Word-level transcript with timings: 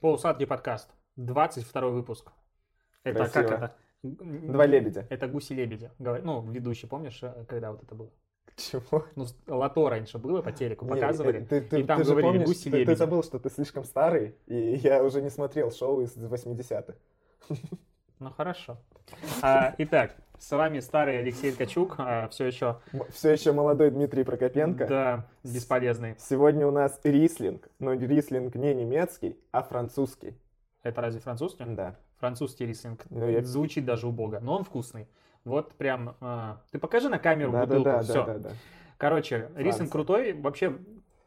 Полусадки 0.00 0.44
подкаст. 0.44 0.90
22 1.16 1.88
выпуск. 1.88 2.32
Это 3.04 3.18
Красиво. 3.30 3.32
как 3.32 3.50
это? 3.52 3.76
Два 4.02 4.66
лебедя. 4.66 5.06
Это 5.08 5.26
гуси-лебеди. 5.28 5.90
Ну, 5.98 6.42
ведущий, 6.50 6.86
помнишь, 6.86 7.20
э, 7.22 7.44
когда 7.48 7.72
вот 7.72 7.82
это 7.82 7.94
было? 7.94 8.10
Чего? 8.56 9.06
Ну, 9.16 9.26
лото 9.46 9.88
раньше 9.88 10.18
было 10.18 10.42
по 10.42 10.52
телеку, 10.52 10.86
показывали. 10.86 11.40
Не, 11.40 11.46
Ты, 11.46 11.60
ты- 11.62 11.80
и 11.80 11.84
там 11.84 11.98
ты 12.02 12.04
говорили 12.04 12.30
помнишь, 12.32 12.46
гуси 12.46 12.70
ты, 12.70 12.84
ты 12.84 12.96
забыл, 12.96 13.22
что 13.22 13.38
ты 13.38 13.50
слишком 13.50 13.84
старый, 13.84 14.36
и 14.46 14.74
я 14.76 15.02
уже 15.02 15.22
не 15.22 15.30
смотрел 15.30 15.70
шоу 15.72 16.02
из 16.02 16.16
80-х. 16.16 16.94
Ну, 18.20 18.30
хорошо. 18.30 18.76
А, 19.42 19.74
итак, 19.78 20.16
с 20.38 20.50
вами 20.50 20.80
старый 20.80 21.18
Алексей 21.18 21.52
Ткачук, 21.52 21.96
все 22.30 22.44
еще, 22.46 22.80
Все 23.10 23.30
еще 23.30 23.52
молодой 23.52 23.90
Дмитрий 23.90 24.24
Прокопенко. 24.24 24.86
да, 24.86 25.26
бесполезный. 25.42 26.16
Сегодня 26.18 26.66
у 26.66 26.70
нас 26.70 27.00
рислинг, 27.04 27.68
но 27.78 27.92
рислинг 27.94 28.54
не 28.54 28.74
немецкий, 28.74 29.38
а 29.52 29.62
французский. 29.62 30.34
Это 30.82 31.00
разве 31.00 31.20
французский? 31.20 31.64
Да. 31.66 31.96
Французский 32.18 32.66
рислинг. 32.66 33.04
Ну, 33.10 33.28
я- 33.28 33.42
Звучит 33.42 33.84
даже 33.84 34.06
убого, 34.06 34.38
но 34.40 34.56
он 34.58 34.64
вкусный. 34.64 35.08
Вот 35.44 35.72
прям, 35.74 36.16
а, 36.20 36.62
ты 36.70 36.78
покажи 36.78 37.08
на 37.08 37.18
камеру 37.18 37.52
Да, 37.52 37.60
да, 37.60 37.66
бутылку, 37.66 37.90
да, 37.90 38.02
все. 38.02 38.24
да, 38.24 38.32
да, 38.34 38.38
да. 38.38 38.50
Короче, 38.96 39.40
Франция. 39.40 39.62
рислинг 39.64 39.92
крутой. 39.92 40.32
Вообще, 40.32 40.76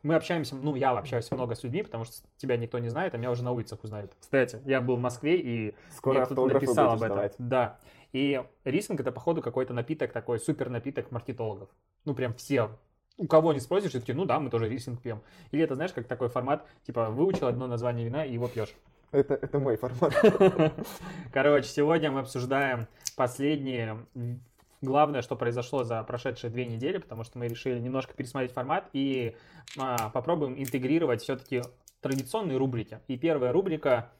мы 0.07 0.15
общаемся, 0.15 0.55
ну, 0.55 0.75
я 0.75 0.91
общаюсь 0.91 1.29
много 1.31 1.53
с 1.53 1.63
людьми, 1.63 1.83
потому 1.83 2.05
что 2.05 2.15
тебя 2.37 2.55
никто 2.55 2.79
не 2.79 2.87
знает, 2.87 3.13
а 3.13 3.17
меня 3.17 3.29
уже 3.29 3.43
на 3.43 3.51
улицах 3.51 3.83
узнают. 3.83 4.13
Кстати, 4.19 4.61
я 4.65 4.79
был 4.79 4.95
в 4.95 4.99
Москве, 5.01 5.37
и 5.37 5.75
Скоро 5.95 6.25
кто-то 6.25 6.45
написал 6.53 6.91
об 6.91 7.03
этом. 7.03 7.09
давать. 7.09 7.35
Да. 7.37 7.77
И 8.13 8.41
рислинг 8.63 9.01
это, 9.01 9.11
походу, 9.11 9.41
какой-то 9.41 9.73
напиток, 9.73 10.13
такой 10.13 10.39
супер 10.39 10.69
напиток 10.69 11.11
маркетологов. 11.11 11.69
Ну, 12.05 12.15
прям 12.15 12.33
все. 12.35 12.69
У 13.17 13.27
кого 13.27 13.51
не 13.51 13.59
спросишь, 13.59 13.95
и 13.95 13.99
такие, 13.99 14.15
ну 14.15 14.23
да, 14.23 14.39
мы 14.39 14.49
тоже 14.49 14.69
рислинг 14.69 15.01
пьем. 15.01 15.21
Или 15.51 15.63
это, 15.63 15.75
знаешь, 15.75 15.91
как 15.91 16.07
такой 16.07 16.29
формат, 16.29 16.65
типа, 16.85 17.09
выучил 17.09 17.47
одно 17.47 17.67
название 17.67 18.05
вина 18.05 18.23
и 18.23 18.33
его 18.33 18.47
пьешь. 18.47 18.73
Это, 19.11 19.33
это 19.33 19.59
мой 19.59 19.75
формат. 19.75 20.13
Короче, 21.33 21.67
сегодня 21.67 22.11
мы 22.11 22.21
обсуждаем 22.21 22.87
последние, 23.17 24.05
главное, 24.81 25.21
что 25.21 25.35
произошло 25.35 25.83
за 25.83 26.03
прошедшие 26.03 26.49
две 26.51 26.65
недели, 26.65 26.97
потому 26.97 27.23
что 27.23 27.37
мы 27.39 27.47
решили 27.47 27.79
немножко 27.79 28.13
пересмотреть 28.13 28.51
формат 28.53 28.89
и 28.93 29.35
а, 29.77 30.09
попробуем 30.09 30.61
интегрировать 30.61 31.21
все-таки 31.21 31.61
традиционные 32.01 32.57
рубрики. 32.57 32.99
И 33.07 33.17
первая 33.17 33.51
рубрика, 33.51 34.11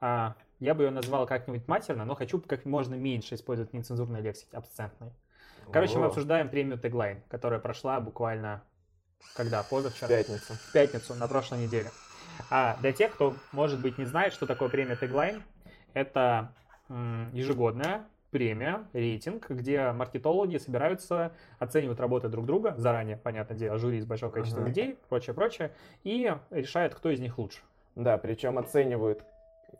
а, 0.00 0.34
я 0.60 0.74
бы 0.74 0.84
ее 0.84 0.90
назвал 0.90 1.26
как-нибудь 1.26 1.68
матерно, 1.68 2.04
но 2.04 2.14
хочу 2.14 2.40
как 2.40 2.64
можно 2.64 2.94
меньше 2.94 3.34
использовать 3.34 3.72
нецензурной 3.72 4.20
лексики, 4.20 4.54
абсцентной. 4.54 5.12
Короче, 5.72 5.98
мы 5.98 6.04
О, 6.04 6.08
обсуждаем 6.08 6.48
премию 6.48 6.78
Теглайн, 6.78 7.22
которая 7.28 7.58
прошла 7.58 8.00
буквально, 8.00 8.62
когда, 9.34 9.62
В 9.62 9.68
позавчера? 9.68 10.08
пятницу. 10.08 10.54
в 10.54 10.72
пятницу 10.72 11.14
на 11.14 11.26
прошлой 11.26 11.58
неделе. 11.64 11.90
А 12.50 12.76
для 12.80 12.92
тех, 12.92 13.12
кто, 13.14 13.34
может 13.52 13.80
быть, 13.80 13.98
не 13.98 14.04
знает, 14.04 14.32
что 14.32 14.46
такое 14.46 14.68
премия 14.68 14.94
Tagline, 14.94 15.42
это 15.92 16.52
ежегодная 17.32 18.06
премия, 18.36 18.84
рейтинг, 18.92 19.48
где 19.48 19.92
маркетологи 19.92 20.58
собираются, 20.58 21.32
оценивают 21.58 22.00
работы 22.00 22.28
друг 22.28 22.44
друга, 22.44 22.74
заранее, 22.76 23.16
понятное 23.16 23.56
дело, 23.56 23.78
жюри 23.78 23.96
из 23.96 24.04
большого 24.04 24.30
количества 24.30 24.60
Ага. 24.60 24.68
людей, 24.68 24.98
прочее, 25.08 25.32
прочее, 25.32 25.70
и 26.04 26.30
решают, 26.50 26.94
кто 26.94 27.08
из 27.08 27.18
них 27.18 27.38
лучше. 27.38 27.60
Да, 27.94 28.18
причем 28.18 28.58
оценивают 28.58 29.24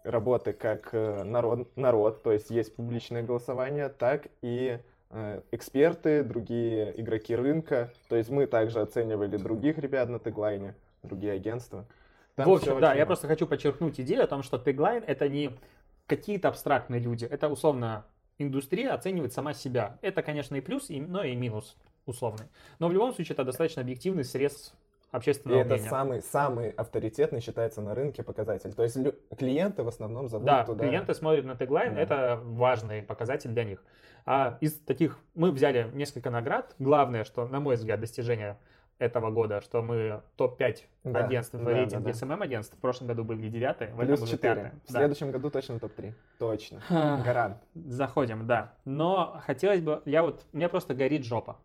работы 0.04 0.54
как 0.54 0.88
э, 0.92 1.22
народ, 1.22 1.68
народ, 1.76 2.22
то 2.22 2.32
есть 2.32 2.48
есть 2.48 2.74
публичное 2.74 3.22
голосование, 3.22 3.90
так 3.90 4.28
и 4.40 4.78
э, 5.10 5.40
эксперты, 5.52 6.24
другие 6.24 6.98
игроки 6.98 7.36
рынка. 7.36 7.92
То 8.08 8.16
есть 8.16 8.30
мы 8.30 8.46
также 8.46 8.80
оценивали 8.80 9.36
других 9.36 9.76
ребят 9.76 10.08
на 10.08 10.18
теглайне, 10.18 10.74
другие 11.02 11.34
агентства. 11.34 11.84
Там 12.36 12.48
в 12.48 12.52
общем, 12.54 12.80
да, 12.80 12.88
я 12.88 12.94
много. 12.94 13.06
просто 13.08 13.28
хочу 13.28 13.46
подчеркнуть 13.46 14.00
идею 14.00 14.24
о 14.24 14.26
том, 14.26 14.42
что 14.42 14.56
Tagline 14.56 15.04
это 15.06 15.28
не 15.28 15.50
какие-то 16.06 16.48
абстрактные 16.48 17.00
люди, 17.00 17.26
это 17.26 17.50
условно 17.50 18.06
индустрия 18.38 18.92
оценивает 18.92 19.32
сама 19.32 19.54
себя. 19.54 19.98
Это, 20.02 20.22
конечно, 20.22 20.56
и 20.56 20.60
плюс, 20.60 20.90
и- 20.90 21.00
но 21.00 21.22
и 21.24 21.34
минус 21.34 21.76
условный. 22.06 22.46
Но 22.78 22.88
в 22.88 22.92
любом 22.92 23.12
случае 23.14 23.34
это 23.34 23.44
достаточно 23.44 23.82
объективный 23.82 24.24
средств 24.24 24.74
И 25.12 25.16
общественного 25.16 25.60
это 25.60 25.74
мнения. 25.74 25.88
самый, 25.90 26.22
самый 26.22 26.70
авторитетный 26.70 27.40
считается 27.40 27.80
на 27.80 27.94
рынке 27.94 28.22
показатель. 28.22 28.72
То 28.74 28.82
есть 28.82 28.96
лю- 28.96 29.14
клиенты 29.36 29.82
в 29.82 29.88
основном 29.88 30.28
зовут 30.28 30.46
Да, 30.46 30.64
туда. 30.64 30.86
клиенты 30.86 31.14
смотрят 31.14 31.44
на 31.44 31.56
теглайн, 31.56 31.94
Да. 31.94 32.00
это 32.00 32.40
важный 32.44 33.02
показатель 33.02 33.50
для 33.50 33.64
них. 33.64 33.82
А 34.24 34.58
из 34.60 34.74
таких 34.80 35.18
мы 35.34 35.52
взяли 35.52 35.90
несколько 35.94 36.30
наград. 36.30 36.74
Главное, 36.78 37.24
что, 37.24 37.46
на 37.46 37.60
мой 37.60 37.76
взгляд, 37.76 38.00
достижение 38.00 38.58
этого 38.98 39.30
года, 39.30 39.60
что 39.60 39.82
мы 39.82 40.22
топ-5 40.36 40.76
Да, 41.04 41.24
агентств 41.24 41.54
в 41.54 41.62
да, 41.64 41.70
рейтинге 41.70 42.12
да, 42.12 42.12
да. 42.12 42.34
SMM 42.34 42.42
агентств. 42.42 42.76
В 42.76 42.80
прошлом 42.80 43.08
году 43.08 43.24
были 43.24 43.48
девятые, 43.48 43.90
в 43.92 43.96
Плюс 43.96 44.08
этом 44.08 44.24
году 44.24 44.26
4. 44.26 44.54
пятые. 44.54 44.72
В 44.86 44.92
Да. 44.92 44.98
следующем 45.00 45.30
году 45.30 45.50
точно 45.50 45.78
топ-3. 45.78 46.14
Точно. 46.38 46.82
Гарант. 46.90 47.58
Заходим, 47.74 48.46
да. 48.46 48.72
Но 48.84 49.40
хотелось 49.44 49.80
бы, 49.80 50.02
я 50.06 50.22
вот, 50.22 50.44
у 50.52 50.56
меня 50.56 50.68
просто 50.68 50.94
горит 50.94 51.24
жопа. 51.24 51.58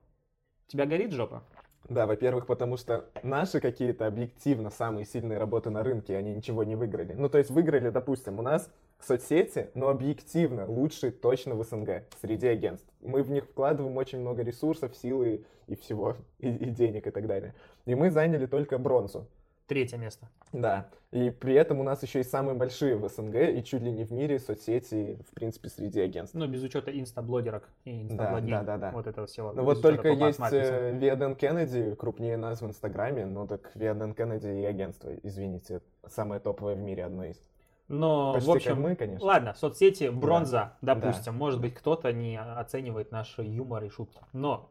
У 0.68 0.72
тебя 0.72 0.86
горит 0.86 1.12
жопа? 1.12 1.44
Да, 1.90 2.06
во-первых, 2.06 2.46
потому 2.46 2.78
что 2.78 3.06
наши 3.24 3.60
какие-то 3.60 4.06
объективно 4.08 4.70
самые 4.70 5.06
сильные 5.06 5.40
работы 5.40 5.70
на 5.72 5.84
рынке, 5.84 6.16
они 6.16 6.34
ничего 6.36 6.64
не 6.64 6.76
выиграли. 6.76 7.14
Ну, 7.14 7.28
то 7.28 7.38
есть 7.38 7.50
выиграли, 7.50 7.90
допустим, 7.90 8.40
у 8.40 8.42
нас 8.42 8.72
соцсети, 9.04 9.70
но 9.74 9.90
объективно 9.90 10.66
лучшие 10.66 11.12
точно 11.12 11.56
в 11.56 11.64
СНГ 11.64 12.04
среди 12.22 12.48
агентств. 12.48 12.88
Мы 13.02 13.24
в 13.24 13.32
них 13.32 13.46
вкладываем 13.46 13.98
очень 13.98 14.20
много 14.20 14.44
ресурсов, 14.44 14.96
силы 14.96 15.46
и 15.68 15.76
всего, 15.76 16.18
и, 16.40 16.50
и 16.50 16.70
денег 16.70 17.08
и 17.08 17.12
так 17.12 17.28
далее. 17.28 17.54
И 17.86 17.96
мы 17.96 18.12
заняли 18.12 18.46
только 18.46 18.78
бронзу. 18.78 19.28
Третье 19.68 19.96
место. 19.98 20.28
Да, 20.52 20.90
и 21.12 21.30
при 21.30 21.54
этом 21.54 21.80
у 21.80 21.84
нас 21.84 22.04
еще 22.04 22.20
и 22.20 22.24
самые 22.24 22.56
большие 22.56 22.98
в 22.98 23.08
СНГ 23.08 23.36
и 23.36 23.64
чуть 23.64 23.82
ли 23.82 23.90
не 23.90 24.04
в 24.04 24.12
мире 24.12 24.38
соцсети, 24.38 25.18
в 25.30 25.34
принципе, 25.34 25.70
среди 25.70 26.02
агентств. 26.02 26.36
Ну, 26.36 26.46
без 26.46 26.62
учета 26.62 26.92
инстаблогерок 26.92 27.70
и 27.86 28.04
Да, 28.04 28.14
инстаблогинг. 28.14 28.50
да, 28.50 28.64
да, 28.64 28.78
да. 28.78 28.92
Вот 28.92 29.08
этого 29.08 29.28
всего. 29.28 29.54
Ну 29.54 29.62
без 29.62 29.66
вот 29.66 29.82
только 29.82 30.10
есть 30.10 30.40
э, 30.52 30.98
Виаден 30.98 31.36
Кеннеди, 31.36 31.96
крупнее 31.96 32.36
нас 32.36 32.62
в 32.62 32.66
Инстаграме, 32.66 33.26
ну 33.26 33.48
так 33.48 33.72
Виаден 33.76 34.14
Кеннеди 34.14 34.48
и 34.48 34.66
агентство, 34.66 35.10
извините, 35.24 35.80
самое 36.10 36.42
топовое 36.42 36.76
в 36.76 36.80
мире 36.80 37.06
одно 37.06 37.24
из. 37.24 37.42
Но, 37.88 38.34
Почти 38.34 38.48
в 38.48 38.52
общем, 38.52 38.82
мы, 38.82 38.96
конечно. 38.96 39.26
ладно, 39.26 39.54
соцсети, 39.54 40.10
бронза, 40.10 40.78
Да. 40.82 40.96
допустим. 40.96 41.36
Может 41.36 41.60
быть, 41.60 41.74
кто-то 41.74 42.14
не 42.14 42.40
оценивает 42.40 43.12
наш 43.12 43.38
юмор 43.38 43.84
и 43.84 43.90
шутки. 43.90 44.20
Но 44.32 44.70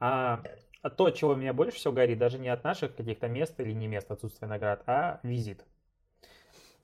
а, 0.00 0.42
то, 0.96 1.10
чего 1.10 1.34
меня 1.34 1.52
больше 1.52 1.76
всего 1.76 1.92
горит, 1.92 2.18
даже 2.18 2.38
не 2.38 2.48
от 2.48 2.64
наших 2.64 2.96
каких-то 2.96 3.28
мест 3.28 3.58
или 3.60 3.72
не 3.72 3.86
мест 3.86 4.10
отсутствия 4.10 4.48
наград, 4.48 4.82
а 4.86 5.20
визит. 5.22 5.64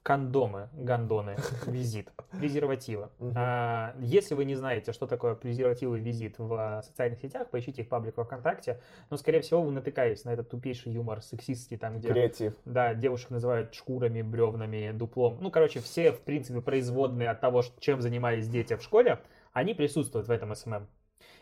Кондомы, 0.08 0.70
гондоны, 0.72 1.36
визит, 1.66 2.08
презервативы. 2.30 3.10
А, 3.36 3.94
если 4.00 4.34
вы 4.34 4.46
не 4.46 4.54
знаете, 4.54 4.94
что 4.94 5.06
такое 5.06 5.34
презервативы 5.34 6.00
визит 6.00 6.38
в 6.38 6.54
а, 6.54 6.82
социальных 6.82 7.20
сетях, 7.20 7.50
поищите 7.50 7.82
их 7.82 7.90
паблик 7.90 8.16
во 8.16 8.24
ВКонтакте. 8.24 8.80
Но, 9.10 9.18
скорее 9.18 9.42
всего, 9.42 9.60
вы 9.60 9.70
натыкаетесь 9.70 10.24
на 10.24 10.30
этот 10.30 10.48
тупейший 10.48 10.92
юмор 10.92 11.20
сексистский, 11.20 11.76
там, 11.76 11.98
где 11.98 12.08
Креатив. 12.08 12.54
да, 12.64 12.94
девушек 12.94 13.28
называют 13.28 13.74
шкурами, 13.74 14.22
бревнами, 14.22 14.92
дуплом. 14.92 15.36
Ну, 15.42 15.50
короче, 15.50 15.80
все, 15.80 16.12
в 16.12 16.20
принципе, 16.22 16.62
производные 16.62 17.28
от 17.28 17.42
того, 17.42 17.62
чем 17.78 18.00
занимались 18.00 18.48
дети 18.48 18.76
в 18.76 18.82
школе, 18.82 19.20
они 19.52 19.74
присутствуют 19.74 20.26
в 20.26 20.30
этом 20.30 20.54
SMM. 20.54 20.88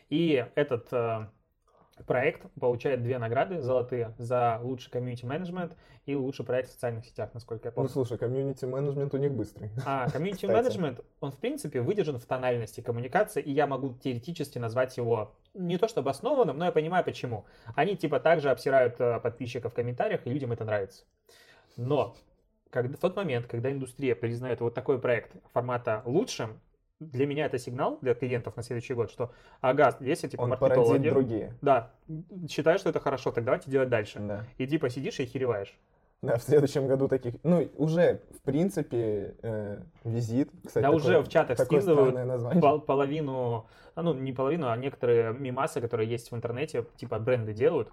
И 0.09 0.45
этот 0.57 0.93
э, 0.93 1.29
проект 2.05 2.43
получает 2.61 3.03
две 3.03 3.19
награды 3.19 3.61
золотые 3.63 4.15
за 4.19 4.61
лучший 4.63 4.91
комьюнити-менеджмент 4.91 5.77
и 6.05 6.15
лучший 6.15 6.45
проект 6.45 6.69
в 6.69 6.73
социальных 6.73 7.07
сетях, 7.07 7.31
насколько 7.33 7.69
я 7.69 7.71
Ну 7.71 7.77
помню. 7.77 7.89
слушай, 7.89 8.19
комьюнити-менеджмент 8.19 9.15
у 9.15 9.17
них 9.17 9.33
быстрый. 9.33 9.71
А 9.87 10.09
комьюнити 10.13 10.47
Кстати. 10.47 10.53
менеджмент, 10.53 11.01
он 11.21 11.33
в 11.33 11.39
принципе 11.39 11.81
выдержан 11.81 12.19
в 12.19 12.27
тональности 12.27 12.81
коммуникации, 12.81 13.41
и 13.43 13.51
я 13.51 13.67
могу 13.67 13.95
теоретически 13.95 14.59
назвать 14.59 14.97
его 14.97 15.35
не 15.55 15.79
то 15.79 15.89
чтобы 15.89 16.11
обоснованным, 16.11 16.59
но 16.59 16.67
я 16.67 16.73
понимаю 16.73 17.05
почему. 17.05 17.47
Они 17.75 17.97
типа 17.97 18.21
также 18.21 18.51
обсирают 18.51 19.01
э, 19.01 19.19
подписчиков 19.21 19.73
в 19.73 19.75
комментариях, 19.75 20.27
и 20.27 20.31
людям 20.31 20.53
это 20.53 20.65
нравится. 20.65 21.05
Но 21.77 22.15
когда, 22.71 22.97
в 22.97 23.01
тот 23.01 23.17
момент, 23.17 23.47
когда 23.47 23.73
индустрия 23.73 24.15
признает 24.15 24.61
вот 24.61 24.75
такой 24.75 24.99
проект 25.01 25.33
формата 25.53 26.03
лучшим, 26.05 26.61
для 27.01 27.27
меня 27.27 27.47
это 27.47 27.59
сигнал 27.59 27.99
для 28.01 28.15
клиентов 28.15 28.57
на 28.57 28.63
следующий 28.63 28.95
год, 28.95 29.11
что 29.11 29.33
ага, 29.61 29.97
если 30.01 30.29
типа 30.29 30.43
Он 30.43 30.51
маркетологи, 30.51 31.11
другие. 31.11 31.55
да, 31.61 31.93
считаю, 32.49 32.79
что 32.79 32.91
это 32.91 33.01
хорошо, 33.01 33.33
так 33.33 33.45
давайте 33.45 33.71
делать 33.71 33.89
дальше. 33.89 34.19
Да. 34.21 34.47
И 34.59 34.67
типа 34.67 34.89
сидишь 34.89 35.21
и 35.21 35.25
охереваешь. 35.25 35.75
Да, 36.27 36.37
в 36.39 36.43
следующем 36.43 36.87
году 36.87 37.09
таких, 37.09 37.35
ну, 37.43 37.69
уже, 37.77 38.21
в 38.37 38.41
принципе, 38.43 39.35
э, 39.43 39.79
визит, 40.05 40.51
кстати, 40.67 40.83
Да 40.83 40.91
такое- 40.93 40.97
уже 40.97 41.21
в 41.23 41.29
чатах 41.29 41.59
скидывают 41.59 42.61
пол- 42.61 42.81
половину, 42.81 43.67
а, 43.95 44.03
ну 44.03 44.15
не 44.15 44.33
половину, 44.33 44.69
а 44.71 44.77
некоторые 44.77 45.33
мимасы, 45.33 45.81
которые 45.81 46.09
есть 46.09 46.31
в 46.31 46.37
интернете, 46.37 46.85
типа 46.97 47.19
бренды 47.19 47.53
делают, 47.53 47.89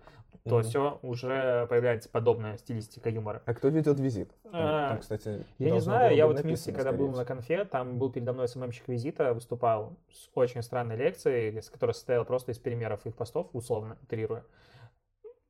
то 0.46 0.56
Мгм. 0.56 0.64
все 0.64 1.00
уже 1.04 1.68
появляется 1.68 2.10
подобная 2.10 2.58
стилистика 2.58 3.10
юмора. 3.10 3.42
А 3.46 3.54
кто 3.54 3.70
ведет 3.70 4.00
визит? 4.00 4.30
А, 4.52 4.90
там, 4.90 5.00
кстати, 5.00 5.46
Я 5.58 5.72
не 5.72 5.80
знаю, 5.80 6.16
я 6.16 6.28
вот 6.28 6.40
в 6.40 6.44
Минске, 6.46 6.74
когда 6.74 6.92
был 6.92 7.10
на 7.12 7.24
конфе, 7.24 7.64
там 7.66 7.98
был 7.98 8.12
передо 8.12 8.34
мной 8.34 8.48
СММщик 8.48 8.88
визита, 8.90 9.34
выступал 9.34 9.94
с 10.12 10.30
очень 10.36 10.62
странной 10.62 10.98
лекцией, 10.98 11.62
с- 11.62 11.70
которая 11.70 11.94
состояла 11.94 12.24
просто 12.26 12.52
из 12.52 12.58
примеров 12.60 13.06
их 13.06 13.16
постов, 13.16 13.48
условно, 13.54 13.96
утрируя, 14.04 14.44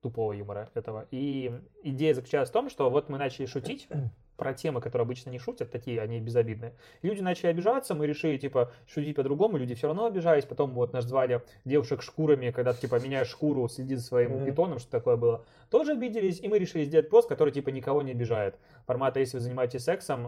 тупого 0.03 0.33
юмора 0.33 0.69
этого. 0.75 1.07
И 1.09 1.51
идея 1.81 2.13
заключалась 2.13 2.49
в 2.49 2.51
том, 2.51 2.69
что 2.69 2.89
вот 2.89 3.09
мы 3.09 3.17
начали 3.17 3.47
шутить, 3.47 3.87
про 4.37 4.53
темы, 4.53 4.81
которые 4.81 5.03
обычно 5.05 5.29
не 5.29 5.37
шутят, 5.39 5.71
такие 5.71 6.01
они 6.01 6.19
безобидные. 6.19 6.73
Люди 7.03 7.21
начали 7.21 7.47
обижаться, 7.47 7.93
мы 7.95 8.07
решили, 8.07 8.37
типа, 8.37 8.71
шутить 8.87 9.15
по-другому, 9.15 9.57
люди 9.57 9.75
все 9.75 9.87
равно 9.87 10.05
обижались, 10.05 10.43
потом 10.45 10.71
вот 10.71 10.91
нас 10.91 11.05
звали 11.05 11.41
девушек 11.65 12.01
шкурами, 12.01 12.49
когда 12.51 12.73
ты, 12.73 12.81
типа, 12.81 12.99
меняешь 12.99 13.27
шкуру, 13.29 13.67
следи 13.69 13.95
за 13.95 14.03
своим 14.03 14.31
Мгм. 14.37 14.45
питоном, 14.45 14.79
что 14.79 14.89
такое 14.91 15.17
было. 15.17 15.45
Тоже 15.69 15.91
обиделись, 15.93 16.39
и 16.41 16.47
мы 16.47 16.57
решили 16.59 16.83
сделать 16.83 17.09
пост, 17.09 17.29
который, 17.29 17.53
типа, 17.53 17.69
никого 17.69 18.01
не 18.01 18.11
обижает. 18.11 18.55
Формата, 18.87 19.19
если 19.19 19.37
вы 19.37 19.41
занимаетесь 19.41 19.83
сексом, 19.83 20.27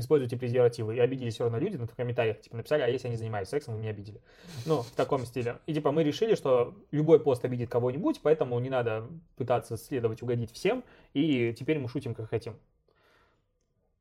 используйте 0.00 0.36
презервативы. 0.36 0.96
И 0.96 0.98
обиделись 0.98 1.34
все 1.34 1.44
равно 1.44 1.58
люди, 1.58 1.76
ну, 1.76 1.86
в 1.86 1.94
комментариях, 1.94 2.40
типа, 2.40 2.56
написали, 2.56 2.82
а 2.82 2.88
если 2.88 3.08
я 3.08 3.12
не 3.12 3.16
занимаюсь 3.16 3.48
сексом, 3.48 3.74
вы 3.74 3.80
меня 3.80 3.90
обидели. 3.90 4.20
Ну, 4.66 4.82
в 4.82 4.90
таком 4.92 5.24
стиле. 5.24 5.58
И, 5.66 5.74
типа, 5.74 5.92
мы 5.92 6.02
решили, 6.04 6.34
что 6.34 6.74
любой 6.90 7.20
пост 7.20 7.44
обидит 7.44 7.70
кого-нибудь, 7.70 8.20
поэтому 8.22 8.58
не 8.58 8.70
надо 8.70 9.06
пытаться 9.36 9.76
следовать, 9.76 10.22
угодить 10.22 10.52
всем, 10.52 10.84
и 11.14 11.54
теперь 11.58 11.78
мы 11.78 11.88
шутим, 11.88 12.14
как 12.14 12.28
хотим. 12.30 12.56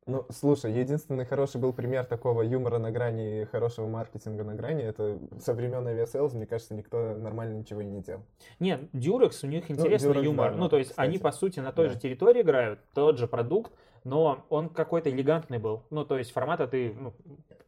Ну, 0.10 0.26
слушай, 0.32 0.72
единственный 0.74 1.24
хороший 1.24 1.62
был 1.62 1.72
пример 1.72 2.04
такого 2.04 2.42
юмора 2.42 2.80
на 2.80 2.90
грани 2.90 3.42
и 3.42 3.46
хорошего 3.46 3.88
маркетинга 3.88 4.44
на 4.44 4.56
грани, 4.56 4.84
это 4.84 5.20
со 5.40 5.54
времен 5.54 5.88
Aviasales, 5.88 6.36
мне 6.36 6.48
кажется, 6.48 6.74
никто 6.74 7.16
нормально 7.16 7.60
ничего 7.60 7.82
и 7.82 7.86
не 7.86 8.02
делал. 8.02 8.24
Нет, 8.60 8.82
Durex, 8.94 9.40
у 9.44 9.48
них 9.48 9.70
интересный 9.70 10.10
Durex, 10.12 10.24
юмор. 10.24 10.50
да, 10.52 10.58
ну, 10.58 10.64
ну, 10.64 10.70
то 10.70 10.78
есть, 10.78 10.94
они, 10.96 11.18
кстати. 11.18 11.32
по 11.32 11.38
сути, 11.38 11.60
на 11.60 11.72
той 11.72 11.88
Да. 11.90 11.94
же 11.94 12.00
территории 12.00 12.42
играют, 12.42 12.80
тот 12.96 13.20
же 13.20 13.28
продукт, 13.28 13.72
но 14.04 14.44
он 14.50 14.70
какой-то 14.70 15.12
элегантный 15.12 15.60
был. 15.60 15.84
Ну, 15.92 16.04
то 16.06 16.18
есть, 16.18 16.32
формата 16.32 16.68
ты, 16.68 16.92
ну, 17.00 17.14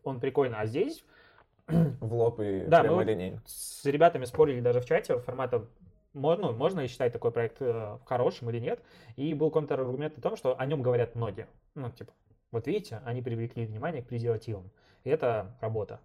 он 0.03 0.19
прикольно. 0.19 0.59
А 0.59 0.65
здесь 0.65 1.03
В 1.67 2.13
лоб 2.15 2.39
и 2.39 2.61
Да, 2.67 2.81
прямо 2.81 2.95
вот 2.97 3.05
линейно. 3.05 3.39
с 3.45 3.85
ребятами 3.85 4.25
спорили 4.25 4.61
даже 4.61 4.81
в 4.81 4.85
чате 4.85 5.19
формата 5.19 5.65
можно, 6.13 6.47
ну, 6.51 6.57
можно 6.57 6.81
ли 6.81 6.87
считать 6.87 7.13
такой 7.13 7.31
проект 7.31 7.57
э, 7.61 7.97
хорошим 8.05 8.49
или 8.49 8.59
нет. 8.59 8.81
И 9.15 9.33
был 9.33 9.51
контраргумент 9.51 10.17
о 10.17 10.21
том, 10.21 10.35
что 10.35 10.59
о 10.59 10.65
нем 10.65 10.81
говорят 10.81 11.15
многие. 11.15 11.47
Ну, 11.75 11.89
типа, 11.91 12.11
вот 12.51 12.67
видите, 12.67 13.01
они 13.05 13.21
привлекли 13.21 13.65
внимание 13.65 14.01
к 14.03 14.07
презервативам. 14.07 14.69
И 15.03 15.09
это 15.09 15.55
работа. 15.61 15.99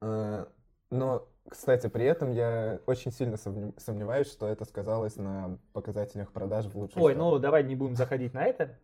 Э, 0.00 0.46
Но, 0.90 1.26
кстати, 1.48 1.86
при 1.88 2.04
этом 2.04 2.32
я 2.32 2.78
очень 2.86 3.12
сильно 3.12 3.36
сомнев- 3.36 3.74
сомневаюсь, 3.78 4.30
что 4.30 4.46
это 4.46 4.64
сказалось 4.66 5.16
на 5.16 5.58
показателях 5.72 6.30
продаж 6.32 6.66
в 6.66 6.74
лучшую 6.76 7.02
Ой, 7.02 7.12
сторону. 7.14 7.30
ну 7.36 7.38
давай 7.38 7.64
не 7.64 7.74
будем 7.74 7.96
заходить 7.96 8.34
на 8.34 8.44
это 8.44 8.76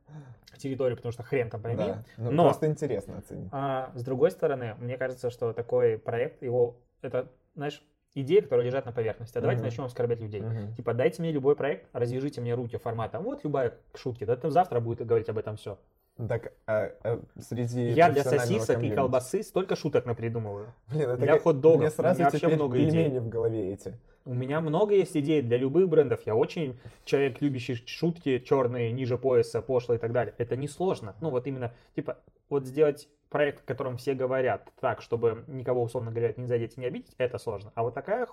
территорию, 0.56 0.96
потому 0.96 1.12
что 1.12 1.22
хрен 1.22 1.50
там 1.50 1.60
пойми. 1.62 1.76
Да, 1.84 2.05
ну, 2.16 2.31
Но- 2.31 2.44
просто 2.44 2.66
интересно 2.66 3.19
оценить. 3.19 3.50
А 3.52 3.93
с 3.94 4.02
другой 4.02 4.31
стороны, 4.31 4.75
мне 4.78 4.96
кажется, 4.96 5.28
что 5.31 5.52
такой 5.52 5.99
проект, 5.99 6.43
его, 6.43 6.76
это, 7.02 7.28
знаешь, 7.54 7.84
идеи, 8.14 8.40
которые 8.40 8.66
лежат 8.66 8.87
на 8.87 8.93
поверхности. 8.93 9.37
А 9.37 9.40
давайте 9.43 9.61
Мгм. 9.61 9.66
начнем 9.66 9.84
оскорблять 9.84 10.20
людей. 10.20 10.40
Мгм. 10.40 10.72
Типа, 10.75 10.94
дайте 10.94 11.20
мне 11.22 11.31
любой 11.31 11.56
проект, 11.56 11.88
развяжите 11.93 12.40
мне 12.40 12.54
руки 12.54 12.78
формата. 12.78 13.20
Вот 13.20 13.44
любая 13.44 13.75
шутки. 13.94 14.25
Да 14.25 14.34
там 14.34 14.50
завтра 14.50 14.81
будет 14.81 15.06
говорить 15.06 15.28
об 15.28 15.37
этом 15.38 15.56
все. 15.56 15.78
Так, 16.26 16.52
а, 16.66 16.90
а 17.04 17.20
среди 17.38 17.90
Я 17.90 18.10
для 18.10 18.24
сосисок 18.24 18.82
и 18.82 18.90
колбасы 18.90 19.42
столько 19.44 19.76
шуток 19.76 20.04
напридумываю. 20.04 20.74
Блин, 20.88 21.10
это 21.10 21.16
для 21.18 21.34
как- 21.34 21.42
хот-догов. 21.42 21.78
Мне 21.78 21.90
сразу 21.90 22.16
У 22.16 22.18
меня 22.18 22.30
вообще 22.30 22.48
много 22.48 22.82
идей. 22.82 23.18
в 23.20 23.28
голове 23.28 23.72
эти. 23.72 23.96
У 24.24 24.34
меня 24.34 24.60
много 24.60 24.94
есть 24.94 25.16
идей 25.16 25.42
для 25.42 25.56
любых 25.56 25.88
брендов. 25.88 26.20
Я 26.26 26.34
очень 26.34 26.78
человек, 27.04 27.40
любящий 27.40 27.76
шутки 27.86 28.40
черные, 28.40 28.90
ниже 28.92 29.16
пояса, 29.16 29.62
пошлые 29.62 29.98
и 29.98 30.00
так 30.00 30.12
далее. 30.12 30.34
Это 30.38 30.56
несложно. 30.56 31.14
Ну 31.20 31.30
вот 31.30 31.46
именно, 31.46 31.72
типа, 31.94 32.18
вот 32.50 32.66
сделать 32.66 33.08
проект, 33.30 33.62
о 33.62 33.66
котором 33.66 33.96
все 33.96 34.14
говорят 34.14 34.68
так, 34.80 35.02
чтобы 35.02 35.44
никого, 35.46 35.82
условно 35.82 36.10
говоря, 36.10 36.34
не 36.36 36.46
задеть 36.46 36.76
и 36.76 36.80
не 36.80 36.86
обидеть, 36.86 37.14
это 37.18 37.38
сложно. 37.38 37.70
А 37.74 37.82
вот 37.84 37.94
такая 37.94 38.26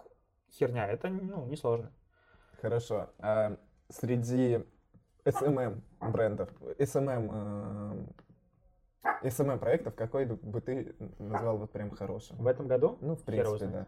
херня, 0.51 0.87
это, 0.87 1.07
ну, 1.09 1.45
несложно. 1.45 1.91
Хорошо. 2.61 3.11
А 3.19 3.57
среди 3.89 4.63
SMM 5.25 5.81
брендов, 6.11 6.49
SMM, 6.77 7.29
э, 9.03 9.27
SMM 9.27 9.57
проектов, 9.57 9.95
какой 9.95 10.25
бы 10.25 10.61
ты 10.61 10.95
назвал 11.19 11.57
вот 11.57 11.71
прям 11.71 11.89
хорошим? 11.91 12.37
В 12.37 12.47
этом 12.47 12.67
году 12.67 12.97
Ну, 13.01 13.15
в 13.15 13.23
принципе, 13.23 13.65
да. 13.65 13.87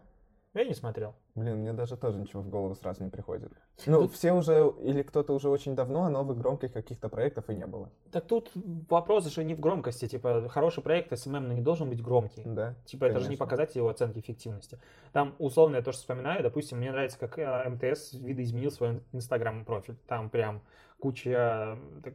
Я 0.54 0.64
не 0.64 0.74
смотрел. 0.74 1.14
Блин, 1.34 1.58
мне 1.58 1.72
даже 1.72 1.96
тоже 1.96 2.18
ничего 2.18 2.42
в 2.42 2.48
голову 2.48 2.74
сразу 2.74 3.04
не 3.04 3.10
приходит. 3.10 3.52
Ну, 3.86 4.02
Тут- 4.02 4.12
все 4.12 4.32
уже, 4.32 4.72
или 4.80 5.02
кто-то 5.02 5.32
уже 5.32 5.48
очень 5.48 5.76
давно, 5.76 6.04
а 6.04 6.10
новых 6.10 6.38
громких 6.38 6.72
каких-то 6.72 7.08
проектов 7.08 7.48
и 7.50 7.54
не 7.54 7.66
было. 7.66 7.90
Так 8.10 8.26
тут 8.26 8.50
вопрос 8.54 9.26
же 9.26 9.44
не 9.44 9.54
в 9.54 9.60
громкости. 9.60 10.08
Типа, 10.08 10.48
хороший 10.48 10.82
проект 10.82 11.12
SMM 11.12 11.54
не 11.54 11.60
должен 11.60 11.88
быть 11.88 12.02
громкий. 12.02 12.42
Да. 12.44 12.74
Типа, 12.86 13.04
это 13.04 13.14
же 13.20 13.24
не 13.24 13.36
Конечно. 13.36 13.44
показатель 13.46 13.78
его 13.78 13.88
оценки 13.88 14.18
эффективности. 14.18 14.80
Там, 15.12 15.34
условно, 15.38 15.76
я 15.76 15.82
тоже 15.82 15.98
вспоминаю, 15.98 16.42
допустим, 16.42 16.78
мне 16.78 16.90
нравится, 16.90 17.18
как 17.18 17.38
э, 17.38 17.68
МТС 17.68 18.14
видоизменил 18.14 18.70
свой 18.70 19.00
инстаграм-профиль. 19.12 19.96
Там 20.06 20.30
прям 20.30 20.62
куча 20.98 21.30
э, 21.30 21.76
так, 22.02 22.14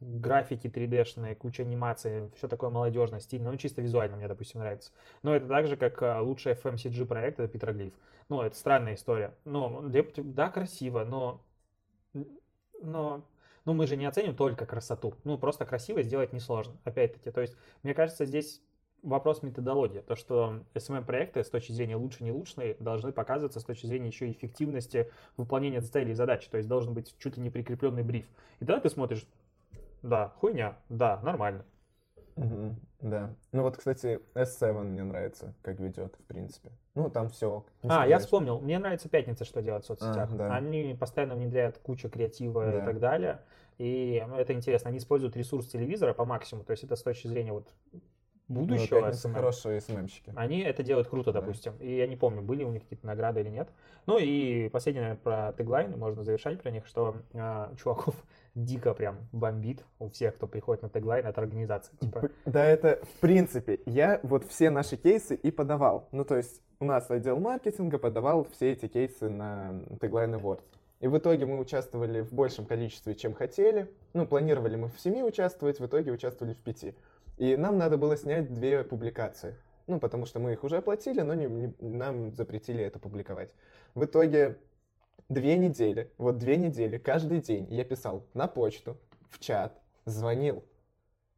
графики 0.00 0.66
3D-шные, 0.66 1.34
куча 1.34 1.62
анимации, 1.62 2.30
все 2.36 2.48
такое 2.48 2.70
молодежное, 2.70 3.20
стильное, 3.20 3.52
ну, 3.52 3.58
чисто 3.58 3.82
визуально 3.82 4.16
мне, 4.16 4.28
допустим, 4.28 4.60
нравится. 4.60 4.92
Но 5.22 5.34
это 5.34 5.46
так 5.46 5.66
же, 5.66 5.76
как 5.76 6.02
э, 6.02 6.20
лучший 6.20 6.52
FMCG 6.52 7.04
проект, 7.06 7.40
это 7.40 7.48
Петроглиф. 7.48 7.92
Ну, 8.28 8.42
это 8.42 8.56
странная 8.56 8.94
история. 8.94 9.34
Ну, 9.44 9.82
да, 10.16 10.50
красиво, 10.50 11.04
но... 11.04 11.40
Но 12.80 13.22
ну, 13.64 13.74
мы 13.74 13.86
же 13.86 13.96
не 13.96 14.06
оценим 14.06 14.34
только 14.34 14.64
красоту. 14.66 15.14
Ну, 15.24 15.36
просто 15.36 15.66
красиво 15.66 16.02
сделать 16.02 16.32
несложно. 16.32 16.76
Опять-таки, 16.84 17.30
то 17.30 17.40
есть, 17.40 17.56
мне 17.82 17.92
кажется, 17.92 18.24
здесь 18.24 18.62
вопрос 19.02 19.42
методологии. 19.42 20.00
То, 20.00 20.16
что 20.16 20.60
SMM-проекты 20.74 21.44
с 21.44 21.50
точки 21.50 21.72
зрения 21.72 21.96
лучше 21.96 22.24
не 22.24 22.32
лучше 22.32 22.76
должны 22.80 23.12
показываться 23.12 23.60
с 23.60 23.64
точки 23.64 23.86
зрения 23.86 24.08
еще 24.08 24.30
эффективности 24.30 25.10
выполнения 25.36 25.80
целей 25.80 26.12
и 26.12 26.14
задач. 26.14 26.46
То 26.48 26.56
есть 26.56 26.68
должен 26.68 26.94
быть 26.94 27.14
чуть 27.18 27.36
ли 27.36 27.42
не 27.42 27.50
прикрепленный 27.50 28.02
бриф. 28.02 28.26
И 28.60 28.64
тогда 28.64 28.80
ты 28.80 28.88
смотришь, 28.90 29.26
да, 30.02 30.32
хуйня, 30.36 30.76
да, 30.88 31.20
нормально. 31.22 31.64
Мгм, 32.36 32.76
Да. 33.00 33.34
Ну 33.52 33.62
вот, 33.62 33.76
кстати, 33.76 34.20
S7 34.34 34.82
мне 34.84 35.02
нравится, 35.02 35.54
как 35.62 35.80
ведет, 35.80 36.14
в 36.16 36.24
принципе. 36.24 36.70
Ну, 36.94 37.10
там 37.10 37.28
все. 37.30 37.64
а, 37.88 38.06
я 38.06 38.18
вспомнил, 38.18 38.60
мне 38.60 38.78
нравится 38.78 39.08
пятница, 39.08 39.44
что 39.44 39.60
делать 39.62 39.84
в 39.84 39.86
соцсетях. 39.86 40.30
А, 40.32 40.36
да. 40.36 40.54
Они 40.54 40.96
постоянно 40.98 41.34
внедряют 41.34 41.78
кучу 41.78 42.08
креатива 42.08 42.68
и 42.68 42.78
Да. 42.78 42.84
так 42.84 43.00
далее. 43.00 43.40
И 43.78 44.24
это 44.36 44.52
интересно. 44.52 44.88
Они 44.90 44.98
используют 44.98 45.36
ресурс 45.36 45.68
телевизора 45.68 46.12
по 46.12 46.24
максимуму. 46.24 46.64
То 46.64 46.72
есть 46.72 46.82
это 46.84 46.96
с 46.96 47.02
точки 47.02 47.28
зрения 47.28 47.52
вот 47.52 47.72
будущего 48.48 49.00
Ну, 49.00 49.06
SMM. 49.08 49.32
хорошие 49.34 49.80
СММщики. 49.80 50.32
Они 50.34 50.60
это 50.60 50.82
делают 50.82 51.08
круто, 51.08 51.32
Да. 51.32 51.40
допустим. 51.40 51.74
И 51.80 51.96
я 51.96 52.06
не 52.06 52.16
помню, 52.16 52.42
были 52.42 52.64
у 52.64 52.70
них 52.70 52.82
какие-то 52.82 53.06
награды 53.06 53.40
или 53.40 53.50
нет. 53.50 53.68
Ну 54.06 54.18
и 54.18 54.68
последнее, 54.70 55.02
наверное, 55.02 55.22
про 55.22 55.52
теглайны, 55.52 55.96
можно 55.96 56.22
завершать 56.24 56.60
про 56.62 56.70
них, 56.70 56.86
что 56.86 57.16
а, 57.34 57.72
чуваков 57.76 58.14
дико 58.54 58.94
прям 58.94 59.16
бомбит 59.32 59.84
у 59.98 60.08
всех, 60.08 60.34
кто 60.36 60.46
приходит 60.46 60.82
на 60.82 60.88
теглайн 60.88 61.26
от 61.26 61.38
организации. 61.38 61.92
Типа, 62.00 62.30
Да, 62.46 62.64
это 62.64 63.00
в 63.04 63.20
принципе. 63.20 63.80
Я 63.86 64.20
вот 64.22 64.44
все 64.48 64.70
наши 64.70 64.96
кейсы 64.96 65.34
и 65.34 65.50
подавал. 65.50 66.08
Ну, 66.12 66.24
то 66.24 66.36
есть 66.36 66.62
у 66.80 66.84
нас 66.84 67.10
отдел 67.10 67.38
маркетинга 67.38 67.98
подавал 67.98 68.46
все 68.52 68.72
эти 68.72 68.88
кейсы 68.88 69.28
на 69.28 69.72
Tagline 70.00 70.40
Awards. 70.40 70.62
И 71.00 71.06
в 71.06 71.16
итоге 71.16 71.46
мы 71.46 71.60
участвовали 71.60 72.22
в 72.22 72.32
большем 72.32 72.64
количестве, 72.66 73.14
чем 73.14 73.32
хотели. 73.32 73.88
Ну, 74.14 74.26
планировали 74.26 74.74
мы 74.74 74.88
в 74.88 74.98
семи 74.98 75.22
участвовать, 75.22 75.78
в 75.78 75.86
итоге 75.86 76.10
участвовали 76.10 76.54
в 76.54 76.58
пяти. 76.58 76.92
И 77.38 77.56
нам 77.56 77.78
надо 77.78 77.96
было 77.96 78.16
снять 78.16 78.52
две 78.52 78.82
публикации. 78.84 79.56
Ну, 79.86 79.98
потому 80.00 80.26
что 80.26 80.38
мы 80.40 80.52
их 80.52 80.64
уже 80.64 80.76
оплатили, 80.76 81.22
но 81.22 81.34
не- 81.34 81.46
не- 81.46 81.74
нам 81.80 82.34
запретили 82.34 82.84
это 82.84 82.98
публиковать. 82.98 83.50
В 83.94 84.04
итоге 84.04 84.58
две 85.28 85.56
недели, 85.56 86.10
вот 86.18 86.38
две 86.38 86.56
недели, 86.56 86.98
каждый 86.98 87.40
день 87.40 87.66
я 87.70 87.84
писал 87.84 88.24
на 88.34 88.48
почту, 88.48 88.98
в 89.30 89.38
чат, 89.38 89.80
звонил. 90.04 90.64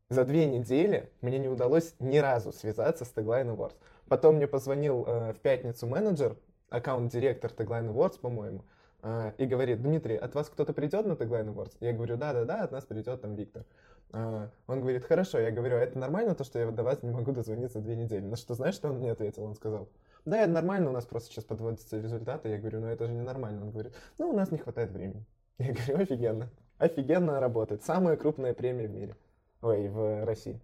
За 0.08 0.24
две 0.24 0.46
недели 0.46 1.10
мне 1.20 1.38
не 1.38 1.48
удалось 1.48 1.94
ни 2.00 2.18
разу 2.18 2.50
связаться 2.52 3.04
с 3.04 3.12
Tagline 3.14 3.54
Awards. 3.54 3.76
Потом 4.08 4.36
мне 4.36 4.48
позвонил 4.48 5.04
э, 5.06 5.32
в 5.32 5.38
пятницу 5.38 5.86
менеджер, 5.86 6.36
аккаунт-директор 6.70 7.52
Tagline 7.52 7.92
Awards, 7.92 8.18
по-моему, 8.18 8.64
э, 9.02 9.32
и 9.38 9.46
говорит, 9.46 9.82
Дмитрий, 9.82 10.16
от 10.16 10.34
вас 10.34 10.48
кто-то 10.48 10.72
придет 10.72 11.06
на 11.06 11.12
Tagline 11.12 11.54
Awards? 11.54 11.76
Я 11.78 11.92
говорю, 11.92 12.16
да-да-да, 12.16 12.64
от 12.64 12.72
нас 12.72 12.84
придет 12.84 13.20
там 13.20 13.36
Виктор. 13.36 13.64
Э, 14.12 14.48
он 14.66 14.80
говорит, 14.80 15.04
хорошо, 15.04 15.38
я 15.38 15.50
говорю, 15.50 15.76
а 15.76 15.80
это 15.80 15.98
нормально, 15.98 16.34
то, 16.34 16.44
что 16.44 16.58
я 16.58 16.70
до 16.70 16.82
вас 16.82 17.02
не 17.02 17.10
могу 17.10 17.32
дозвониться 17.32 17.80
две 17.80 17.96
недели? 17.96 18.24
На 18.24 18.36
что, 18.36 18.54
знаешь, 18.54 18.74
что 18.74 18.88
он 18.88 18.98
мне 18.98 19.12
ответил? 19.12 19.44
Он 19.44 19.54
сказал, 19.54 19.88
да, 20.24 20.42
это 20.42 20.52
нормально, 20.52 20.90
у 20.90 20.92
нас 20.92 21.06
просто 21.06 21.30
сейчас 21.30 21.44
подводятся 21.44 22.00
результаты. 22.00 22.48
Я 22.48 22.58
говорю, 22.58 22.80
ну 22.80 22.86
это 22.88 23.06
же 23.06 23.12
ненормально. 23.12 23.62
Он 23.62 23.70
говорит, 23.70 23.94
ну 24.18 24.30
у 24.30 24.32
нас 24.32 24.50
не 24.50 24.58
хватает 24.58 24.90
времени. 24.90 25.24
Я 25.58 25.72
говорю, 25.72 26.02
офигенно. 26.02 26.50
Офигенно 26.78 27.40
работает. 27.40 27.82
Самая 27.82 28.16
крупная 28.16 28.54
премия 28.54 28.86
в 28.86 28.90
мире. 28.90 29.16
Ой, 29.62 29.88
в 29.88 30.24
России. 30.24 30.58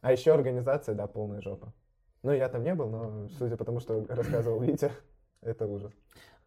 А 0.00 0.12
еще 0.12 0.32
организация, 0.32 0.94
да, 0.94 1.06
полная 1.06 1.40
жопа. 1.40 1.72
Ну, 2.22 2.32
я 2.32 2.48
там 2.48 2.64
не 2.64 2.74
был, 2.74 2.88
но 2.88 3.28
судя 3.38 3.56
по 3.56 3.64
тому, 3.64 3.80
что 3.80 4.04
рассказывал 4.08 4.60
Витя, 4.60 4.90
это 5.42 5.66
ужас. 5.66 5.92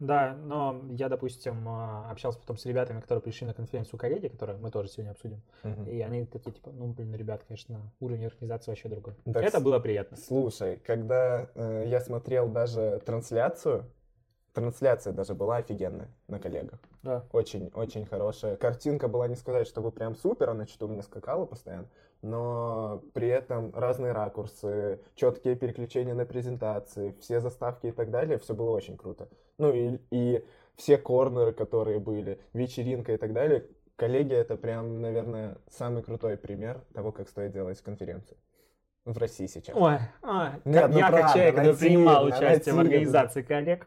Да, 0.00 0.34
но 0.34 0.80
я, 0.90 1.08
допустим, 1.08 1.62
а, 1.68 2.10
общался 2.10 2.38
потом 2.40 2.56
с 2.56 2.64
ребятами, 2.66 3.00
которые 3.00 3.22
пришли 3.22 3.46
на 3.46 3.54
конференцию 3.54 3.98
коллеги, 4.00 4.28
которую 4.28 4.58
мы 4.58 4.70
тоже 4.70 4.88
сегодня 4.88 5.10
обсудим. 5.12 5.42
Мгм. 5.62 5.84
И 5.84 6.00
они 6.00 6.24
такие, 6.26 6.52
типа, 6.52 6.70
ну, 6.72 6.86
блин, 6.88 7.14
ребят, 7.14 7.42
конечно, 7.46 7.80
уровень 8.00 8.26
организации 8.26 8.70
вообще 8.70 8.88
другой. 8.88 9.14
Так 9.32 9.44
это 9.44 9.60
с- 9.60 9.62
было 9.62 9.78
приятно. 9.78 10.16
Слушай, 10.16 10.78
когда 10.84 11.48
э, 11.54 11.84
я 11.86 12.00
смотрел 12.00 12.48
даже 12.48 13.00
трансляцию, 13.04 13.84
Трансляция 14.52 15.12
даже 15.12 15.34
была 15.34 15.58
офигенная 15.58 16.08
на 16.26 16.40
коллегах. 16.40 16.80
Да. 17.02 17.24
Очень, 17.32 17.70
очень 17.74 18.04
хорошая. 18.04 18.56
Картинка 18.56 19.06
была 19.06 19.28
не 19.28 19.36
сказать, 19.36 19.66
чтобы 19.66 19.92
прям 19.92 20.16
супер, 20.16 20.50
она 20.50 20.66
что-то 20.66 20.86
у 20.86 20.88
меня 20.88 21.02
скакала 21.02 21.46
постоянно, 21.46 21.88
но 22.22 23.02
при 23.12 23.28
этом 23.28 23.72
разные 23.74 24.12
ракурсы, 24.12 25.00
четкие 25.14 25.54
переключения 25.54 26.14
на 26.14 26.26
презентации, 26.26 27.14
все 27.20 27.40
заставки 27.40 27.86
и 27.86 27.92
так 27.92 28.10
далее, 28.10 28.38
все 28.38 28.54
было 28.54 28.70
очень 28.70 28.96
круто. 28.96 29.28
Ну 29.58 29.72
и, 29.72 29.98
и 30.10 30.44
все 30.76 30.98
корнеры, 30.98 31.52
которые 31.52 32.00
были, 32.00 32.40
вечеринка 32.52 33.12
и 33.12 33.16
так 33.16 33.32
далее, 33.32 33.66
коллеги 33.96 34.34
это 34.34 34.56
прям, 34.56 35.00
наверное, 35.00 35.58
самый 35.70 36.02
крутой 36.02 36.36
пример 36.36 36.82
того, 36.92 37.12
как 37.12 37.28
стоит 37.28 37.52
делать 37.52 37.80
конференцию 37.82 38.36
в 39.04 39.16
России 39.18 39.46
сейчас. 39.46 39.76
Ой, 39.76 39.98
ой, 40.22 40.48
Нет, 40.64 40.90
ну 40.90 40.98
я 40.98 41.06
как 41.06 41.10
правда, 41.10 41.32
человек, 41.32 41.54
который 41.54 41.76
принимал 41.76 42.24
участие 42.24 42.74
в 42.74 42.78
организации 42.80 43.42
коллег. 43.42 43.86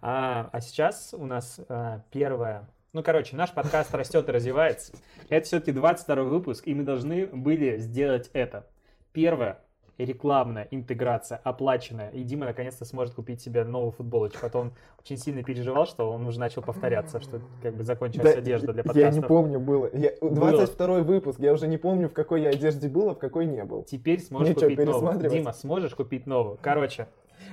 А, 0.00 0.48
а 0.52 0.60
сейчас 0.60 1.14
у 1.16 1.26
нас 1.26 1.60
а, 1.68 2.02
первое. 2.10 2.68
Ну, 2.92 3.02
короче, 3.02 3.36
наш 3.36 3.52
подкаст 3.52 3.94
растет 3.94 4.28
и 4.28 4.32
развивается. 4.32 4.92
Это 5.28 5.46
все-таки 5.46 5.72
22 5.72 6.22
выпуск, 6.24 6.66
и 6.66 6.74
мы 6.74 6.84
должны 6.84 7.26
были 7.26 7.78
сделать 7.78 8.30
это. 8.32 8.66
Первое 9.12 9.58
рекламная 9.98 10.68
интеграция, 10.70 11.40
оплаченная. 11.42 12.10
И 12.10 12.22
Дима 12.22 12.46
наконец-то 12.46 12.84
сможет 12.84 13.14
купить 13.14 13.40
себе 13.40 13.64
новую 13.64 13.90
футболочку. 13.92 14.46
А 14.46 14.48
то 14.48 14.60
он 14.60 14.72
очень 15.00 15.16
сильно 15.16 15.42
переживал, 15.42 15.86
что 15.86 16.10
он 16.10 16.26
уже 16.26 16.38
начал 16.38 16.62
повторяться, 16.62 17.20
что 17.20 17.40
как 17.62 17.74
бы 17.74 17.82
закончилась 17.82 18.34
Да, 18.34 18.38
одежда 18.38 18.72
для 18.72 18.82
Я 18.82 18.84
подкастов. 18.84 19.22
не 19.22 19.28
помню, 19.28 19.60
было. 19.60 19.90
Я, 19.92 20.12
Было. 20.20 20.50
22 20.50 21.00
выпуск, 21.00 21.40
я 21.40 21.52
уже 21.52 21.66
не 21.66 21.78
помню, 21.78 22.08
в 22.08 22.12
какой 22.12 22.42
я 22.42 22.50
одежде 22.50 22.88
был, 22.88 23.10
а 23.10 23.14
в 23.14 23.18
какой 23.18 23.46
не 23.46 23.64
был. 23.64 23.82
Теперь 23.82 24.20
сможешь 24.20 24.54
Нечего 24.54 24.70
купить 24.70 24.86
новую. 24.86 25.30
Дима, 25.30 25.52
сможешь 25.52 25.94
купить 25.94 26.26
новую. 26.26 26.58
Короче, 26.62 27.08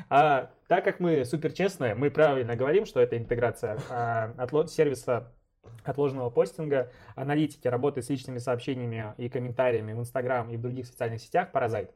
а, 0.09 0.51
так 0.67 0.83
как 0.83 0.99
мы 0.99 1.25
супер 1.25 1.51
честные, 1.51 1.95
мы 1.95 2.11
правильно 2.11 2.55
говорим, 2.55 2.85
что 2.85 2.99
это 2.99 3.17
интеграция 3.17 3.77
а, 3.89 4.33
отло- 4.37 4.67
сервиса 4.67 5.31
отложенного 5.83 6.29
постинга, 6.29 6.91
аналитики, 7.15 7.67
работы 7.67 8.01
с 8.01 8.09
личными 8.09 8.37
сообщениями 8.39 9.13
и 9.17 9.29
комментариями 9.29 9.93
в 9.93 9.99
Инстаграм 9.99 10.49
и 10.49 10.57
в 10.57 10.61
других 10.61 10.87
социальных 10.87 11.21
сетях 11.21 11.51
Паразайт. 11.51 11.91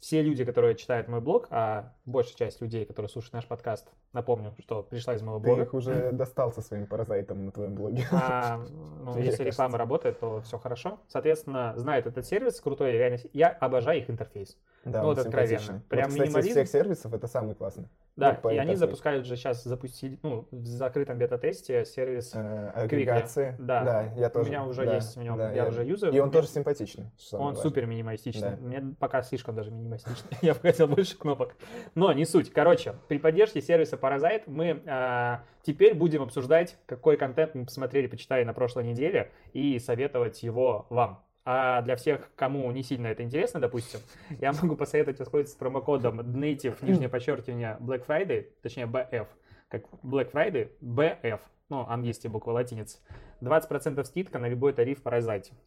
Все 0.00 0.22
люди, 0.22 0.44
которые 0.44 0.76
читают 0.76 1.08
мой 1.08 1.20
блог, 1.20 1.48
а 1.50 1.92
большая 2.06 2.36
часть 2.36 2.60
людей, 2.60 2.84
которые 2.84 3.08
слушают 3.08 3.32
наш 3.34 3.46
подкаст, 3.46 3.88
напомню, 4.12 4.54
что 4.60 4.84
пришла 4.84 5.14
из 5.14 5.22
моего 5.22 5.40
Ты 5.40 5.46
блога. 5.46 5.62
их 5.62 5.74
уже 5.74 6.12
достал 6.12 6.52
со 6.52 6.60
своим 6.62 6.86
паразайтом 6.86 7.46
на 7.46 7.50
твоем 7.52 7.74
блоге. 7.74 8.04
А, 8.12 8.58
ну, 8.58 9.12
Мне 9.14 9.24
если 9.24 9.38
кажется. 9.38 9.44
реклама 9.44 9.76
работает, 9.78 10.20
то 10.20 10.40
все 10.42 10.56
хорошо. 10.58 11.00
Соответственно, 11.08 11.72
знает 11.76 12.06
этот 12.06 12.24
сервис, 12.26 12.60
крутой, 12.60 12.92
реально. 12.92 13.18
Я 13.32 13.48
обожаю 13.48 13.98
их 13.98 14.08
интерфейс. 14.08 14.56
Да, 14.84 15.02
Ну, 15.02 15.08
вот 15.08 15.18
откровенно. 15.18 15.82
Прям 15.88 16.04
вот, 16.04 16.10
кстати, 16.12 16.28
минимализм. 16.28 16.48
из 16.48 16.52
всех 16.52 16.68
сервисов 16.68 17.12
это 17.12 17.26
самый 17.26 17.56
классный. 17.56 17.88
Да, 18.14 18.38
Ну, 18.42 18.50
и 18.50 18.56
они 18.56 18.74
запускают 18.74 19.26
же 19.26 19.36
сейчас, 19.36 19.62
запустили, 19.62 20.18
ну, 20.22 20.46
в 20.50 20.64
закрытом 20.66 21.18
бета-тесте 21.18 21.84
сервис 21.84 22.32
Э, 22.34 22.70
агрегации. 22.74 23.54
Да. 23.58 24.12
я 24.16 24.28
У 24.28 24.30
тоже. 24.30 24.48
меня 24.50 24.64
уже 24.64 24.84
да, 24.84 24.94
есть 24.96 25.16
в 25.16 25.22
нем, 25.22 25.36
да, 25.36 25.52
я 25.52 25.66
уже 25.66 25.84
юзаю. 25.84 26.12
И 26.12 26.18
он 26.20 26.30
тоже 26.30 26.48
симпатичный. 26.48 27.10
Он 27.32 27.38
важное. 27.48 27.62
супер 27.62 27.86
минималистичный. 27.86 28.50
Да. 28.50 28.56
Мне 28.60 28.94
пока 28.98 29.22
слишком 29.22 29.54
даже 29.56 29.70
минималистичный. 29.70 29.87
Я 30.42 30.54
бы 30.54 30.60
хотел 30.60 30.88
больше 30.88 31.16
кнопок. 31.16 31.54
Но 31.94 32.12
не 32.12 32.24
суть. 32.24 32.52
Короче, 32.52 32.94
при 33.08 33.18
поддержке 33.18 33.60
сервиса 33.60 33.96
Parasite 33.96 34.44
мы 34.46 34.82
а, 34.86 35.42
теперь 35.62 35.94
будем 35.94 36.22
обсуждать, 36.22 36.76
какой 36.86 37.16
контент 37.16 37.54
мы 37.54 37.64
посмотрели, 37.64 38.06
почитали 38.06 38.44
на 38.44 38.52
прошлой 38.52 38.84
неделе 38.84 39.30
и 39.52 39.78
советовать 39.78 40.42
его 40.42 40.86
вам. 40.90 41.22
А 41.44 41.80
для 41.80 41.96
всех, 41.96 42.30
кому 42.36 42.70
не 42.72 42.82
сильно 42.82 43.06
это 43.06 43.22
интересно, 43.22 43.58
допустим, 43.58 44.00
я 44.40 44.52
могу 44.52 44.76
посоветовать 44.76 45.18
воспользоваться 45.18 45.58
промокодом 45.58 46.20
Native, 46.20 46.76
нижнее 46.82 47.08
подчеркивание, 47.08 47.78
Black 47.80 48.04
Friday, 48.06 48.48
точнее 48.62 48.84
BF, 48.84 49.26
как 49.68 49.84
Black 50.02 50.30
Friday, 50.30 50.70
BF, 50.82 51.40
ну, 51.70 51.86
английские 51.88 52.30
буквы, 52.30 52.52
латиница. 52.52 52.98
20% 53.40 54.02
скидка 54.04 54.38
на 54.38 54.48
любой 54.48 54.72
тариф 54.72 55.02
по. 55.02 55.10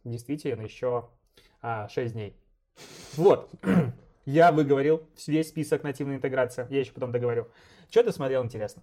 Действительно, 0.04 0.62
еще 0.62 1.08
а, 1.60 1.88
6 1.88 2.12
дней. 2.12 2.36
Вот. 3.16 3.50
Я 4.24 4.52
выговорил 4.52 5.02
весь 5.26 5.48
список 5.48 5.82
нативной 5.82 6.16
интеграции. 6.16 6.66
Я 6.70 6.80
еще 6.80 6.92
потом 6.92 7.12
договорю. 7.12 7.48
Что 7.90 8.04
ты 8.04 8.12
смотрел 8.12 8.44
интересно? 8.44 8.82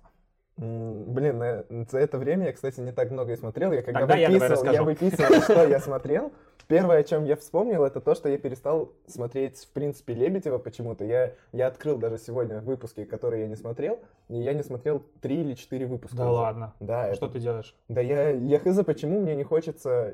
М, 0.58 1.06
Блин, 1.14 1.38
на- 1.38 1.64
за 1.90 2.00
это 2.00 2.18
время 2.18 2.48
я, 2.48 2.54
кстати, 2.54 2.80
не 2.82 2.92
так 2.92 3.12
много 3.12 3.32
и 3.34 3.38
смотрел. 3.38 3.72
Я 3.72 3.82
когда 3.82 4.02
Тогда 4.02 4.16
выписывал, 4.30 4.72
я 4.74 4.84
выписывал, 4.84 5.42
что 5.42 5.68
я 5.68 5.80
смотрел. 5.80 6.32
Первое, 6.68 7.00
о 7.00 7.04
чем 7.04 7.26
я 7.26 7.36
вспомнил, 7.36 7.84
это 7.84 8.00
то, 8.00 8.14
что 8.14 8.30
я 8.30 8.38
перестал 8.38 8.92
смотреть, 9.08 9.58
в 9.58 9.70
принципе, 9.70 10.14
Лебедева 10.14 10.60
почему-то. 10.60 11.04
Я, 11.04 11.34
я 11.52 11.66
открыл 11.68 11.98
даже 11.98 12.20
сегодня 12.20 12.60
выпуски, 12.60 13.06
которые 13.06 13.44
я 13.44 13.48
не 13.48 13.56
смотрел, 13.56 14.00
и 14.28 14.36
я 14.36 14.54
не 14.54 14.62
смотрел 14.62 15.02
три 15.22 15.42
или 15.42 15.56
четыре 15.56 15.88
выпуска. 15.88 16.18
Да 16.18 16.26
уже. 16.26 16.34
ладно. 16.34 16.74
Да, 16.80 17.16
Что 17.16 17.26
это- 17.26 17.34
ты 17.36 17.40
делаешь? 17.40 17.76
Да 17.88 18.02
я, 18.02 18.30
я 18.30 18.60
хз, 18.60 18.84
почему 18.86 19.22
мне 19.22 19.36
не 19.36 19.44
хочется 19.44 20.14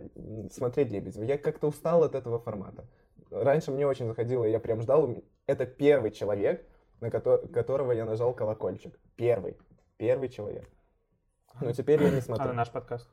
смотреть 0.51 0.91
Лебедева. 0.91 1.23
Я 1.23 1.37
как-то 1.37 1.67
устал 1.67 2.03
от 2.03 2.15
этого 2.15 2.39
формата. 2.39 2.85
Раньше 3.31 3.71
мне 3.71 3.85
очень 3.87 4.07
заходило, 4.07 4.43
я 4.45 4.59
прям 4.59 4.81
ждал. 4.81 5.23
Это 5.47 5.65
первый 5.65 6.11
человек, 6.11 6.65
на 7.01 7.09
кото- 7.09 7.47
которого 7.51 7.91
я 7.91 8.05
нажал 8.05 8.33
колокольчик. 8.33 8.99
Первый. 9.15 9.57
Первый 9.97 10.29
человек. 10.29 10.69
Но 11.61 11.71
теперь 11.71 12.01
я 12.01 12.09
не 12.09 12.15
А 12.15 12.17
на 12.17 12.21
смотрю. 12.21 12.53
наш 12.53 12.69
подкаст? 12.71 13.09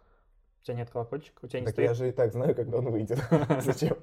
У 0.61 0.65
тебя 0.65 0.77
нет 0.77 0.91
колокольчика? 0.91 1.45
У 1.45 1.49
тебя 1.49 1.61
не 1.61 1.67
Так 1.67 1.75
стоит? 1.75 1.89
я 1.89 1.95
же 1.95 2.09
и 2.09 2.13
так 2.13 2.33
знаю, 2.33 2.55
когда 2.55 2.79
он 2.79 2.91
выйдет. 2.91 3.19
Зачем? 3.61 3.97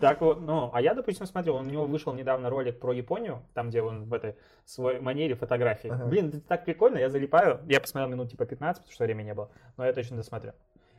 Так 0.00 0.20
вот, 0.20 0.40
ну, 0.40 0.70
а 0.74 0.80
я, 0.82 0.94
допустим, 0.94 1.24
смотрел, 1.26 1.56
у 1.56 1.62
него 1.62 1.86
вышел 1.86 2.12
недавно 2.12 2.50
ролик 2.50 2.78
про 2.78 2.92
Японию, 2.92 3.42
там, 3.54 3.70
где 3.70 3.80
он 3.80 4.04
в 4.04 4.12
этой 4.12 4.36
своей 4.66 5.00
манере 5.00 5.34
фотографии. 5.34 5.88
Ага. 5.88 6.06
Блин, 6.06 6.28
это 6.28 6.40
так 6.42 6.64
прикольно, 6.66 6.98
я 6.98 7.08
залипаю. 7.08 7.60
Я 7.66 7.80
посмотрел 7.80 8.10
минут 8.10 8.30
типа 8.30 8.44
15, 8.44 8.82
потому 8.82 8.92
что 8.92 9.04
времени 9.04 9.26
не 9.28 9.34
было, 9.34 9.50
но 9.78 9.86
я 9.86 9.92
точно 9.94 10.16
досмотрю. 10.18 10.52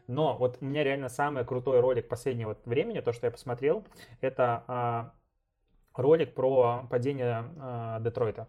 Но 0.07 0.37
вот 0.37 0.57
у 0.61 0.65
меня 0.65 0.83
реально 0.83 1.09
самый 1.09 1.43
крутой 1.45 1.81
ролик 1.81 2.07
последнего 2.07 2.57
времени, 2.65 3.01
то, 3.01 3.11
что 3.11 3.27
я 3.27 3.31
посмотрел, 3.31 3.85
это 4.21 4.63
а, 4.67 5.13
ролик 5.95 6.33
про 6.35 6.87
падение 6.89 7.45
а, 7.59 7.99
Детройта. 8.01 8.47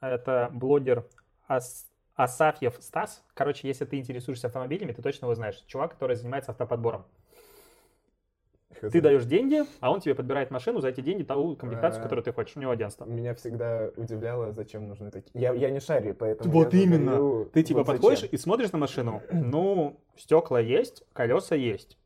Это 0.00 0.50
блогер 0.52 1.06
Ас- 1.48 1.90
Асафьев 2.16 2.76
Стас. 2.80 3.24
Короче, 3.34 3.68
если 3.68 3.84
ты 3.86 3.98
интересуешься 3.98 4.48
автомобилями, 4.48 4.92
ты 4.92 5.02
точно 5.02 5.26
его 5.26 5.34
знаешь. 5.34 5.62
Чувак, 5.66 5.92
который 5.92 6.16
занимается 6.16 6.52
автоподбором. 6.52 7.06
Ты 8.80 9.00
даешь 9.00 9.24
деньги, 9.24 9.62
а 9.80 9.90
он 9.90 10.00
тебе 10.00 10.14
подбирает 10.14 10.50
машину 10.50 10.80
за 10.80 10.88
эти 10.88 11.00
деньги, 11.00 11.22
ту 11.22 11.56
комплектацию, 11.56 12.00
А. 12.00 12.02
которую 12.02 12.24
ты 12.24 12.32
хочешь. 12.32 12.56
У 12.56 12.60
него 12.60 12.70
агентство. 12.72 13.04
Меня 13.04 13.34
всегда 13.34 13.90
удивляло, 13.96 14.52
зачем 14.52 14.88
нужны 14.88 15.10
такие. 15.10 15.40
Я, 15.40 15.52
я 15.52 15.70
не 15.70 15.80
шарю, 15.80 16.14
поэтому. 16.14 16.52
Вот 16.52 16.72
я 16.74 16.82
именно. 16.82 17.12
задаю, 17.12 17.44
Ты 17.52 17.62
типа 17.62 17.78
вот 17.80 17.86
зачем. 17.86 18.00
подходишь 18.00 18.28
и 18.30 18.36
смотришь 18.36 18.72
на 18.72 18.78
машину. 18.78 19.22
Ну, 19.30 20.00
стекла 20.16 20.60
есть, 20.60 21.04
колеса 21.12 21.54
есть. 21.56 21.98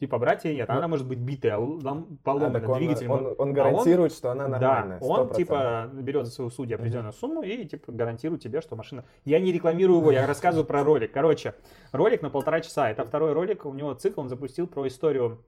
Типа 0.00 0.18
брать 0.18 0.44
ее 0.44 0.56
нет, 0.56 0.68
Ну, 0.68 0.74
она 0.78 0.88
может 0.88 1.06
быть 1.06 1.20
битая, 1.20 1.58
лом- 1.58 1.78
А, 1.84 2.24
поломана, 2.24 2.58
так 2.58 2.68
он, 2.68 2.78
двигатель. 2.78 3.08
он, 3.08 3.36
он 3.38 3.50
а 3.50 3.52
гарантирует, 3.52 4.12
что 4.12 4.32
она 4.32 4.48
нормальная. 4.48 4.98
Да, 4.98 5.06
он 5.06 5.28
100%. 5.28 5.36
типа 5.36 5.90
берет 5.92 6.26
за 6.26 6.32
свою 6.32 6.50
судью 6.50 6.76
определенную 6.76 7.12
сумму 7.12 7.42
и 7.44 7.64
типа 7.64 7.92
гарантирует 7.92 8.42
тебе, 8.42 8.60
что 8.62 8.74
машина... 8.74 9.04
Я 9.24 9.38
не 9.38 9.52
рекламирую 9.52 10.00
его, 10.00 10.10
я 10.10 10.26
рассказываю 10.26 10.66
про 10.66 10.82
ролик. 10.82 11.12
Короче, 11.12 11.54
ролик 11.92 12.20
на 12.20 12.30
полтора 12.30 12.60
часа. 12.62 12.90
Это 12.90 13.04
второй 13.04 13.32
ролик, 13.32 13.64
у 13.64 13.72
него 13.74 13.94
цикл, 13.94 14.22
он 14.22 14.28
запустил 14.28 14.66
про 14.66 14.88
историю 14.88 15.44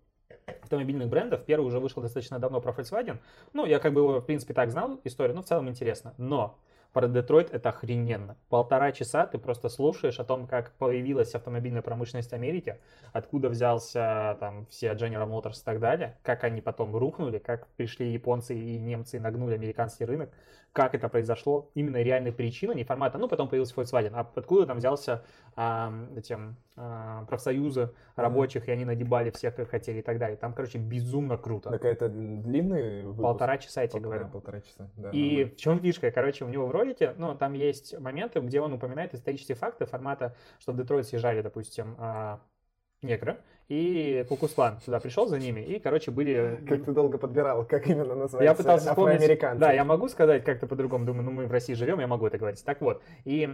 автомобильных 0.47 1.09
брендов. 1.09 1.45
Первый 1.45 1.67
уже 1.67 1.81
вышел 1.81 2.03
достаточно 2.03 2.39
давно 2.39 2.61
про 2.61 2.73
Volkswagen. 2.73 3.19
Ну, 3.53 3.67
я 3.67 3.79
как 3.79 3.93
бы 3.93 4.01
его, 4.01 4.21
в 4.21 4.27
принципе, 4.27 4.55
так 4.55 4.71
знал 4.71 5.01
историю, 5.05 5.37
но 5.37 5.43
в 5.43 5.47
целом 5.47 5.69
интересно. 5.69 6.15
Но 6.19 6.59
про 6.95 7.09
Детройт 7.09 7.53
это 7.53 7.71
охрененно. 7.71 8.37
Полтора 8.49 8.93
часа 8.93 9.27
ты 9.27 9.37
просто 9.37 9.69
слушаешь 9.69 10.21
о 10.21 10.25
том, 10.25 10.47
как 10.47 10.71
появилась 10.75 11.35
автомобильная 11.35 11.83
промышленность 11.83 12.33
Америки, 12.33 12.79
откуда 13.13 13.49
взялся 13.49 14.37
там 14.39 14.67
все 14.67 14.93
General 14.93 15.29
Motors 15.29 15.61
и 15.61 15.65
так 15.65 15.81
далее, 15.81 16.17
как 16.23 16.45
они 16.45 16.61
потом 16.61 16.95
рухнули, 16.95 17.39
как 17.39 17.67
пришли 17.77 18.13
японцы 18.13 18.55
и 18.55 18.79
немцы 18.79 19.17
и 19.17 19.21
нагнули 19.21 19.55
американский 19.55 20.05
рынок, 20.05 20.31
как 20.75 20.93
это 20.93 21.09
произошло, 21.09 21.71
именно 21.75 22.03
реальные 22.03 22.33
причины, 22.33 22.75
не 22.75 22.83
формата, 22.83 23.17
ну 23.17 23.29
потом 23.29 23.49
появился 23.49 23.75
Volkswagen, 23.77 24.11
а 24.13 24.29
откуда 24.35 24.67
там 24.67 24.79
взялся 24.79 25.25
а, 25.55 25.93
этим 26.17 26.57
а, 26.77 27.25
профсоюзы 27.27 27.93
рабочих, 28.17 28.67
и 28.67 28.73
они 28.73 28.85
нагибали 28.85 29.31
всех, 29.31 29.55
как 29.55 29.71
хотели 29.71 30.01
и 30.01 30.03
так 30.03 30.19
далее. 30.19 30.37
Там, 30.37 30.53
короче, 30.53 30.79
безумно 30.79 31.39
круто. 31.39 31.71
Так 31.71 31.85
это 31.85 32.09
длинный 32.09 33.03
выпуск? 33.05 33.23
Полтора 33.23 33.59
часа, 33.59 33.83
я 33.83 33.87
тебе 33.89 34.01
Полтора- 34.01 34.19
говорю. 34.19 34.33
Полтора 34.33 34.61
часа, 34.63 34.91
да. 34.97 35.11
И 35.11 35.29
нормально. 35.29 35.51
в 35.53 35.57
чем 35.57 35.81
фишка? 35.81 36.11
Короче, 36.11 36.45
у 36.45 36.49
него 36.49 36.67
в 36.67 36.73
ролике, 36.73 37.15
ну, 37.19 37.37
там 37.37 37.53
есть 37.53 37.97
моменты, 38.01 38.41
где 38.41 38.61
он 38.61 38.73
упоминает 38.73 39.15
исторические 39.15 39.55
факты 39.55 39.87
формата, 39.87 40.35
что 40.59 40.73
в 40.73 40.77
Детройт 40.77 41.07
съезжали, 41.07 41.41
допустим, 41.41 41.95
а, 41.99 42.41
негры, 43.01 43.39
и 43.69 44.25
Кукусклан 44.29 44.81
сюда 44.81 45.01
пришел 45.01 45.27
за 45.27 45.39
ними, 45.39 45.61
и, 45.61 45.79
короче, 45.79 46.11
были... 46.11 46.65
Как 46.69 46.85
ты 46.85 46.93
долго 46.93 47.19
подбирал, 47.19 47.65
как 47.65 47.87
именно 47.87 48.15
называется 48.15 48.43
Я 48.43 48.55
пытался 48.55 48.91
вспомнить, 48.91 49.41
да, 49.59 49.73
я 49.73 49.85
могу 49.85 50.09
сказать 50.09 50.45
как-то 50.45 50.67
по-другому, 50.67 51.07
думаю, 51.07 51.25
ну 51.25 51.31
мы 51.31 51.47
в 51.47 51.53
России 51.53 51.75
живем, 51.75 52.01
я 52.01 52.07
могу 52.07 52.27
это 52.27 52.39
говорить. 52.39 52.65
Так 52.65 52.81
вот, 52.81 53.03
и 53.25 53.49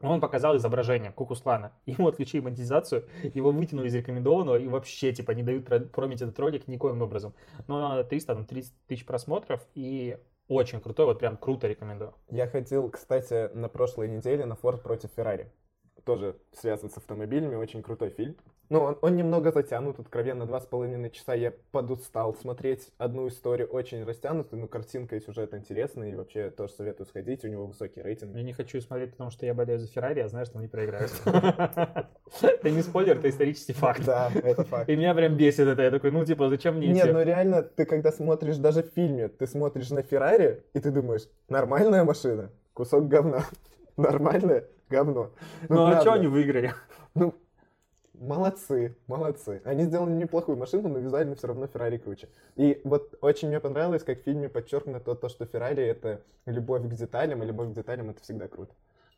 он 0.00 0.20
показал 0.20 0.56
изображение 0.56 1.12
Кукусклана, 1.12 1.72
ему 1.86 2.08
отключили 2.08 2.40
монетизацию, 2.40 3.04
его 3.22 3.52
вытянули 3.52 3.86
из 3.88 3.94
рекомендованного 3.94 4.56
и 4.56 4.66
вообще, 4.66 5.12
типа, 5.12 5.30
не 5.30 5.44
дают 5.44 5.64
про- 5.64 5.78
промить 5.80 6.20
этот 6.20 6.38
ролик 6.40 6.66
никоим 6.66 7.02
образом. 7.02 7.34
Но 7.68 8.02
300, 8.02 8.34
там, 8.34 8.44
30 8.44 8.72
тысяч 8.88 9.06
просмотров, 9.06 9.60
и 9.74 10.16
Очень 10.48 10.80
крутой, 10.80 11.06
вот 11.06 11.18
прям 11.18 11.36
круто 11.36 11.66
рекомендую. 11.68 12.14
Я 12.28 12.46
ходил, 12.48 12.90
кстати, 12.90 13.48
на 13.54 13.68
прошлой 13.68 14.08
неделе 14.08 14.44
на 14.44 14.54
Форд 14.56 14.82
против 14.82 15.10
Феррари. 15.16 15.50
Тоже 16.04 16.36
связан 16.52 16.90
с 16.90 16.96
автомобилями, 16.96 17.54
очень 17.54 17.82
крутой 17.82 18.10
фильм. 18.10 18.36
Ну, 18.72 18.80
он, 18.80 18.96
он 19.02 19.16
немного 19.16 19.52
затянут, 19.52 20.00
откровенно, 20.00 20.46
два 20.46 20.58
с 20.58 20.64
половиной 20.64 21.10
часа 21.10 21.34
я 21.34 21.52
подустал 21.72 22.34
смотреть 22.34 22.88
одну 22.96 23.28
историю, 23.28 23.68
очень 23.68 24.02
растянутую, 24.02 24.62
но 24.62 24.66
картинка 24.66 25.14
и 25.14 25.20
сюжет 25.20 25.52
интересный, 25.52 26.12
и 26.12 26.14
вообще 26.14 26.48
тоже 26.48 26.72
советую 26.72 27.06
сходить, 27.06 27.44
у 27.44 27.48
него 27.48 27.66
высокий 27.66 28.00
рейтинг. 28.00 28.34
Я 28.34 28.42
не 28.42 28.54
хочу 28.54 28.80
смотреть, 28.80 29.10
потому 29.10 29.30
что 29.30 29.44
я 29.44 29.52
болею 29.52 29.78
за 29.78 29.88
Феррари, 29.88 30.20
я 30.20 30.28
знаю, 30.28 30.46
что 30.46 30.58
они 30.58 30.68
проиграют. 30.68 31.12
Это 32.40 32.70
не 32.70 32.80
спойлер, 32.80 33.18
это 33.18 33.28
исторический 33.28 33.74
факт. 33.74 34.06
Да, 34.06 34.30
это 34.34 34.64
факт. 34.64 34.88
И 34.88 34.96
меня 34.96 35.12
прям 35.12 35.36
бесит 35.36 35.68
это, 35.68 35.82
я 35.82 35.90
такой, 35.90 36.10
ну 36.10 36.24
типа, 36.24 36.48
зачем 36.48 36.76
мне 36.76 36.88
Нет, 36.88 37.12
ну 37.12 37.22
реально, 37.22 37.62
ты 37.62 37.84
когда 37.84 38.10
смотришь 38.10 38.56
даже 38.56 38.82
в 38.82 38.86
фильме, 38.94 39.28
ты 39.28 39.46
смотришь 39.46 39.90
на 39.90 40.00
Феррари, 40.00 40.62
и 40.72 40.80
ты 40.80 40.90
думаешь, 40.90 41.28
нормальная 41.50 42.04
машина, 42.04 42.50
кусок 42.72 43.06
говна. 43.06 43.44
Нормальное 43.98 44.64
говно. 44.88 45.30
Ну 45.68 45.82
а 45.82 45.90
правда. 45.90 46.00
что 46.00 46.12
они 46.14 46.26
выиграли? 46.26 46.72
Ну, 47.14 47.34
молодцы, 48.22 48.96
молодцы. 49.08 49.60
Они 49.64 49.84
сделали 49.84 50.12
неплохую 50.12 50.56
машину, 50.56 50.88
но 50.88 50.98
визуально 50.98 51.34
все 51.34 51.48
равно 51.48 51.66
Феррари 51.66 51.98
круче. 51.98 52.28
И 52.56 52.80
вот 52.84 53.14
очень 53.20 53.48
мне 53.48 53.60
понравилось, 53.60 54.04
как 54.04 54.20
в 54.20 54.22
фильме 54.22 54.48
подчеркнуто 54.48 55.14
то, 55.14 55.28
что 55.28 55.44
Феррари 55.44 55.82
это 55.82 56.22
любовь 56.46 56.82
к 56.82 56.94
деталям, 56.94 57.42
и 57.42 57.46
любовь 57.46 57.70
к 57.70 57.74
деталям 57.74 58.10
это 58.10 58.22
всегда 58.22 58.48
круто. 58.48 58.72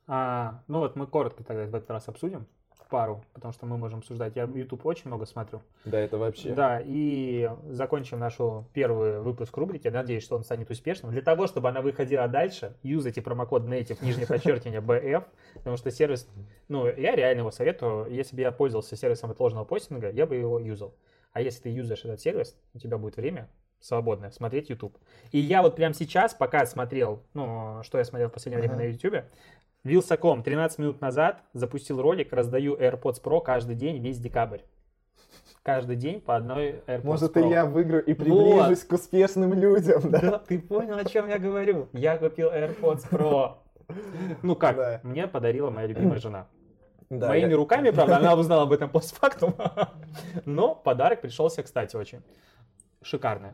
А, 0.06 0.62
ну 0.68 0.80
вот 0.80 0.96
мы 0.96 1.06
коротко 1.06 1.44
тогда 1.44 1.66
в 1.66 1.75
этот 1.75 1.90
раз 1.90 2.08
обсудим 2.08 2.46
пару, 2.94 3.24
потому 3.32 3.52
что 3.52 3.66
мы 3.66 3.76
можем 3.76 3.98
обсуждать. 3.98 4.36
Я 4.36 4.44
YouTube 4.44 4.86
очень 4.86 5.08
много 5.08 5.26
смотрю. 5.26 5.62
Да, 5.84 5.98
это 5.98 6.16
вообще. 6.16 6.54
Да, 6.54 6.80
и 6.80 7.50
закончим 7.70 8.20
нашу 8.20 8.66
первый 8.72 9.20
выпуск 9.20 9.56
рубрики. 9.56 9.88
Надеюсь, 9.88 10.22
что 10.22 10.36
он 10.36 10.44
станет 10.44 10.70
успешным. 10.70 11.10
Для 11.10 11.20
того, 11.20 11.48
чтобы 11.48 11.68
она 11.68 11.80
выходила 11.80 12.28
дальше, 12.28 12.76
юзайте 12.84 13.20
промокод 13.20 13.64
native, 13.64 13.98
нижнее 14.00 14.28
подчеркивание, 14.28 14.80
BF, 14.80 15.24
потому 15.54 15.76
что 15.76 15.90
сервис, 15.90 16.28
ну, 16.68 16.86
я 16.86 17.16
реально 17.16 17.40
его 17.40 17.50
советую. 17.50 18.06
Если 18.14 18.36
бы 18.36 18.42
я 18.42 18.52
пользовался 18.52 18.94
сервисом 18.94 19.32
отложенного 19.32 19.64
постинга, 19.64 20.12
я 20.12 20.24
бы 20.24 20.36
его 20.36 20.60
юзал. 20.60 20.94
А 21.32 21.40
если 21.40 21.62
ты 21.62 21.70
юзаешь 21.70 22.04
этот 22.04 22.20
сервис, 22.20 22.56
у 22.74 22.78
тебя 22.78 22.96
будет 22.96 23.16
время 23.16 23.48
свободное 23.80 24.30
смотреть 24.30 24.70
YouTube. 24.70 24.96
И 25.32 25.40
я 25.40 25.62
вот 25.62 25.74
прямо 25.74 25.94
сейчас, 25.94 26.32
пока 26.32 26.64
смотрел, 26.64 27.24
ну, 27.34 27.80
что 27.82 27.98
я 27.98 28.04
смотрел 28.04 28.28
в 28.28 28.32
последнее 28.32 28.60
время 28.60 28.74
Ага. 28.74 28.84
на 28.84 28.86
YouTube, 28.88 29.24
Вилсаком 29.85 30.43
13 30.43 30.79
минут 30.79 31.00
назад 31.03 31.43
запустил 31.53 32.00
ролик, 32.00 32.33
раздаю 32.33 32.75
AirPods 32.75 33.23
Pro 33.23 33.43
каждый 33.43 33.76
день 33.76 33.99
весь 34.03 34.19
декабрь. 34.19 34.61
Каждый 35.62 35.97
день 35.97 36.21
по 36.21 36.37
одной 36.37 36.83
AirPods 36.87 37.05
Может, 37.05 37.37
Pro. 37.37 37.47
и 37.47 37.50
я 37.50 37.67
выиграю 37.67 38.05
и 38.05 38.14
приближусь 38.14 38.85
к 38.85 38.93
успешным 38.93 39.53
людям, 39.53 40.11
да? 40.11 40.21
Да, 40.21 40.38
ты 40.38 40.59
понял, 40.59 40.97
о 40.97 41.05
чем 41.05 41.29
я 41.29 41.38
говорю? 41.38 41.88
Я 41.93 42.17
купил 42.17 42.49
AirPods 42.50 43.11
Pro. 43.11 43.57
Ну 44.43 44.57
как, 44.57 44.76
Да. 44.76 45.00
мне 45.03 45.26
подарила 45.29 45.69
моя 45.71 45.87
любимая 45.87 46.19
жена. 46.19 46.47
Да, 47.11 47.29
Моими 47.29 47.50
я- 47.50 47.57
руками, 47.57 47.91
правда, 47.91 48.17
она 48.17 48.35
узнала 48.35 48.62
об 48.62 48.73
этом 48.73 48.88
постфактум. 48.88 49.55
Но 50.47 50.75
подарок 50.75 51.21
пришелся, 51.21 51.62
кстати, 51.62 51.95
очень 51.95 52.23
шикарный. 53.03 53.50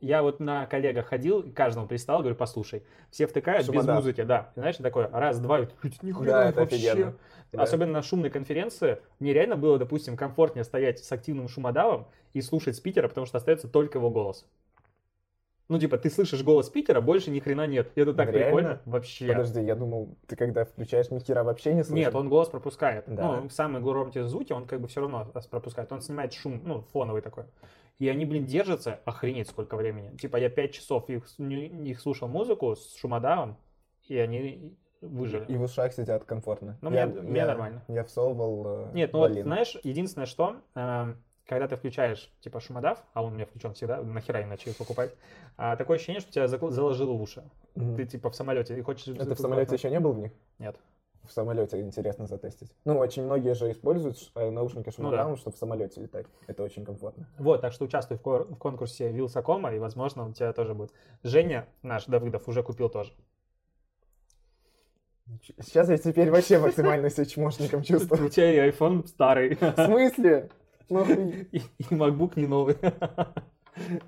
Я 0.00 0.22
вот 0.22 0.40
на 0.40 0.66
коллегах 0.66 1.06
ходил, 1.06 1.44
каждому 1.54 1.86
пристал, 1.86 2.20
говорю, 2.20 2.36
послушай, 2.36 2.82
все 3.10 3.26
втыкают 3.26 3.62
без 3.62 3.72
Шумодав. 3.74 3.96
музыки, 3.96 4.22
да. 4.22 4.50
Знаешь, 4.56 4.76
такое, 4.76 5.08
раз, 5.12 5.38
два, 5.40 5.60
и 5.60 5.66
ты, 5.66 5.74
нихуя 6.02 6.30
Да, 6.30 6.48
это 6.48 6.60
вообще. 6.60 6.76
офигенно. 6.90 7.16
Да. 7.52 7.62
Особенно 7.62 7.92
на 7.92 8.02
шумной 8.02 8.30
конференции, 8.30 9.00
мне 9.18 9.32
реально 9.32 9.56
было, 9.56 9.78
допустим, 9.78 10.16
комфортнее 10.16 10.64
стоять 10.64 11.00
с 11.04 11.10
активным 11.12 11.48
шумодавом 11.48 12.06
и 12.32 12.40
слушать 12.40 12.76
спикера, 12.76 13.08
потому 13.08 13.26
что 13.26 13.38
остается 13.38 13.68
только 13.68 13.98
его 13.98 14.10
голос. 14.10 14.46
Ну, 15.68 15.78
типа, 15.78 15.98
ты 15.98 16.10
слышишь 16.10 16.42
голос 16.42 16.66
спикера, 16.66 17.00
больше 17.00 17.30
ни 17.30 17.38
хрена 17.38 17.64
нет. 17.64 17.92
И 17.94 18.00
это 18.00 18.12
так 18.12 18.30
Реально? 18.30 18.44
прикольно. 18.44 18.80
Вообще. 18.86 19.28
Подожди, 19.28 19.62
я 19.62 19.76
думал, 19.76 20.16
ты 20.26 20.34
когда 20.34 20.64
включаешь 20.64 21.12
Микира 21.12 21.44
вообще 21.44 21.74
не 21.74 21.84
слышишь? 21.84 22.06
Нет, 22.06 22.14
он 22.16 22.28
голос 22.28 22.48
пропускает. 22.48 23.04
Да. 23.06 23.40
Ну, 23.40 23.48
в 23.48 23.52
самые 23.52 23.80
громкие 23.80 24.26
звуки 24.26 24.52
он 24.52 24.66
как 24.66 24.80
бы 24.80 24.88
все 24.88 25.00
равно 25.02 25.30
пропускает. 25.48 25.92
Он 25.92 26.00
снимает 26.00 26.32
шум, 26.32 26.60
ну, 26.64 26.80
фоновый 26.92 27.22
такой. 27.22 27.44
И 28.00 28.08
они, 28.08 28.24
блин, 28.24 28.46
держатся, 28.46 28.98
охренеть 29.04 29.48
сколько 29.50 29.76
времени. 29.76 30.16
Типа 30.16 30.38
я 30.38 30.48
5 30.48 30.72
часов 30.72 31.10
их, 31.10 31.28
их 31.38 32.00
слушал 32.00 32.28
музыку 32.28 32.74
с 32.74 32.96
шумодавом, 32.96 33.58
и 34.08 34.16
они 34.16 34.74
выжили. 35.02 35.44
И 35.48 35.56
в 35.56 35.62
ушах 35.62 35.92
сидят 35.92 36.24
комфортно. 36.24 36.78
Ну, 36.80 36.90
Я- 36.90 37.06
мне- 37.06 37.38
я- 37.38 37.46
нормально. 37.46 37.84
Я 37.88 38.04
всовывал 38.04 38.86
э, 38.88 38.90
Нет, 38.94 39.12
ну 39.12 39.18
вот, 39.18 39.28
Балин. 39.30 39.44
знаешь, 39.44 39.76
единственное, 39.82 40.24
что, 40.26 40.56
эм, 40.74 41.22
когда 41.46 41.68
ты 41.68 41.76
включаешь, 41.76 42.32
типа, 42.40 42.60
шумодав, 42.60 43.04
а 43.12 43.22
он 43.22 43.32
у 43.32 43.34
меня 43.34 43.44
включен 43.44 43.74
всегда, 43.74 44.00
нахера 44.02 44.42
иначе 44.42 44.70
их 44.70 44.78
покупать, 44.78 45.14
а, 45.58 45.76
такое 45.76 45.96
ощущение, 45.98 46.20
что 46.20 46.32
тебя 46.32 46.48
заложило 46.48 47.12
в 47.12 47.20
уши. 47.20 47.42
Мгм. 47.74 47.96
Ты, 47.96 48.06
типа, 48.06 48.30
в 48.30 48.34
самолете 48.34 48.78
и 48.78 48.80
хочешь... 48.80 49.08
Это 49.08 49.34
в 49.34 49.38
самолете 49.38 49.74
еще 49.74 49.90
не 49.90 50.00
был 50.00 50.12
в 50.12 50.18
них? 50.20 50.32
Нет. 50.58 50.76
В 51.30 51.32
самолете 51.32 51.80
интересно 51.80 52.26
затестить. 52.26 52.72
Ну, 52.84 52.98
очень 52.98 53.22
многие 53.22 53.54
же 53.54 53.70
используют 53.70 54.18
э, 54.34 54.50
наушники 54.50 54.86
Ну 54.86 54.92
шумодавом, 54.92 55.36
чтобы 55.36 55.54
в 55.54 55.58
самолете 55.60 56.00
летать. 56.00 56.26
Это 56.48 56.64
очень 56.64 56.84
комфортно. 56.84 57.28
Вот, 57.38 57.60
так 57.60 57.72
что 57.72 57.84
участвуй 57.84 58.18
в, 58.18 58.20
кор- 58.20 58.48
в 58.52 58.56
конкурсе 58.56 59.12
Вилсакома, 59.12 59.72
и, 59.72 59.78
возможно, 59.78 60.26
у 60.26 60.32
тебя 60.32 60.52
тоже 60.52 60.74
будет. 60.74 60.92
Женя, 61.22 61.68
наш 61.82 62.06
Давыдов, 62.06 62.48
уже 62.48 62.64
купил 62.64 62.88
тоже. 62.88 63.12
Сейчас 65.60 65.88
я 65.88 65.98
теперь 65.98 66.32
вообще 66.32 66.58
максимально 66.58 67.08
себя 67.10 67.24
чмошником 67.24 67.84
чувствую. 67.84 68.26
У 68.26 68.28
тебя 68.28 68.66
и 68.66 68.70
iPhone 68.72 69.06
старый, 69.06 69.54
В 69.54 69.86
смысле? 69.86 70.50
Ну, 70.88 71.04
и, 71.04 71.58
и 71.78 71.84
MacBook 71.90 72.32
не 72.34 72.48
новый, 72.48 72.74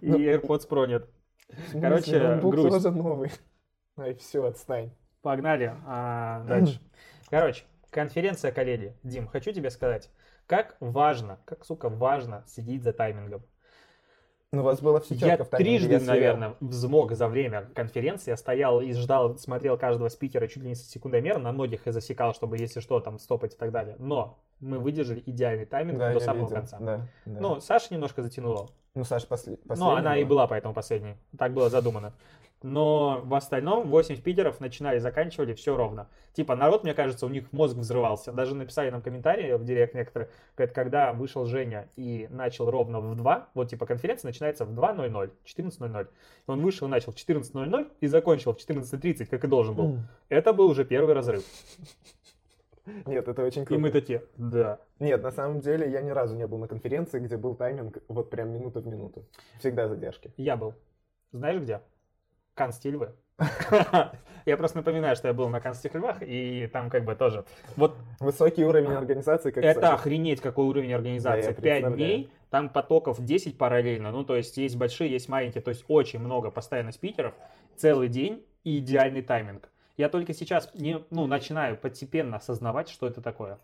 и 0.00 0.10
Ну. 0.10 0.18
AirPods 0.18 0.68
Pro 0.68 0.88
нет. 0.88 1.08
Короче, 1.80 2.40
грусть. 2.42 2.68
тоже 2.68 2.90
новый. 2.90 3.30
Ай, 3.96 4.14
все, 4.16 4.44
отстань. 4.44 4.90
Погнали 5.20 5.72
а, 5.86 6.44
дальше. 6.48 6.80
Короче, 7.32 7.64
конференция 7.88 8.52
коллеги. 8.52 8.94
Дим, 9.02 9.26
хочу 9.26 9.52
тебе 9.52 9.70
сказать, 9.70 10.10
как 10.46 10.76
важно, 10.80 11.38
как, 11.46 11.64
сука, 11.64 11.88
важно 11.88 12.44
следить 12.46 12.82
за 12.82 12.92
таймингом. 12.92 13.42
Ну, 14.52 14.60
у 14.60 14.64
вас 14.64 14.82
было 14.82 15.00
все 15.00 15.14
Я 15.14 15.28
четко 15.30 15.44
в 15.44 15.48
тайминге, 15.48 15.78
трижды, 15.78 15.94
я 15.94 16.12
наверное, 16.12 16.56
взмок 16.60 17.12
за 17.12 17.28
время 17.28 17.70
конференции. 17.74 18.32
Я 18.32 18.36
стоял 18.36 18.82
и 18.82 18.92
ждал, 18.92 19.38
смотрел 19.38 19.78
каждого 19.78 20.10
спикера 20.10 20.46
чуть 20.46 20.62
ли 20.62 20.68
не 20.68 20.74
с 20.74 20.86
секундомера. 20.86 21.38
На 21.38 21.52
многих 21.52 21.86
я 21.86 21.92
засекал, 21.92 22.34
чтобы, 22.34 22.58
если 22.58 22.80
что, 22.80 23.00
там 23.00 23.18
стопать 23.18 23.54
и 23.54 23.56
так 23.56 23.72
далее. 23.72 23.96
Но 23.98 24.38
мы 24.60 24.78
выдержали 24.78 25.22
идеальный 25.24 25.64
тайминг 25.64 25.98
Да, 25.98 26.08
до 26.08 26.18
я 26.18 26.20
самого 26.20 26.42
видел, 26.42 26.56
конца. 26.56 26.78
Да, 26.80 27.08
да. 27.24 27.40
Ну, 27.40 27.60
Саша 27.60 27.94
немножко 27.94 28.22
затянула. 28.22 28.68
ну, 28.94 29.04
Саша 29.04 29.26
после... 29.26 29.56
Но 29.64 29.96
она 29.96 30.18
и 30.18 30.24
была 30.24 30.46
поэтому 30.46 30.74
последней. 30.74 31.16
Так 31.38 31.54
было 31.54 31.70
задумано. 31.70 32.12
Но 32.62 33.20
в 33.24 33.34
остальном 33.34 33.88
8 33.88 34.16
спикеров 34.16 34.60
начинали, 34.60 34.98
заканчивали 34.98 35.54
все 35.54 35.76
ровно. 35.76 36.08
Типа 36.32 36.54
народ, 36.56 36.84
мне 36.84 36.94
кажется, 36.94 37.26
у 37.26 37.28
них 37.28 37.52
мозг 37.52 37.76
взрывался. 37.76 38.32
Даже 38.32 38.54
написали 38.54 38.90
нам 38.90 39.02
комментарии 39.02 39.52
в 39.54 39.64
директ 39.64 39.94
некоторые, 39.94 40.30
говорят, 40.56 40.74
когда 40.74 41.12
вышел 41.12 41.44
Женя 41.44 41.88
и 41.96 42.28
начал 42.30 42.70
ровно 42.70 43.00
в 43.00 43.14
2, 43.14 43.48
вот 43.54 43.68
типа 43.68 43.86
конференция 43.86 44.28
начинается 44.28 44.64
в 44.64 44.70
2.00, 44.70 45.30
14.00. 45.44 46.08
Он 46.46 46.60
вышел 46.62 46.86
и 46.86 46.90
начал 46.90 47.12
в 47.12 47.16
14.00 47.16 47.90
и 48.00 48.06
закончил 48.06 48.52
в 48.52 48.56
14.30, 48.58 49.26
как 49.26 49.44
и 49.44 49.48
должен 49.48 49.74
был. 49.74 49.98
Это 50.28 50.52
был 50.52 50.68
уже 50.68 50.84
первый 50.84 51.14
разрыв. 51.14 51.44
Нет, 53.06 53.28
это 53.28 53.44
очень 53.44 53.62
И 53.62 53.64
круто. 53.64 53.80
мы 53.80 53.90
такие, 53.90 54.24
да. 54.36 54.80
Нет, 54.98 55.22
на 55.22 55.30
самом 55.30 55.60
деле 55.60 55.88
я 55.88 56.00
ни 56.00 56.10
разу 56.10 56.34
не 56.34 56.46
был 56.46 56.58
на 56.58 56.66
конференции, 56.66 57.20
где 57.20 57.36
был 57.36 57.54
тайминг 57.54 57.98
вот 58.08 58.28
прям 58.30 58.50
минута 58.50 58.80
в 58.80 58.86
минуту. 58.86 59.24
Всегда 59.60 59.86
задержки. 59.88 60.32
Я 60.36 60.56
был. 60.56 60.74
Знаешь 61.30 61.62
где? 61.62 61.80
Канстильвы. 62.54 63.14
Я 64.44 64.56
просто 64.56 64.78
напоминаю, 64.78 65.14
что 65.16 65.28
я 65.28 65.34
был 65.34 65.48
на 65.48 65.60
Канстих 65.60 65.94
львах, 65.94 66.18
и 66.20 66.68
там 66.72 66.90
как 66.90 67.04
бы 67.04 67.14
тоже. 67.14 67.44
Вот 67.76 67.96
Высокий 68.18 68.64
уровень 68.64 68.92
организации, 68.92 69.52
как 69.52 69.62
это 69.62 69.80
Саша. 69.80 69.94
охренеть 69.94 70.40
какой 70.40 70.66
уровень 70.66 70.92
организации. 70.92 71.48
Да, 71.48 71.52
5 71.52 71.62
представляю. 71.62 71.94
дней, 71.94 72.30
там 72.50 72.68
потоков 72.68 73.24
10 73.24 73.56
параллельно. 73.56 74.10
Ну, 74.10 74.24
то 74.24 74.36
есть 74.36 74.56
есть 74.56 74.76
большие, 74.76 75.10
есть 75.12 75.28
маленькие. 75.28 75.62
То 75.62 75.68
есть 75.68 75.84
очень 75.86 76.18
много 76.18 76.50
постоянно 76.50 76.90
спикеров. 76.90 77.34
Целый 77.76 78.08
день 78.08 78.44
и 78.64 78.78
идеальный 78.78 79.22
тайминг. 79.22 79.70
Я 79.96 80.08
только 80.08 80.34
сейчас 80.34 80.70
не, 80.74 81.04
ну, 81.10 81.26
начинаю 81.26 81.76
постепенно 81.76 82.38
осознавать, 82.38 82.88
что 82.88 83.06
это 83.06 83.20
такое. 83.20 83.58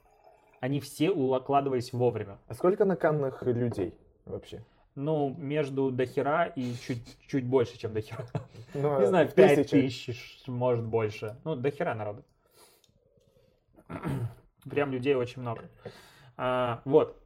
Они 0.61 0.81
все 0.81 1.11
укладывались 1.11 1.93
вовремя. 1.93 2.39
А 2.47 2.55
сколько 2.55 2.85
на 2.85 2.97
каннах 2.97 3.43
людей 3.43 3.95
вообще? 4.27 4.63
Ну, 5.01 5.33
между 5.39 5.93
дохера 5.93 6.47
и 6.57 6.75
чуть, 6.75 7.19
чуть 7.29 7.47
больше, 7.47 7.79
чем 7.79 7.95
дохера. 7.95 8.27
Ну, 8.75 8.99
Не 8.99 9.07
знаю, 9.07 9.29
5 9.29 9.55
тысяча. 9.55 9.71
тысяч, 9.71 10.43
может, 10.49 10.85
больше. 10.85 11.37
Ну, 11.45 11.55
до 11.55 11.71
хера 11.71 11.95
народу. 11.95 12.25
Прям 14.69 14.91
людей 14.91 15.15
очень 15.15 15.41
много. 15.43 15.63
А, 16.37 16.83
вот. 16.85 17.17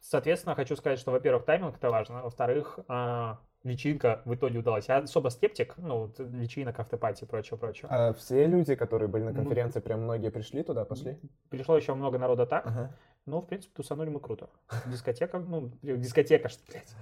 Соответственно, 0.00 0.54
хочу 0.54 0.76
сказать, 0.76 0.98
что, 0.98 1.12
во-первых, 1.12 1.46
тайминг 1.46 1.76
это 1.76 1.90
важно. 1.90 2.22
Во-вторых, 2.22 2.78
а, 2.88 3.40
вечеринка 3.64 4.20
в 4.26 4.34
итоге 4.34 4.58
удалась. 4.58 4.86
Я 4.86 4.98
особо 4.98 5.30
скептик, 5.30 5.74
ну, 5.78 6.12
вечеринок, 6.18 6.78
автопати 6.78 7.24
и 7.24 7.26
прочее, 7.26 7.58
прочее. 7.58 7.86
А 7.90 8.12
все 8.12 8.46
люди, 8.46 8.74
которые 8.74 9.08
были 9.08 9.22
на 9.24 9.30
Ну, 9.30 9.36
конференции, 9.36 9.80
прям 9.80 10.02
многие 10.02 10.30
пришли 10.30 10.62
туда, 10.62 10.84
пошли? 10.84 11.18
Пришло 11.48 11.74
еще 11.76 11.94
много 11.94 12.18
народа 12.18 12.44
так, 12.46 12.66
Ага. 12.66 12.94
Но, 13.26 13.40
в 13.40 13.46
принципе, 13.46 13.72
тусанули 13.74 14.08
мы 14.08 14.20
круто. 14.20 14.48
Дискотека, 14.86 15.38
ну, 15.38 15.72
дискотека, 15.82 16.48
что, 16.48 16.62
блядь. 16.70 16.94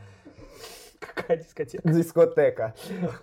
Какая 0.99 1.37
дискотека? 1.37 1.87
Дискотека. 1.89 2.75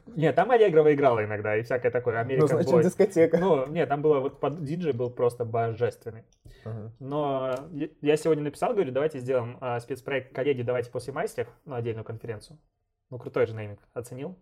Нет, 0.05 0.35
там 0.35 0.51
Аллегрова 0.51 0.93
играла 0.93 1.23
иногда 1.25 1.57
и 1.57 1.63
всякое 1.63 1.91
такое. 1.91 2.23
Ну, 2.23 2.47
значит, 2.47 2.71
Boy. 2.71 2.83
дискотека. 2.83 3.39
Ну, 3.39 3.65
нет, 3.67 3.89
там 3.89 4.03
было, 4.03 4.19
вот 4.19 4.39
под 4.39 4.63
диджей 4.63 4.93
был 4.93 5.09
просто 5.09 5.45
божественный. 5.45 6.23
Ага. 6.63 6.91
Но 6.99 7.55
я- 8.01 8.17
сегодня 8.17 8.43
написал, 8.43 8.73
говорю, 8.73 8.91
давайте 8.91 9.19
сделаем 9.19 9.57
а, 9.61 9.79
спецпроект 9.79 10.33
коллеги, 10.33 10.61
давайте 10.61 10.91
после 10.91 11.11
майстер 11.11 11.47
на 11.65 11.77
отдельную 11.77 12.05
конференцию. 12.05 12.59
Ну, 13.09 13.17
крутой 13.17 13.47
же 13.47 13.55
нейминг. 13.55 13.79
Оценил? 13.93 14.37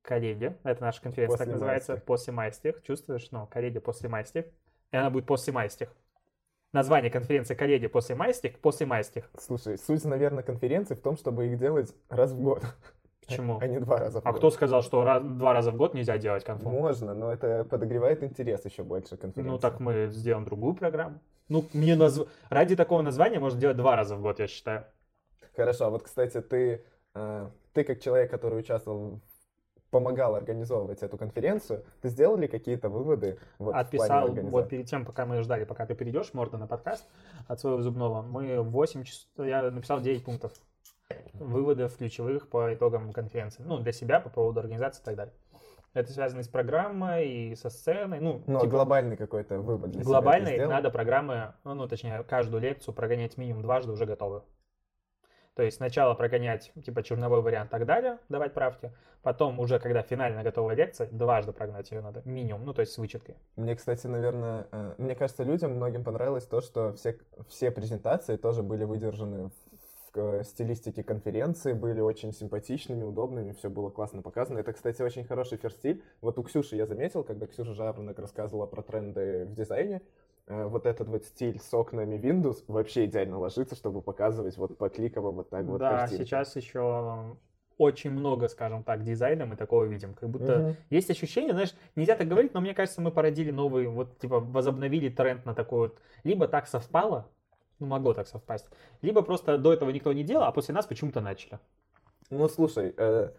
Коллеги. 0.00 0.56
Это 0.64 0.80
наша 0.82 1.02
конференция 1.02 1.36
так 1.36 1.46
После 1.46 1.52
называется. 1.52 1.92
майстер. 1.92 2.06
После 2.06 2.32
майстер. 2.32 2.80
Чувствуешь? 2.82 3.28
Ну, 3.32 3.46
коллеги 3.46 3.80
после 3.80 4.08
майстер. 4.08 4.46
И 4.92 4.96
она 4.96 5.10
будет 5.10 5.26
после 5.26 5.52
майстер. 5.52 5.90
Название 6.76 7.10
конференции 7.10 7.54
коллеги 7.54 7.86
после 7.86 8.14
майстер, 8.14 8.52
после 8.60 8.84
майстер. 8.84 9.24
Слушай, 9.38 9.78
суть, 9.78 10.04
наверное, 10.04 10.42
конференции 10.42 10.94
в 10.94 11.00
том, 11.00 11.16
чтобы 11.16 11.46
их 11.46 11.58
делать 11.58 11.94
раз 12.10 12.32
в 12.32 12.38
год. 12.42 12.62
Почему? 13.26 13.58
А 13.62 13.66
не 13.66 13.80
два 13.80 13.98
раза 13.98 14.20
в 14.20 14.26
А 14.26 14.30
год. 14.30 14.38
кто 14.38 14.50
сказал, 14.50 14.82
что 14.82 15.02
раз- 15.02 15.22
два 15.22 15.54
раза 15.54 15.70
в 15.70 15.76
год 15.76 15.94
нельзя 15.94 16.18
делать 16.18 16.44
конфу? 16.44 16.68
Можно, 16.68 17.14
но 17.14 17.32
это 17.32 17.64
подогревает 17.64 18.22
интерес 18.22 18.62
еще 18.66 18.82
больше 18.82 19.16
конференции. 19.16 19.50
Ну, 19.52 19.58
так 19.58 19.80
мы 19.80 20.08
сделаем 20.12 20.44
другую 20.44 20.74
программу. 20.74 21.18
Ну, 21.48 21.64
мне 21.72 21.96
назв... 21.96 22.28
ради 22.50 22.76
такого 22.76 23.00
названия 23.00 23.38
можно 23.38 23.58
делать 23.58 23.78
два 23.78 23.96
раза 23.96 24.14
в 24.14 24.20
год, 24.20 24.38
я 24.38 24.46
считаю. 24.46 24.84
Хорошо, 25.56 25.86
а 25.86 25.88
вот, 25.90 26.02
кстати, 26.02 26.42
ты, 26.42 26.84
э, 27.14 27.48
ты 27.72 27.84
как 27.84 28.00
человек, 28.00 28.30
который 28.30 28.58
участвовал, 28.60 29.22
помогал 29.96 30.34
организовывать 30.34 31.02
эту 31.02 31.16
конференцию, 31.16 31.84
ты 32.02 32.10
сделал 32.10 32.36
ли 32.36 32.48
какие-то 32.48 32.90
выводы? 32.90 33.38
Вот, 33.58 33.74
Отписал, 33.74 34.28
вот 34.28 34.68
перед 34.68 34.86
тем, 34.86 35.06
пока 35.06 35.24
мы 35.24 35.40
ждали, 35.42 35.64
пока 35.64 35.86
ты 35.86 35.94
перейдешь, 35.94 36.34
Морда, 36.34 36.58
на 36.58 36.66
подкаст 36.66 37.06
от 37.48 37.60
своего 37.60 37.80
зубного, 37.80 38.20
мы 38.20 38.60
8 38.60 39.04
часов, 39.04 39.26
я 39.38 39.70
написал 39.70 40.00
9 40.00 40.22
пунктов 40.22 40.52
выводов 41.32 41.96
ключевых 41.96 42.48
по 42.48 42.74
итогам 42.74 43.12
конференции. 43.12 43.62
Ну, 43.64 43.78
для 43.78 43.92
себя, 43.92 44.20
по 44.20 44.28
поводу 44.28 44.60
организации 44.60 45.00
и 45.00 45.04
так 45.04 45.16
далее. 45.16 45.34
Это 45.94 46.12
связано 46.12 46.40
и 46.40 46.42
с 46.42 46.48
программой, 46.48 47.26
и 47.26 47.54
со 47.54 47.70
сценой. 47.70 48.20
Ну, 48.20 48.42
Ну, 48.46 48.58
а 48.58 48.60
типа, 48.60 48.70
глобальный 48.72 49.16
какой-то 49.16 49.60
вывод 49.60 49.92
для 49.92 50.02
себя 50.02 50.10
глобально 50.10 50.48
ты 50.48 50.54
сделал? 50.56 50.70
надо 50.72 50.90
программы, 50.90 51.54
ну, 51.64 51.72
ну, 51.74 51.88
точнее, 51.88 52.22
каждую 52.24 52.60
лекцию 52.60 52.92
прогонять 52.92 53.38
минимум 53.38 53.62
дважды 53.62 53.92
уже 53.92 54.04
готовы. 54.04 54.42
То 55.56 55.62
есть 55.62 55.78
сначала 55.78 56.12
прогонять, 56.12 56.70
типа, 56.84 57.02
черновой 57.02 57.40
вариант 57.40 57.70
и 57.70 57.72
так 57.72 57.86
далее, 57.86 58.18
давать 58.28 58.52
правки. 58.52 58.92
Потом 59.22 59.58
уже, 59.58 59.78
когда 59.78 60.02
финально 60.02 60.42
готовая 60.42 60.76
лекция, 60.76 61.08
дважды 61.10 61.52
прогнать 61.52 61.90
ее 61.90 62.02
надо, 62.02 62.20
минимум, 62.26 62.66
ну, 62.66 62.74
то 62.74 62.82
есть 62.82 62.92
с 62.92 62.98
вычеткой. 62.98 63.36
Мне, 63.56 63.74
кстати, 63.74 64.06
наверное, 64.06 64.66
э, 64.70 64.94
мне 64.98 65.14
кажется, 65.14 65.44
людям 65.44 65.72
многим 65.72 66.04
понравилось 66.04 66.44
то, 66.44 66.60
что 66.60 66.92
все, 66.92 67.18
все 67.48 67.70
презентации 67.70 68.36
тоже 68.36 68.62
были 68.62 68.84
выдержаны 68.84 69.48
в, 69.48 70.14
в 70.14 70.44
стилистике 70.44 71.02
конференции, 71.02 71.72
были 71.72 72.00
очень 72.00 72.34
симпатичными, 72.34 73.02
удобными, 73.02 73.52
все 73.52 73.70
было 73.70 73.88
классно 73.88 74.20
показано. 74.20 74.58
Это, 74.58 74.74
кстати, 74.74 75.00
очень 75.00 75.24
хороший 75.24 75.56
ферстиль. 75.56 76.04
Вот 76.20 76.38
у 76.38 76.42
Ксюши 76.42 76.76
я 76.76 76.84
заметил, 76.84 77.24
когда 77.24 77.46
Ксюша 77.46 77.72
Жаворонок 77.72 78.18
рассказывала 78.18 78.66
про 78.66 78.82
тренды 78.82 79.46
в 79.46 79.54
дизайне, 79.54 79.96
э, 79.96 80.25
вот 80.46 80.86
этот 80.86 81.08
вот 81.08 81.24
стиль 81.24 81.60
с 81.60 81.74
окнами 81.74 82.16
Windows 82.16 82.64
вообще 82.68 83.06
идеально 83.06 83.38
ложится, 83.38 83.74
чтобы 83.74 84.00
показывать 84.00 84.56
вот 84.56 84.78
по 84.78 84.88
кликово 84.88 85.30
вот 85.32 85.50
так 85.50 85.66
вот 85.66 85.80
да, 85.80 85.98
картинки. 85.98 86.24
сейчас 86.24 86.56
еще 86.56 87.36
очень 87.78 88.10
много, 88.10 88.48
скажем 88.48 88.82
так, 88.84 89.02
дизайна 89.02 89.44
мы 89.46 89.56
такого 89.56 89.84
видим. 89.84 90.14
Как 90.14 90.30
будто 90.30 90.58
Мгм. 90.62 90.76
есть 90.90 91.10
ощущение, 91.10 91.52
знаешь, 91.52 91.74
нельзя 91.94 92.16
так 92.16 92.28
говорить, 92.28 92.54
но 92.54 92.60
мне 92.60 92.74
кажется, 92.74 93.00
мы 93.00 93.10
породили 93.10 93.50
новый, 93.50 93.86
вот, 93.88 94.18
типа, 94.18 94.40
возобновили 94.40 95.08
тренд 95.08 95.44
на 95.44 95.54
такой 95.54 95.88
вот. 95.88 96.00
Либо 96.24 96.48
так 96.48 96.68
совпало, 96.68 97.28
ну, 97.78 97.86
могло 97.86 98.14
так 98.14 98.28
совпасть, 98.28 98.70
либо 99.02 99.22
просто 99.22 99.58
до 99.58 99.72
этого 99.72 99.90
никто 99.90 100.12
не 100.12 100.24
делал, 100.24 100.44
а 100.44 100.52
после 100.52 100.74
нас 100.74 100.86
почему-то 100.86 101.20
начали. 101.20 101.58
Ну, 102.30 102.48
слушай, 102.48 102.94
э, 102.96 103.30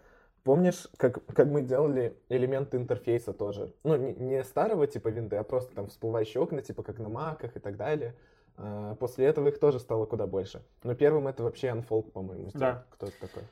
помнишь, 0.48 0.88
как, 0.96 1.22
как 1.26 1.48
мы 1.48 1.60
делали 1.60 2.16
элементы 2.30 2.78
интерфейса 2.78 3.34
тоже? 3.34 3.74
Ну, 3.84 3.96
не, 3.96 4.14
не 4.14 4.42
старого 4.44 4.86
типа 4.86 5.08
винды, 5.08 5.36
а 5.36 5.44
просто 5.44 5.74
там 5.74 5.88
всплывающие 5.88 6.42
окна, 6.42 6.62
типа 6.62 6.82
как 6.82 6.98
на 6.98 7.10
маках 7.10 7.54
и 7.54 7.60
так 7.60 7.76
далее. 7.76 8.14
Э, 8.56 8.96
после 8.98 9.26
этого 9.26 9.48
их 9.48 9.60
тоже 9.60 9.78
стало 9.78 10.06
куда 10.06 10.26
больше. 10.26 10.62
Но 10.84 10.94
первым 10.94 11.28
это 11.28 11.42
вообще 11.42 11.66
Unfold, 11.66 12.12
по-моему, 12.12 12.48
сделал. 12.48 12.76
Да. 12.76 12.84
Кто 12.88 13.08
это 13.08 13.20
такой? 13.20 13.42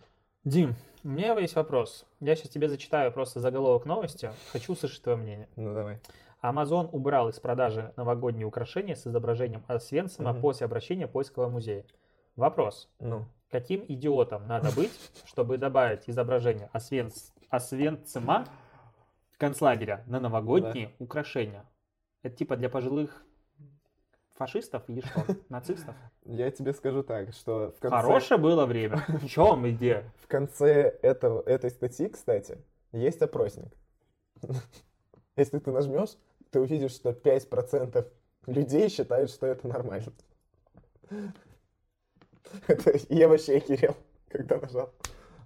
Дим, 0.45 0.75
у 1.05 1.09
меня 1.09 1.39
есть 1.39 1.55
вопрос. 1.55 2.07
Я 2.21 2.35
сейчас 2.35 2.49
тебе 2.49 2.67
зачитаю 2.67 3.13
просто 3.13 3.41
заголовок 3.41 3.85
новости. 3.85 4.31
Хочу 4.53 4.73
услышать 4.73 5.03
твое 5.03 5.19
мнение. 5.19 5.49
Ну, 5.55 5.75
давай. 5.75 5.99
Amazon 6.43 6.89
убрал 6.93 7.29
из 7.29 7.39
продажи 7.39 7.93
новогодние 7.97 8.47
украшения 8.47 8.95
с 8.95 9.07
изображением 9.07 9.63
Освенцима 9.67 10.33
Мгм. 10.33 10.41
после 10.41 10.65
обращения 10.65 11.07
Польского 11.07 11.51
музея. 11.51 11.85
Вопрос. 12.37 12.89
Ну, 13.01 13.27
Каким 13.51 13.85
идиотом 13.87 14.47
надо 14.49 14.75
быть, 14.75 14.93
чтобы 15.25 15.57
добавить 15.59 16.09
изображение 16.09 16.69
Освенц... 16.73 17.31
Освенцима 17.49 18.47
концлагеря 19.39 20.03
на 20.07 20.19
новогодние 20.19 20.93
украшения? 20.99 21.65
Это 22.23 22.37
типа 22.37 22.57
для 22.57 22.69
пожилых 22.69 23.25
фашистов 24.35 24.83
или 24.89 25.01
что? 25.01 25.25
Нацистов? 25.49 25.95
я 26.25 26.51
тебе 26.51 26.73
скажу 26.73 27.03
так, 27.03 27.33
что 27.33 27.73
в 27.77 27.81
конце, 27.81 27.97
Хорошее 27.97 28.41
было 28.41 28.67
время. 28.67 28.97
В 29.09 29.27
чем 29.29 29.69
идея? 29.71 30.13
в 30.21 30.27
конце 30.27 30.99
этого, 31.03 31.43
этой 31.43 31.71
статьи, 31.71 32.09
кстати, 32.09 32.59
есть 32.93 33.23
опросник. 33.23 33.73
Если 35.37 35.59
ты 35.59 35.71
нажмешь, 35.71 36.17
ты 36.51 36.61
увидишь, 36.61 36.93
что 36.93 37.11
5% 37.11 38.07
людей 38.47 38.89
считают, 38.89 39.31
что 39.31 39.47
это 39.47 39.69
нормально. 39.69 40.13
Это 42.67 42.93
я 43.09 43.29
вообще 43.29 43.57
охерел, 43.57 43.95
когда 44.29 44.57
нажал. 44.59 44.91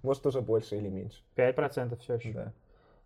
Может, 0.03 0.25
уже 0.25 0.41
больше 0.41 0.77
или 0.77 0.89
меньше. 0.89 1.21
5% 1.35 1.97
все 1.99 2.15
еще. 2.15 2.31
Да. 2.31 2.53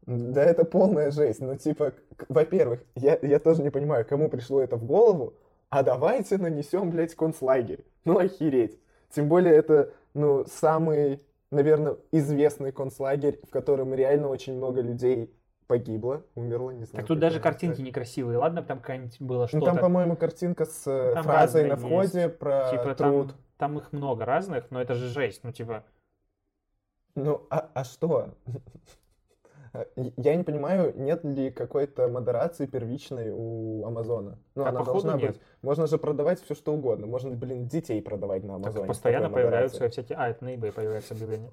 Да, 0.06 0.44
это 0.44 0.66
полная 0.66 1.10
жесть. 1.12 1.42
Ну, 1.42 1.58
типа, 1.58 1.94
во-первых, 2.30 2.82
я, 2.96 3.18
я 3.22 3.40
тоже 3.40 3.64
не 3.64 3.72
понимаю, 3.72 4.06
кому 4.06 4.30
пришло 4.30 4.62
это 4.62 4.76
в 4.78 4.86
голову, 4.86 5.34
а 5.70 5.82
давайте 5.84 6.38
нанесем, 6.38 6.92
блядь, 6.92 7.16
концлагерь. 7.16 7.84
Ну, 8.06 8.20
охереть. 8.20 8.80
Тем 9.10 9.28
более, 9.28 9.56
это, 9.56 9.92
ну, 10.14 10.46
самый, 10.46 11.22
наверное, 11.52 11.98
известный 12.12 12.72
концлагерь, 12.72 13.40
в 13.48 13.50
котором 13.50 13.94
реально 13.96 14.28
очень 14.30 14.56
много 14.56 14.82
людей 14.82 15.34
погибло, 15.68 16.22
умерло, 16.36 16.70
не 16.70 16.86
знаю. 16.86 16.98
Так 17.02 17.08
тут 17.08 17.20
даже 17.20 17.40
картинки 17.40 17.76
сказать. 17.78 17.88
некрасивые. 17.88 18.38
Ладно, 18.38 18.62
там 18.62 18.80
какая-нибудь 18.80 19.20
было 19.20 19.42
Ну, 19.42 19.48
что-то. 19.48 19.66
там, 19.66 19.78
по-моему, 19.80 20.16
картинка 20.16 20.66
с 20.66 20.84
э, 20.86 21.14
Там 21.16 21.24
фразой 21.24 21.66
на 21.68 21.76
входе 21.78 22.30
про 22.30 22.70
Типа 22.70 22.94
труд. 22.94 23.28
там, 23.30 23.38
там 23.58 23.78
их 23.78 23.92
много 23.94 24.26
разных, 24.26 24.70
но 24.72 24.82
это 24.82 24.94
же 24.96 25.08
жесть. 25.08 25.44
Ну, 25.44 25.52
типа, 25.52 25.84
Ну, 27.16 27.46
а, 27.50 27.70
а 27.74 27.84
что? 27.84 28.34
Я 30.18 30.36
не 30.36 30.44
понимаю, 30.44 30.94
нет 30.96 31.24
ли 31.26 31.52
какой-то 31.52 32.08
модерации 32.08 32.66
первичной 32.66 33.30
у 33.32 33.86
Амазона. 33.86 34.38
Ну, 34.56 34.64
А 34.64 34.70
она 34.70 34.84
должна 34.84 35.16
нет. 35.16 35.34
быть. 35.34 35.42
Можно 35.62 35.88
же 35.88 35.98
продавать 35.98 36.42
все, 36.42 36.56
что 36.56 36.74
угодно. 36.74 37.08
Можно, 37.08 37.32
блин, 37.32 37.68
детей 37.68 38.02
продавать 38.02 38.44
на 38.44 38.54
так 38.58 38.64
Амазоне. 38.68 38.86
с 38.86 38.88
постоянно 38.88 39.30
появляются 39.30 39.78
модерацией. 39.78 40.06
всякие... 40.06 40.18
А, 40.18 40.30
это 40.30 40.46
на 40.46 40.56
eBay 40.56 40.72
появляются 40.72 41.14
объявления. 41.14 41.52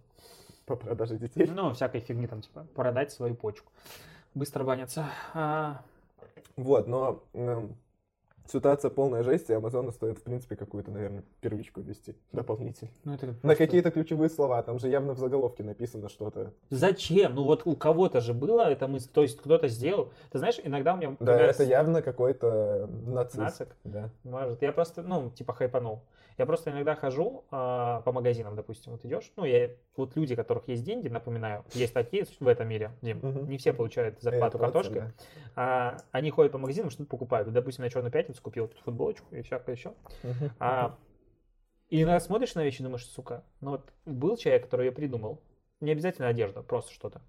По 0.66 0.76
продаже 0.76 1.16
детей. 1.16 1.50
Ну, 1.52 1.72
всякой 1.74 2.00
фигни 2.00 2.28
там, 2.28 2.40
типа, 2.42 2.64
продать 2.76 3.10
свою 3.10 3.34
почку. 3.34 3.72
Быстро 4.34 4.62
банятся. 4.62 5.06
А, 5.34 5.82
Вот, 6.56 6.86
но 6.86 7.22
ситуация 8.46 8.90
полная 8.90 9.22
жесть, 9.22 9.50
и 9.50 9.52
Амазону 9.52 9.92
стоит, 9.92 10.18
в 10.18 10.22
принципе, 10.22 10.56
какую-то, 10.56 10.90
наверное, 10.90 11.22
первичку 11.40 11.80
ввести 11.80 12.14
дополнительно. 12.32 12.90
ну, 13.04 13.14
это 13.14 13.26
На 13.26 13.32
просто- 13.34 13.56
какие-то 13.56 13.90
ключевые 13.90 14.30
слова. 14.30 14.62
Там 14.62 14.78
же 14.78 14.88
явно 14.88 15.14
в 15.14 15.18
заголовке 15.18 15.62
написано 15.62 16.08
что-то. 16.08 16.52
Зачем? 16.70 17.34
Ну, 17.34 17.44
вот 17.44 17.62
у 17.66 17.76
кого-то 17.76 18.20
же 18.20 18.34
было 18.34 18.62
это 18.70 18.88
мысль, 18.88 19.08
то 19.12 19.22
есть 19.22 19.38
кто-то 19.40 19.68
сделал. 19.68 20.10
Ты 20.30 20.38
знаешь, 20.38 20.60
иногда 20.62 20.94
у 20.94 20.96
меня... 20.96 21.16
Да, 21.20 21.38
это 21.40 21.62
явно 21.64 22.02
какой-то 22.02 22.88
нацист. 23.06 23.38
Нацик? 23.38 23.76
Да. 23.84 24.10
Может, 24.24 24.62
я 24.62 24.72
просто, 24.72 25.02
ну, 25.02 25.30
типа 25.30 25.52
хайпанул. 25.52 26.00
Я 26.38 26.46
просто 26.46 26.70
иногда 26.70 26.94
хожу 26.94 27.44
а, 27.50 28.00
по 28.02 28.12
магазинам, 28.12 28.56
допустим, 28.56 28.92
вот 28.92 29.04
идешь, 29.04 29.30
ну, 29.36 29.44
я, 29.44 29.70
вот 29.96 30.16
люди, 30.16 30.34
у 30.34 30.36
которых 30.36 30.68
есть 30.68 30.84
деньги, 30.84 31.08
напоминаю, 31.08 31.64
есть 31.74 31.92
такие 31.92 32.24
в 32.40 32.48
этом 32.48 32.68
мире, 32.68 32.92
Дим, 33.02 33.18
Мгм. 33.22 33.48
не 33.48 33.58
все 33.58 33.72
получают 33.72 34.20
зарплату 34.20 34.58
Э, 34.58 34.60
картошкой, 34.60 35.00
да. 35.00 35.12
а 35.56 35.96
они 36.10 36.30
ходят 36.30 36.52
по 36.52 36.58
магазинам, 36.58 36.90
что-то 36.90 37.08
покупают. 37.08 37.46
Вот, 37.48 37.54
Допустим, 37.54 37.84
на 37.84 37.90
Черную 37.90 38.12
пятницу 38.12 38.42
купил 38.42 38.68
тут 38.68 38.80
футболочку 38.80 39.34
и 39.34 39.42
всякое 39.42 39.74
еще. 39.76 39.94
Мгм. 40.22 40.50
А, 40.58 40.96
и 41.88 42.02
иногда 42.02 42.20
смотришь 42.20 42.54
на 42.54 42.64
вещи 42.64 42.80
и 42.80 42.84
думаешь, 42.84 43.04
сука, 43.06 43.44
ну 43.60 43.72
вот 43.72 43.92
был 44.06 44.36
человек, 44.36 44.64
который 44.64 44.86
ее 44.86 44.92
придумал, 44.92 45.42
не 45.80 45.92
обязательно 45.92 46.28
одежда, 46.28 46.62
просто 46.62 46.92
что-то. 46.92 47.20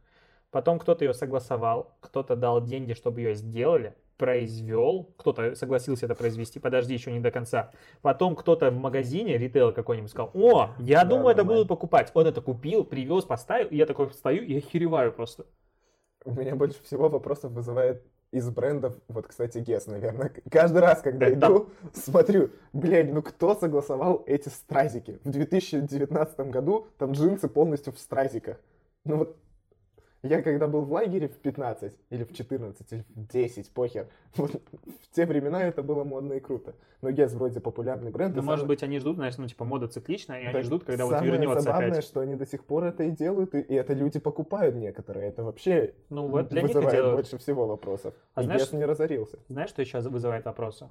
Потом 0.51 0.79
кто-то 0.79 1.03
ее 1.03 1.13
согласовал, 1.13 1.97
кто-то 1.99 2.35
дал 2.35 2.63
деньги, 2.63 2.93
чтобы 2.93 3.21
ее 3.21 3.33
сделали, 3.35 3.95
произвел, 4.17 5.13
кто-то 5.17 5.55
согласился 5.55 6.05
это 6.05 6.15
произвести, 6.15 6.59
подожди, 6.59 6.93
еще 6.93 7.11
не 7.11 7.19
до 7.19 7.31
конца. 7.31 7.71
Потом 8.01 8.35
кто-то 8.35 8.71
в 8.71 8.77
магазине, 8.77 9.37
ритейл 9.37 9.71
какой-нибудь 9.73 10.11
сказал, 10.11 10.31
о, 10.33 10.69
я 10.79 11.03
Да, 11.03 11.09
думаю, 11.09 11.29
это 11.29 11.43
будут 11.43 11.67
покупать. 11.67 12.11
Он 12.13 12.27
это 12.27 12.41
купил, 12.41 12.83
привез, 12.83 13.25
поставил, 13.25 13.67
и 13.67 13.75
я 13.77 13.85
такой 13.85 14.11
стою 14.11 14.43
и 14.43 14.57
охереваю 14.57 15.11
просто. 15.11 15.45
У 16.25 16.31
меня 16.33 16.55
больше 16.55 16.81
всего 16.83 17.09
вопросов 17.09 17.51
вызывает 17.51 18.03
из 18.31 18.49
брендов, 18.49 18.95
вот, 19.09 19.27
кстати, 19.27 19.59
Guess, 19.59 19.83
наверное. 19.91 20.31
Каждый 20.49 20.79
раз, 20.79 21.01
когда 21.01 21.27
Это- 21.27 21.35
иду, 21.47 21.69
смотрю, 21.93 22.49
блядь, 22.71 23.11
ну 23.13 23.21
кто 23.21 23.53
согласовал 23.55 24.23
эти 24.25 24.49
стразики? 24.49 25.19
В 25.23 25.29
2019 25.29 26.49
году 26.49 26.87
там 26.97 27.11
джинсы 27.11 27.47
полностью 27.47 27.93
в 27.93 27.99
стразиках. 27.99 28.57
Ну 29.05 29.17
вот, 29.17 29.37
я 30.23 30.41
когда 30.41 30.67
был 30.67 30.81
в 30.81 30.91
лагере 30.91 31.27
в 31.27 31.37
15, 31.37 31.93
или 32.09 32.23
в 32.23 32.33
14, 32.33 32.91
или 32.93 33.05
в 33.15 33.27
10, 33.27 33.69
похер, 33.71 34.07
вот, 34.35 34.51
в 34.51 35.15
те 35.15 35.25
времена 35.25 35.61
это 35.63 35.83
было 35.83 36.03
модно 36.03 36.33
и 36.33 36.39
круто. 36.39 36.73
Но 37.01 37.09
Guess 37.09 37.35
вроде 37.35 37.59
популярный 37.59 38.11
бренд. 38.11 38.33
Ну, 38.35 38.41
и 38.41 38.45
может 38.45 38.61
самое- 38.61 38.67
быть, 38.69 38.83
они 38.83 38.99
ждут, 38.99 39.17
знаешь, 39.17 39.37
ну, 39.37 39.45
типа, 39.45 39.65
мода 39.65 39.89
цикличная, 39.89 40.39
и 40.39 40.43
они 40.45 40.53
так 40.53 40.63
ждут, 40.63 40.85
когда 40.85 41.03
вот 41.05 41.11
самое 41.11 41.31
вернется 41.33 41.59
забавное, 41.59 41.91
опять. 41.91 42.03
что 42.05 42.21
они 42.21 42.35
до 42.35 42.45
сих 42.45 42.63
пор 42.63 42.85
это 42.85 43.03
и 43.03 43.11
делают, 43.11 43.53
и, 43.55 43.59
и 43.59 43.73
это 43.75 43.93
люди 43.93 44.19
покупают 44.19 44.75
некоторые. 44.75 45.27
Это 45.27 45.43
вообще 45.43 45.93
Ну, 46.09 46.27
вот 46.27 46.47
для 46.47 46.61
них 46.61 46.69
вызывает 46.69 46.95
делают. 46.95 47.15
больше 47.15 47.37
всего 47.37 47.67
вопросов. 47.67 48.13
А 48.35 48.41
и 48.41 48.45
знаешь- 48.45 48.61
Guess 48.61 48.77
не 48.77 48.85
разорился. 48.85 49.37
Знаешь, 49.49 49.69
что 49.69 49.81
еще 49.81 49.99
вызывает 49.99 50.45
вопросы? 50.45 50.87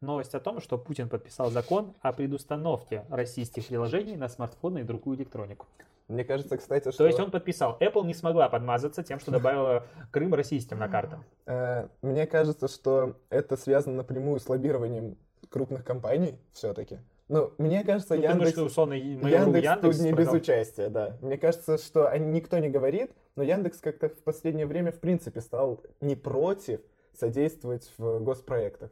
Новость 0.00 0.34
о 0.34 0.40
том, 0.40 0.60
что 0.60 0.76
Путин 0.76 1.08
подписал 1.08 1.50
закон 1.50 1.94
о 2.02 2.12
предустановке 2.12 3.04
российских 3.08 3.68
приложений 3.68 4.16
на 4.16 4.28
смартфоны 4.28 4.80
и 4.80 4.82
другую 4.82 5.16
электронику. 5.16 5.66
Мне 6.08 6.24
кажется, 6.24 6.56
кстати, 6.58 6.90
что... 6.90 6.98
То 6.98 7.06
есть 7.06 7.18
он 7.18 7.30
подписал. 7.30 7.78
Apple 7.80 8.04
не 8.04 8.14
смогла 8.14 8.48
подмазаться 8.48 9.02
тем, 9.02 9.18
что 9.20 9.30
добавила 9.30 9.86
Крым 10.10 10.34
российским 10.34 10.78
на 10.78 10.88
карту. 10.88 11.24
Э, 11.46 11.88
Мне 12.02 12.26
кажется, 12.26 12.68
что 12.68 13.16
это 13.30 13.56
связано 13.56 13.96
напрямую 13.96 14.38
с 14.38 14.48
лоббированием 14.48 15.16
крупных 15.48 15.84
компаний 15.84 16.38
все-таки. 16.52 16.98
Ну, 17.28 17.52
мне 17.56 17.84
кажется, 17.84 18.14
Ну, 18.16 18.20
думаешь, 18.20 18.36
Яндекс... 18.36 18.52
что 18.52 18.64
условно 18.64 18.92
Яндекс, 18.94 19.32
Яндекс 19.32 19.80
тут 19.80 19.98
не 20.00 20.12
без 20.12 20.24
продал? 20.26 20.34
участия, 20.34 20.88
да. 20.90 21.16
Мне 21.22 21.38
кажется, 21.38 21.78
что 21.78 22.14
никто 22.18 22.58
не 22.58 22.68
говорит, 22.68 23.12
но 23.34 23.42
Яндекс 23.42 23.80
как-то 23.80 24.10
в 24.10 24.22
последнее 24.24 24.66
время, 24.66 24.92
в 24.92 25.00
принципе, 25.00 25.40
стал 25.40 25.80
не 26.02 26.16
против 26.16 26.80
содействовать 27.18 27.90
в 27.96 28.20
госпроектах. 28.20 28.90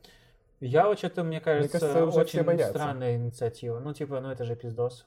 Я 0.60 0.86
вот 0.86 0.98
что-то, 0.98 1.24
мне 1.24 1.40
кажется, 1.40 1.78
кажется, 1.78 2.06
уже 2.06 2.24
все 2.24 2.42
очень 2.42 2.64
странная 2.64 3.16
инициатива. 3.16 3.80
Ну, 3.80 3.92
типа, 3.92 4.20
ну 4.20 4.30
это 4.30 4.44
же 4.44 4.56
пиздос. 4.56 5.06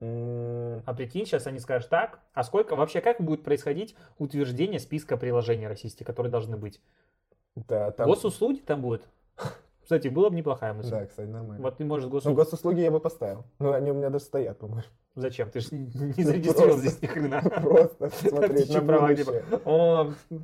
А 0.00 0.94
прикинь, 0.94 1.26
сейчас 1.26 1.46
они 1.46 1.58
скажут 1.58 1.90
так, 1.90 2.20
а 2.32 2.44
сколько, 2.44 2.76
вообще 2.76 3.00
как 3.00 3.20
будет 3.20 3.42
происходить 3.42 3.96
утверждение 4.18 4.78
списка 4.78 5.16
приложений 5.16 5.66
российских, 5.66 6.06
которые 6.06 6.30
должны 6.30 6.56
быть? 6.56 6.80
Да, 7.56 7.90
там... 7.90 8.06
Госуслуги 8.06 8.58
там 8.60 8.80
будет? 8.80 9.02
Кстати, 9.82 10.08
было 10.08 10.28
бы 10.28 10.36
неплохая 10.36 10.74
мысль. 10.74 10.90
Да, 10.90 11.06
кстати, 11.06 11.28
нормально. 11.28 11.62
Вот 11.62 11.78
ты, 11.78 11.84
может, 11.84 12.04
Ну, 12.06 12.10
госуслуги... 12.10 12.36
госуслуги 12.36 12.80
я 12.80 12.90
бы 12.90 13.00
поставил. 13.00 13.44
Ну, 13.58 13.72
они 13.72 13.90
у 13.90 13.94
меня 13.94 14.10
даже 14.10 14.26
стоят, 14.26 14.58
по-моему. 14.58 14.82
Зачем? 15.14 15.50
Ты 15.50 15.60
же 15.60 15.68
не 15.72 16.22
зарегистрировал 16.22 16.74
Просто. 16.74 16.88
здесь 16.90 17.02
ни 17.02 17.06
хрена. 17.06 17.40
Просто 17.62 18.10
смотреть 18.10 18.68
на 18.74 18.82
права, 18.82 19.08
будущее. 19.08 19.42
типа, 19.42 19.62
О, 19.64 20.12
Ну, 20.28 20.40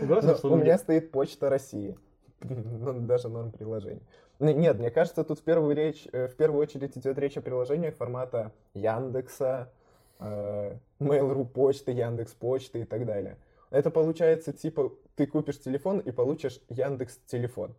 У 0.00 0.06
госуслуги. 0.06 0.62
меня 0.62 0.78
стоит 0.78 1.10
Почта 1.10 1.50
России. 1.50 1.98
Ну, 2.40 3.00
даже 3.00 3.28
норм 3.28 3.50
приложений. 3.50 4.02
Нет, 4.40 4.78
мне 4.78 4.90
кажется, 4.90 5.24
тут 5.24 5.40
в 5.40 5.42
первую, 5.42 5.74
речь, 5.74 6.06
э, 6.12 6.28
в 6.28 6.36
первую 6.36 6.62
очередь 6.62 6.96
идет 6.96 7.18
речь 7.18 7.36
о 7.36 7.40
приложениях 7.40 7.96
формата 7.96 8.52
Яндекса, 8.72 9.72
э, 10.20 10.76
Mail.ru 11.00 11.44
почты, 11.44 11.90
Яндекс 11.90 12.34
почты 12.34 12.82
и 12.82 12.84
так 12.84 13.04
далее. 13.04 13.36
Это 13.70 13.90
получается, 13.90 14.52
типа, 14.52 14.92
ты 15.16 15.26
купишь 15.26 15.60
телефон 15.60 15.98
и 15.98 16.12
получишь 16.12 16.60
Яндекс 16.68 17.18
телефон, 17.26 17.74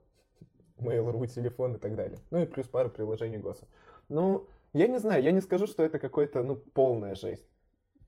Mail.ru 0.80 1.28
телефон 1.28 1.76
и 1.76 1.80
так 1.80 1.95
далее. 1.95 2.19
Ну 2.30 2.41
и 2.41 2.45
плюс 2.45 2.67
пару 2.67 2.89
приложений 2.89 3.38
ГОСа. 3.38 3.65
Ну, 4.10 4.45
я 4.74 4.88
не 4.88 5.00
знаю, 5.00 5.24
я 5.24 5.32
не 5.32 5.41
скажу, 5.41 5.65
что 5.65 5.84
это 5.84 5.98
какой-то, 5.98 6.43
ну, 6.43 6.56
полная 6.56 7.15
жесть. 7.15 7.48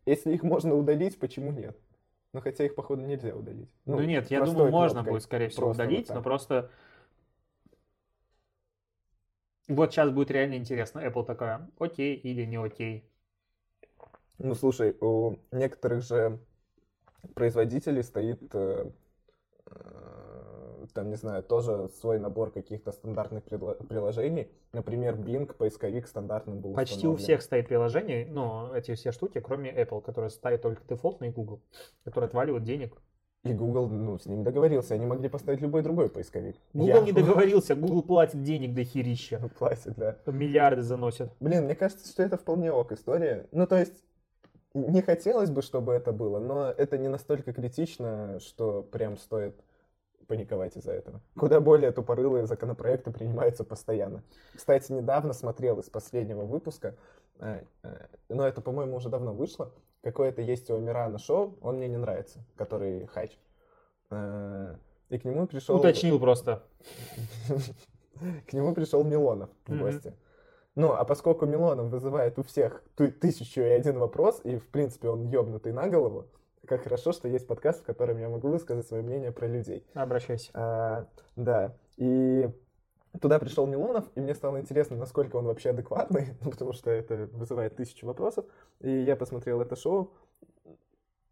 Если 0.06 0.34
их 0.34 0.44
можно 0.44 0.76
удалить, 0.76 1.18
почему 1.20 1.52
нет? 1.52 1.78
Ну, 2.34 2.42
хотя 2.42 2.66
их, 2.66 2.76
походу, 2.76 3.02
нельзя 3.02 3.36
удалить. 3.36 3.70
Ну 3.86 4.02
нет, 4.02 4.30
я 4.32 4.42
думаю, 4.42 4.72
можно 4.72 5.04
будет, 5.04 5.24
скорее 5.24 5.50
всего, 5.50 5.68
вот 5.68 5.76
удалить, 5.76 6.08
так. 6.08 6.18
но 6.18 6.24
просто... 6.24 6.70
Вот 9.68 9.92
сейчас 9.92 10.10
будет 10.10 10.32
реально 10.32 10.56
интересно. 10.56 11.00
Apple 11.00 11.26
такая, 11.26 11.70
окей 11.80 12.16
или 12.16 12.46
не 12.46 12.58
окей. 12.58 13.04
Ну, 14.38 14.56
слушай, 14.56 14.98
у 15.00 15.36
некоторых 15.52 16.04
же 16.04 16.40
производителей 17.36 18.04
стоит, 18.04 18.42
э, 18.56 18.90
э, 19.68 20.86
там, 20.94 21.10
не 21.10 21.16
знаю, 21.16 21.44
тоже 21.44 21.90
свой 22.00 22.20
набор 22.20 22.52
каких-то 22.52 22.92
стандартных 22.92 23.44
приложений. 23.44 24.50
Например, 24.74 25.16
Bing, 25.16 25.54
поисковик 25.54 26.08
стандартным 26.08 26.60
был 26.60 26.74
Почти 26.74 27.08
у 27.08 27.16
всех 27.16 27.44
стоит 27.44 27.68
приложение, 27.68 28.26
ну, 28.26 28.74
эти 28.74 28.96
все 28.96 29.12
штуки, 29.12 29.40
кроме 29.40 29.72
Apple, 29.72 30.02
которые 30.02 30.32
ставят 30.32 30.64
только 30.64 30.84
дефолтный 30.88 31.30
Google, 31.30 31.62
которые 32.04 32.28
отваливают 32.28 32.64
денег. 32.64 33.00
И 33.44 33.54
Google, 33.54 33.90
ну, 33.90 34.20
с 34.20 34.28
ними 34.28 34.44
договорился, 34.44 34.94
они 34.94 35.08
могли 35.08 35.28
поставить 35.28 35.62
любой 35.62 35.82
другой 35.82 36.10
поисковик. 36.10 36.58
Google 36.74 36.88
Я- 36.88 37.02
не 37.02 37.12
договорился, 37.12 37.76
Google 37.76 38.04
платит 38.04 38.44
денег 38.44 38.76
до 38.76 38.84
херища. 38.84 39.50
Платит, 39.58 39.96
да. 39.96 40.18
Миллиарды 40.28 40.84
заносят. 40.84 41.32
Блин, 41.40 41.66
мне 41.66 41.76
кажется, 41.76 42.08
что 42.08 42.22
это 42.22 42.38
вполне 42.38 42.72
ок 42.72 42.92
история. 42.92 43.48
Ну, 43.52 43.66
то 43.66 43.80
есть, 43.80 44.04
не 44.76 45.02
хотелось 45.02 45.50
бы, 45.50 45.64
чтобы 45.64 45.94
это 45.94 46.12
было, 46.12 46.40
но 46.40 46.70
это 46.70 47.00
не 47.00 47.08
настолько 47.08 47.52
критично, 47.52 48.40
что 48.40 48.84
прям 48.84 49.18
стоит 49.18 49.56
паниковать 50.28 50.78
из-за 50.78 50.94
этого. 50.94 51.20
Куда 51.36 51.60
более 51.60 51.92
тупорылые 51.92 52.46
законопроекты 52.46 53.12
принимаются 53.12 53.64
постоянно. 53.64 54.24
Кстати, 54.56 54.92
недавно 54.92 55.34
смотрел 55.34 55.80
из 55.80 55.90
последнего 55.90 56.44
выпуска, 56.46 56.96
э, 57.40 57.64
э, 57.84 58.06
но 58.30 58.48
это, 58.48 58.62
по-моему, 58.62 58.96
уже 58.98 59.10
давно 59.10 59.34
вышло, 59.34 59.74
какое-то 60.04 60.42
есть 60.42 60.70
у 60.70 60.76
Амирана 60.76 61.18
шоу, 61.18 61.58
он 61.62 61.78
мне 61.78 61.88
не 61.88 61.98
нравится, 61.98 62.44
который 62.56 63.06
хач. 63.08 63.38
Э, 64.10 64.76
И 65.10 65.18
к 65.18 65.26
нему 65.26 65.48
пришел... 65.48 65.78
Уточнил 65.78 66.20
просто. 66.20 66.64
К 68.48 68.54
нему 68.54 68.76
пришел 68.76 69.04
Милонов 69.04 69.50
в 69.66 69.78
гости. 69.80 70.14
Ну, 70.76 70.94
а 70.94 71.04
поскольку 71.06 71.46
Милонов 71.46 71.88
вызывает 71.88 72.38
у 72.38 72.44
всех 72.44 72.84
тысячу 72.96 73.62
и 73.62 73.70
один 73.70 73.98
вопрос, 73.98 74.42
и, 74.44 74.58
в 74.58 74.68
принципе, 74.68 75.10
он 75.10 75.28
ёбнутый 75.28 75.74
на 75.74 75.90
голову, 75.90 76.28
как 76.66 76.84
хорошо, 76.84 77.12
что 77.12 77.28
есть 77.28 77.48
подкаст, 77.48 77.82
в 77.82 77.84
котором 77.84 78.20
я 78.20 78.30
могу 78.30 78.48
высказать 78.48 78.88
свое 78.88 79.04
мнение 79.04 79.32
про 79.32 79.48
людей. 79.48 79.86
Обращайся. 79.94 80.52
А, 80.54 81.08
да, 81.36 81.76
и 81.98 82.50
туда 83.20 83.40
пришел 83.40 83.66
Милонов, 83.66 84.06
и 84.16 84.22
мне 84.22 84.34
стало 84.36 84.60
интересно, 84.60 84.96
насколько 84.98 85.36
он 85.36 85.46
вообще 85.46 85.72
адекватный, 85.72 86.36
потому 86.44 86.74
что 86.74 86.90
это 86.90 87.30
вызывает 87.34 87.76
тысячу 87.76 88.06
вопросов. 88.06 88.46
И 88.80 88.90
я 88.90 89.16
посмотрел 89.16 89.62
это 89.62 89.76
шоу. 89.76 90.12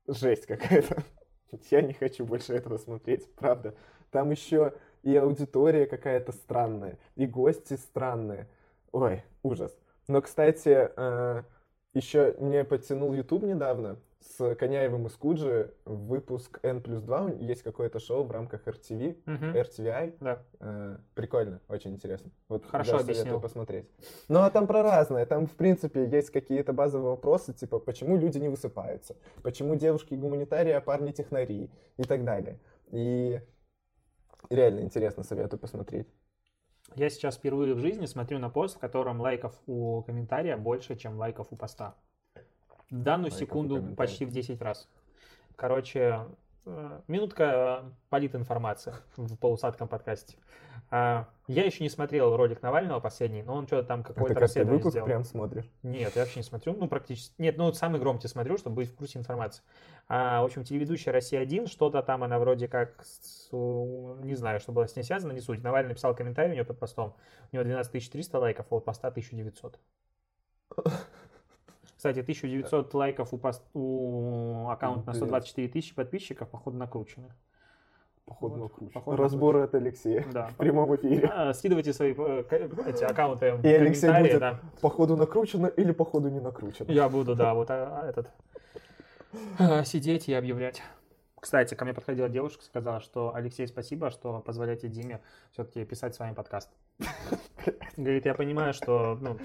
Жесть 0.08 0.46
какая-то. 0.46 1.04
Я 1.72 1.82
не 1.82 1.94
хочу 1.94 2.26
больше 2.26 2.54
этого 2.54 2.78
смотреть, 2.78 3.32
правда. 3.36 3.76
Там 4.12 4.32
еще 4.32 4.74
и 5.04 5.16
аудитория 5.16 5.86
какая-то 5.86 6.32
странная, 6.32 6.98
и 7.16 7.26
гости 7.26 7.76
странные. 7.76 8.48
Ой, 8.92 9.24
ужас. 9.44 9.76
Но, 10.08 10.22
кстати, 10.22 10.90
еще 11.94 12.36
мне 12.40 12.64
подтянул 12.64 13.14
YouTube 13.14 13.44
недавно 13.44 13.98
с 14.22 14.56
Коняевым 14.56 15.08
и 15.08 15.10
Скуджи 15.10 15.74
выпуск 15.86 16.60
N 16.62 16.82
плюс 16.82 17.02
2. 17.04 17.32
Есть 17.40 17.64
какое-то 17.64 18.00
шоу 18.00 18.24
в 18.24 18.32
рамках 18.32 18.68
RTV, 18.68 19.18
Мгм. 19.26 19.56
RTVI. 19.56 20.16
Да. 20.20 20.44
Э, 20.60 20.98
Прикольно, 21.16 21.62
очень 21.70 21.92
интересно. 21.94 22.30
Вот 22.50 22.66
Хорошо 22.66 23.00
советую 23.00 23.12
объяснил. 23.14 23.42
посмотреть. 23.42 23.86
Ну, 24.28 24.40
а 24.40 24.50
там 24.50 24.68
про 24.68 24.84
разное. 24.84 25.26
Там, 25.26 25.46
в 25.48 25.56
принципе, 25.56 26.06
есть 26.06 26.32
какие-то 26.32 26.74
базовые 26.74 27.12
вопросы, 27.12 27.54
типа, 27.54 27.80
почему 27.80 28.18
люди 28.18 28.38
не 28.38 28.50
высыпаются, 28.50 29.16
почему 29.42 29.76
девушки 29.76 30.16
гуманитарии, 30.16 30.74
а 30.74 30.82
парни 30.82 31.12
технари 31.12 31.70
и 31.98 32.04
так 32.04 32.26
далее. 32.26 32.60
И 32.92 33.40
реально 34.50 34.82
интересно, 34.82 35.24
советую 35.24 35.60
посмотреть. 35.60 36.08
Я 36.96 37.10
сейчас 37.10 37.36
впервые 37.38 37.74
в 37.76 37.80
жизни 37.80 38.06
смотрю 38.08 38.40
на 38.40 38.50
пост, 38.50 38.76
в 38.78 38.80
котором 38.80 39.22
лайков 39.22 39.54
у 39.68 40.02
комментария 40.02 40.58
больше, 40.58 40.96
чем 40.96 41.18
лайков 41.18 41.48
у 41.52 41.56
поста. 41.56 41.96
В 42.92 43.02
данную 43.04 43.32
у 43.32 43.36
секунду 43.36 43.76
почти 43.96 44.26
в 44.26 44.32
10 44.32 44.62
раз. 44.62 44.88
Короче, 45.56 46.26
э, 46.66 47.00
минутка 47.08 47.84
э, 47.86 47.90
политинформации 48.10 48.94
в 49.18 49.36
полусадком 49.38 49.88
подкасте. 49.88 50.38
А, 50.92 51.28
Я 51.48 51.66
еще 51.66 51.84
не 51.84 51.90
смотрел 51.90 52.36
ролик 52.36 52.64
Навального 52.64 53.00
последний, 53.00 53.44
но 53.44 53.54
он 53.54 53.68
что-то 53.68 53.88
там 53.88 54.00
Это 54.00 54.08
какое-то 54.14 54.34
как 54.34 54.38
ты 54.38 54.42
расследование 54.42 54.78
выпуск 54.80 54.94
сделал. 54.94 55.06
прям 55.06 55.24
смотришь. 55.24 55.70
Нет, 55.84 56.16
я 56.16 56.22
вообще 56.24 56.40
не 56.40 56.44
смотрю. 56.44 56.74
Ну, 56.74 56.88
практически. 56.88 57.34
Нет, 57.38 57.58
ну, 57.58 57.72
самый 57.74 58.00
громкий 58.00 58.28
смотрю, 58.28 58.58
чтобы 58.58 58.78
быть 58.78 58.90
в 58.90 58.96
курсе 58.96 59.20
информации. 59.20 59.62
А, 60.08 60.42
в 60.42 60.46
общем, 60.46 60.64
телеведущая 60.64 61.14
«Россия-1», 61.14 61.68
что-то 61.68 62.02
там 62.02 62.24
она 62.24 62.40
вроде 62.40 62.68
как, 62.68 63.04
с- 63.06 63.50
не 63.52 64.34
знаю, 64.36 64.60
что 64.60 64.72
было 64.72 64.88
с 64.88 64.96
ней 64.96 65.04
связано, 65.04 65.32
не 65.34 65.42
суть. 65.42 65.62
Навальный 65.62 65.90
написал 65.90 66.16
комментарий 66.16 66.52
у 66.52 66.54
нее 66.56 66.66
под 66.66 66.80
постом. 66.80 67.14
У 67.52 67.56
него 67.56 67.64
12 67.66 68.10
300 68.12 68.40
лайков, 68.40 68.66
а 68.72 68.76
у 68.76 68.80
поста 68.80 69.10
1900. 69.10 69.80
Кстати, 72.00 72.22
1900 72.22 72.94
лайков 72.94 73.34
у, 73.34 73.38
пост, 73.38 73.62
у 73.74 74.70
аккаунта 74.70 75.08
на 75.08 75.12
Блин. 75.12 75.24
124 75.26 75.68
тысячи 75.68 75.94
подписчиков, 75.94 76.48
походу, 76.48 76.78
накручены. 76.78 77.28
Походу, 78.26 78.56
Вот, 78.56 78.72
накручен. 78.72 78.94
походу, 78.94 79.18
Разборы 79.18 79.64
от 79.64 79.76
Алексея 79.76 80.26
Да. 80.32 80.48
в 80.48 80.56
прямом 80.56 80.96
эфире. 80.96 81.28
А, 81.28 81.54
скидывайте 81.54 81.92
свои 81.92 82.16
э, 82.18 82.44
эти 82.88 83.04
аккаунты 83.04 83.48
И 83.64 83.68
Алексей 83.68 84.10
будет 84.18 84.40
да. 84.40 84.62
походу 84.80 85.18
накручено 85.18 85.68
или 85.68 85.92
походу 85.92 86.30
не 86.30 86.40
накручено. 86.40 86.90
Я 86.90 87.10
буду, 87.10 87.36
да, 87.36 87.54
вот 87.54 87.68
а, 87.70 88.08
этот 88.08 88.30
сидеть 89.86 90.30
и 90.30 90.34
объявлять. 90.34 90.82
Кстати, 91.40 91.76
ко 91.76 91.86
мне 91.86 91.94
подходила 91.94 92.30
девушка, 92.30 92.64
сказала, 92.64 93.00
что 93.00 93.34
Алексей, 93.34 93.68
спасибо, 93.68 94.10
что 94.10 94.40
позволяете 94.40 94.88
Диме 94.88 95.22
все-таки 95.52 95.86
писать 95.86 96.16
с 96.16 96.20
вами 96.20 96.34
подкаст. 96.34 96.70
Говорит, 97.98 98.26
я 98.26 98.34
понимаю, 98.34 98.74
что 98.74 99.18
ну, 99.22 99.38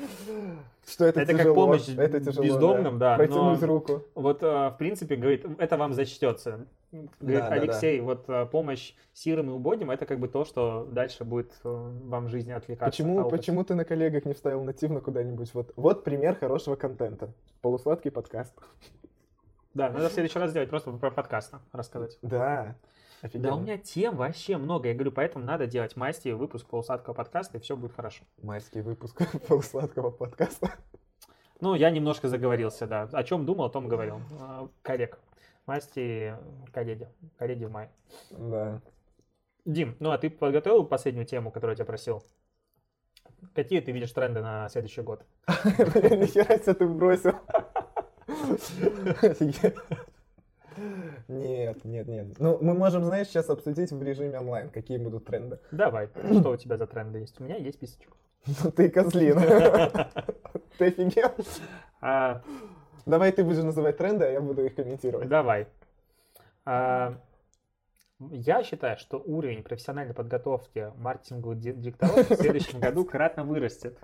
Что 0.87 1.07
это, 1.07 1.21
это 1.21 1.33
как 1.33 1.41
тяжело, 1.41 1.55
помощь 1.55 1.89
это 1.89 2.21
тяжело, 2.21 2.45
бездомным, 2.45 2.99
да, 2.99 3.17
Протянуть 3.17 3.61
но- 3.61 3.67
руку. 3.67 4.05
вот 4.15 4.43
э, 4.43 4.47
в 4.71 4.77
принципе, 4.79 5.17
говорит, 5.17 5.47
это 5.59 5.77
вам 5.77 5.93
зачтется. 5.93 6.67
Говорит, 6.93 7.41
Да, 7.41 7.49
да, 7.49 7.55
Алексей, 7.55 8.01
вот 8.01 8.25
э, 8.29 8.47
помощь 8.47 8.95
сирым 9.13 9.51
и 9.51 9.53
убогим, 9.53 9.91
это 9.91 10.07
как 10.07 10.21
бы 10.21 10.29
то, 10.29 10.45
что 10.45 10.89
дальше 10.91 11.25
будет 11.25 11.53
э, 11.65 11.69
вам 12.05 12.27
в 12.27 12.29
жизни 12.29 12.53
отвлекаться. 12.53 12.91
Почему, 12.91 13.21
А 13.21 13.29
почему 13.29 13.65
ты 13.65 13.75
на 13.75 13.85
коллегах 13.85 14.25
не 14.25 14.35
вставил 14.35 14.63
нативно 14.63 15.01
куда-нибудь? 15.01 15.53
Вот, 15.55 15.73
вот 15.77 16.05
пример 16.05 16.37
хорошего 16.37 16.77
контента. 16.77 17.33
Полусладкий 17.61 18.11
подкаст. 18.11 18.55
Да, 19.75 19.91
надо 19.91 20.09
в 20.09 20.13
следующий 20.13 20.39
раз 20.39 20.51
сделать 20.51 20.71
просто 20.71 20.93
про 20.93 21.11
подкаст 21.11 21.53
рассказать. 21.73 22.19
Да. 22.23 22.29
Да, 22.31 22.77
Офигенно. 23.23 23.57
у 23.57 23.61
меня 23.61 23.79
тем 23.79 24.17
вообще 24.17 24.57
много. 24.57 24.89
Я 24.89 24.95
говорю, 24.95 25.11
поэтому 25.11 25.45
надо 25.45 25.67
делать 25.67 25.97
масти 25.97 26.29
выпуск 26.29 26.67
полусладкого 26.67 27.15
подкаста, 27.15 27.59
и 27.59 27.61
все 27.61 27.77
будет 27.77 27.95
хорошо. 27.95 28.25
Майский 28.43 28.83
выпуск 28.83 29.21
полусладкого 29.49 30.11
подкаста. 30.11 30.73
Ну, 31.61 31.75
я 31.75 31.91
немножко 31.91 32.29
заговорился, 32.29 32.87
да. 32.87 33.09
О 33.13 33.25
чем 33.25 33.47
думал, 33.47 33.65
о 33.65 33.71
том 33.71 33.89
говорил. 33.89 34.21
А, 34.41 34.69
Коллег. 34.83 35.19
Масти 35.67 36.37
коллеги. 36.73 37.09
Коллеги 37.39 37.65
в 37.65 37.71
мае. 37.71 37.91
Да. 38.31 38.81
Дим, 39.65 39.97
ну 39.99 40.11
а 40.11 40.19
ты 40.19 40.29
подготовил 40.29 40.85
последнюю 40.85 41.25
тему, 41.25 41.51
которую 41.51 41.73
я 41.73 41.77
тебя 41.77 41.87
просил? 41.87 42.23
Какие 43.55 43.81
ты 43.81 43.93
видишь 43.93 44.13
тренды 44.13 44.43
на 44.43 44.69
следующий 44.69 45.01
год? 45.01 45.25
Блин, 45.47 46.21
нихера 46.21 46.59
себе 46.59 46.75
ты 46.75 46.87
бросил. 46.87 47.33
Нет, 51.29 51.85
нет, 51.85 52.09
нет. 52.09 52.39
Ну, 52.41 52.59
мы 52.61 52.75
можем, 52.75 53.05
знаешь, 53.05 53.29
сейчас 53.29 53.49
обсудить 53.49 53.93
в 53.93 54.03
режиме 54.03 54.41
онлайн, 54.41 54.69
какие 54.71 54.99
будут 54.99 55.25
тренды. 55.25 55.61
Давай, 55.71 56.09
что 56.41 56.51
у 56.51 56.57
тебя 56.57 56.77
за 56.77 56.87
тренды 56.87 57.21
есть? 57.21 57.41
У 57.41 57.45
меня 57.45 57.57
есть 57.57 57.77
списочек. 57.79 58.11
Ну 58.47 58.71
ты 58.73 58.91
козлин. 58.91 59.39
Ты 60.79 60.87
офигел? 60.87 61.31
А, 62.01 62.43
Давай 63.07 63.31
ты 63.33 63.45
будешь 63.45 63.63
называть 63.63 63.97
тренды, 63.97 64.25
а 64.25 64.29
я 64.31 64.41
буду 64.41 64.65
их 64.65 64.75
комментировать. 64.75 65.29
давай. 65.29 65.69
А, 66.65 67.15
я 68.19 68.63
считаю, 68.65 68.99
что 68.99 69.19
уровень 69.25 69.63
профессиональной 69.63 70.15
подготовки 70.15 70.93
маркетинговых 70.97 71.59
ди- 71.61 71.73
директоров 71.73 72.29
в 72.29 72.35
следующем 72.35 72.81
году 72.81 73.05
кратно 73.05 73.45
вырастет. 73.45 73.97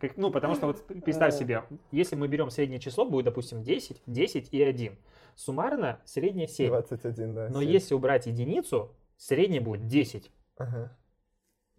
Как- 0.00 0.16
ну, 0.16 0.30
потому 0.30 0.54
что 0.54 0.66
вот 0.66 0.86
представь 0.86 1.34
себе, 1.34 1.64
если 1.90 2.16
мы 2.16 2.28
берем 2.28 2.50
среднее 2.50 2.80
число, 2.80 3.04
будет, 3.04 3.26
допустим, 3.26 3.62
10, 3.62 4.02
10 4.06 4.48
и 4.52 4.62
1. 4.62 4.98
Суммарно 5.34 6.00
среднее 6.04 6.48
7. 6.48 6.68
21, 6.68 7.34
да. 7.34 7.48
Но 7.50 7.60
семь. 7.60 7.70
если 7.70 7.94
убрать 7.94 8.26
единицу, 8.26 8.94
среднее 9.16 9.60
будет 9.60 9.86
10. 9.86 10.30
Ага. 10.56 10.96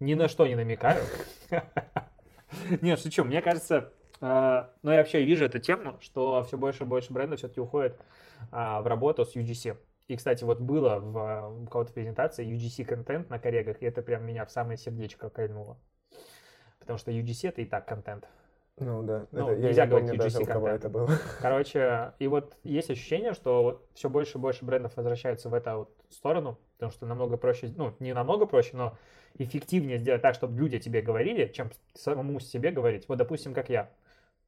Ни 0.00 0.14
на 0.14 0.28
что 0.28 0.46
не 0.46 0.56
намекаю. 0.56 1.02
Нет, 2.80 3.00
шучу. 3.00 3.24
Мне 3.24 3.40
кажется, 3.40 3.92
э, 4.20 4.64
ну 4.82 4.90
я 4.90 4.98
вообще 4.98 5.24
вижу 5.24 5.44
эту 5.44 5.58
тему, 5.58 5.96
что 6.00 6.42
все 6.44 6.56
больше 6.58 6.84
и 6.84 6.86
больше 6.86 7.12
брендов 7.12 7.38
все-таки 7.38 7.60
уходит 7.60 7.96
а, 8.50 8.82
в 8.82 8.86
работу 8.86 9.24
с 9.24 9.36
UGC. 9.36 9.76
И, 10.08 10.16
кстати, 10.16 10.44
вот 10.44 10.60
было 10.60 10.98
в, 10.98 11.16
э, 11.16 11.62
у 11.62 11.66
кого-то 11.66 11.92
презентации 11.92 12.46
UGC 12.46 12.84
контент 12.84 13.30
на 13.30 13.38
коллегах, 13.38 13.80
и 13.80 13.86
это 13.86 14.02
прям 14.02 14.26
меня 14.26 14.44
в 14.44 14.50
самое 14.50 14.76
сердечко 14.76 15.30
кольнуло. 15.30 15.78
Потому 16.92 16.98
что 16.98 17.10
UGC 17.10 17.48
это 17.48 17.62
и 17.62 17.64
так 17.64 17.86
контент. 17.86 18.28
Ну 18.78 19.02
да. 19.02 19.26
Ну, 19.32 19.48
Это- 19.48 19.60
я 19.60 19.68
нельзя 19.68 19.84
не 19.84 19.90
говорить 19.90 20.18
даже, 20.18 20.38
UGC 20.38 20.44
кого 20.44 20.66
контент. 20.66 20.84
это 20.84 20.88
было. 20.90 21.10
Короче, 21.40 22.12
и 22.18 22.26
вот 22.28 22.54
есть 22.64 22.90
ощущение, 22.90 23.32
что 23.32 23.82
все 23.94 24.10
больше 24.10 24.36
и 24.36 24.40
больше 24.40 24.64
брендов 24.64 24.96
возвращаются 24.96 25.48
в 25.48 25.54
эту 25.54 25.70
вот 25.70 25.90
сторону, 26.10 26.58
потому 26.76 26.92
что 26.92 27.06
намного 27.06 27.38
проще, 27.38 27.72
ну, 27.76 27.94
не 27.98 28.12
намного 28.12 28.44
проще, 28.44 28.76
но 28.76 28.98
эффективнее 29.38 29.98
сделать 29.98 30.20
так, 30.20 30.34
чтобы 30.34 30.58
люди 30.58 30.78
тебе 30.78 31.00
говорили, 31.00 31.46
чем 31.46 31.70
самому 31.94 32.40
себе 32.40 32.70
говорить. 32.70 33.08
Вот, 33.08 33.16
допустим, 33.16 33.54
как 33.54 33.70
я. 33.70 33.88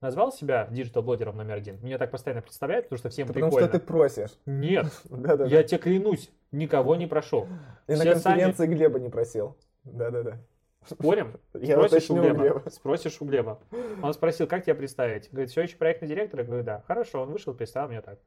Назвал 0.02 0.30
себя 0.32 0.66
digital-блогером 0.70 1.38
номер 1.38 1.54
один. 1.54 1.78
Меня 1.82 1.96
так 1.96 2.10
постоянно 2.10 2.42
представляют, 2.42 2.86
потому 2.86 2.98
что 2.98 3.08
всем 3.08 3.26
Потому 3.26 3.46
прикольно. 3.46 3.68
что 3.68 3.78
ты 3.78 3.86
просишь. 3.86 4.30
Нет, 4.44 4.86
я 5.46 5.62
тебе 5.62 5.78
клянусь, 5.78 6.30
никого 6.52 6.94
не 6.96 7.06
прошу. 7.06 7.48
И 7.86 7.94
на 7.94 8.04
конференции 8.04 8.66
Глеба 8.66 9.00
не 9.00 9.08
просил. 9.08 9.56
Да-да-да. 9.84 10.38
Спорим? 10.86 11.32
Я 11.54 11.76
Спросишь 11.76 12.10
у 12.10 12.14
Глеба. 12.16 12.38
Глеба. 12.42 12.62
Спросишь 12.70 13.20
у 13.20 13.24
Глеба. 13.24 13.58
Он 14.02 14.12
спросил, 14.14 14.46
как 14.46 14.64
тебя 14.64 14.74
представить? 14.74 15.30
Говорит, 15.30 15.50
все 15.50 15.62
еще 15.62 15.76
проектный 15.76 16.08
директор? 16.08 16.40
Я 16.40 16.46
говорю, 16.46 16.62
да. 16.64 16.82
Хорошо, 16.86 17.22
он 17.22 17.30
вышел, 17.32 17.54
представил 17.54 17.88
меня 17.88 18.02
так. 18.02 18.18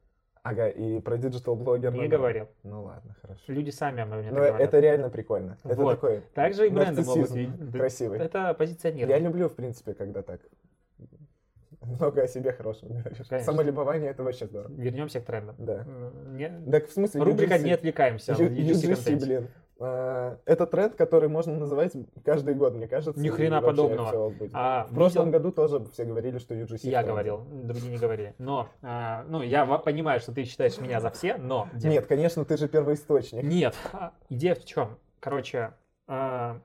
Ага, 0.43 0.69
и 0.69 0.99
про 1.01 1.17
digital-блогер. 1.17 1.91
Не 1.93 2.07
говорил. 2.07 2.47
Ну 2.63 2.83
ладно, 2.83 3.15
хорошо. 3.21 3.41
Люди 3.47 3.69
сами 3.69 4.03
обо 4.03 4.15
мне 4.15 4.29
Ну, 4.29 4.35
так 4.37 4.47
говорят. 4.47 4.61
это 4.61 4.79
реально 4.79 5.09
прикольно. 5.09 5.57
Это 5.65 5.75
Вот. 5.75 5.95
такой 5.99 6.21
Также 6.33 6.67
и 6.67 6.69
бренды 6.69 7.01
могут... 7.03 7.29
красивый. 7.73 8.19
Это 8.19 8.53
позиционирование. 8.53 9.17
Я 9.17 9.23
люблю, 9.23 9.49
в 9.49 9.55
принципе, 9.55 9.93
когда 9.93 10.21
так 10.21 10.39
много 11.81 12.21
о 12.23 12.27
себе 12.27 12.51
хорошего 12.53 12.89
говоришь. 12.89 13.17
Конечно. 13.29 13.51
Самолюбование 13.51 14.11
это 14.11 14.23
вообще 14.23 14.45
здорово. 14.45 14.71
Вернемся 14.73 15.19
к 15.21 15.25
трендам. 15.25 15.55
Да. 15.57 15.85
Не- 16.31 16.61
Так 16.71 16.87
в 16.87 16.91
смысле, 16.93 17.23
Рубрика 17.23 17.55
UGC. 17.55 17.63
«Не 17.63 17.71
отвлекаемся» 17.73 18.31
UGC 18.33 18.71
UGC, 18.73 19.19
блин. 19.19 19.47
А, 19.79 20.37
Это 20.45 20.65
тренд, 20.65 20.95
который 20.95 21.29
можно 21.29 21.55
называть 21.57 21.93
каждый 22.25 22.55
год, 22.55 22.73
мне 22.73 22.87
кажется. 22.87 23.21
Ни 23.21 23.29
хрена 23.29 23.61
подобного. 23.61 24.33
А, 24.53 24.85
В 24.89 24.93
прошлом 24.95 25.25
видел- 25.27 25.39
году 25.39 25.51
тоже 25.51 25.83
все 25.91 26.05
говорили, 26.05 26.37
что 26.39 26.55
UGC. 26.55 26.89
Я 26.89 27.01
в 27.01 27.03
тренде. 27.03 27.03
говорил, 27.11 27.41
другие 27.63 27.91
не 27.91 27.97
говорили. 27.97 28.33
Но, 28.39 28.69
а, 28.81 29.23
ну, 29.27 29.41
я 29.41 29.65
понимаю, 29.65 30.19
что 30.19 30.31
ты 30.33 30.43
считаешь 30.45 30.77
меня 30.79 30.99
за 30.99 31.11
все, 31.11 31.37
но... 31.37 31.67
Нет, 31.73 32.05
конечно, 32.07 32.43
ты 32.45 32.57
же 32.57 32.67
первоисточник. 32.67 33.43
Нет, 33.43 33.75
а, 33.93 34.13
идея 34.29 34.55
в 34.55 34.65
чем? 34.65 34.97
Короче, 35.19 35.73
а, 36.07 36.59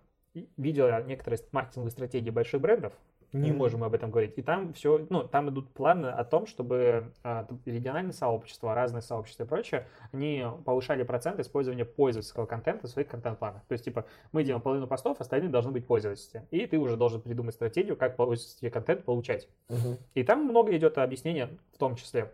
видел 0.56 0.86
я 0.86 1.02
некоторые 1.02 1.40
маркетинговые 1.52 1.90
стратегии 1.90 2.30
больших 2.30 2.60
брендов, 2.60 2.92
не 3.32 3.50
Мгм. 3.50 3.58
можем 3.58 3.84
об 3.84 3.94
этом 3.94 4.10
говорить. 4.10 4.34
И 4.36 4.42
там 4.42 4.72
все, 4.74 5.06
ну, 5.08 5.24
там 5.24 5.48
идут 5.50 5.72
планы 5.72 6.08
о 6.08 6.24
том, 6.24 6.46
чтобы 6.46 7.12
а, 7.22 7.46
региональные 7.64 8.12
сообщества, 8.12 8.74
разные 8.74 9.02
сообщества 9.02 9.44
и 9.44 9.46
прочее, 9.46 9.86
они 10.12 10.44
повышали 10.64 11.02
процент 11.02 11.40
использования 11.40 11.84
пользовательского 11.84 12.46
контента 12.46 12.86
в 12.86 12.90
своих 12.90 13.08
контент-планах. 13.08 13.62
То 13.66 13.72
есть, 13.72 13.84
типа, 13.84 14.04
мы 14.32 14.44
делаем 14.44 14.62
половину 14.62 14.86
постов, 14.86 15.20
остальные 15.20 15.50
должны 15.50 15.72
быть 15.72 15.86
пользовательские. 15.86 16.46
И 16.50 16.66
ты 16.66 16.78
уже 16.78 16.96
должен 16.96 17.20
придумать 17.20 17.54
стратегию, 17.54 17.96
как 17.96 18.16
пользовательский 18.16 18.70
контент 18.70 19.04
получать. 19.04 19.48
Мгм. 19.68 19.98
И 20.14 20.24
там 20.24 20.44
много 20.44 20.76
идет 20.76 20.98
объяснения, 20.98 21.48
в 21.74 21.78
том 21.78 21.96
числе 21.96 22.32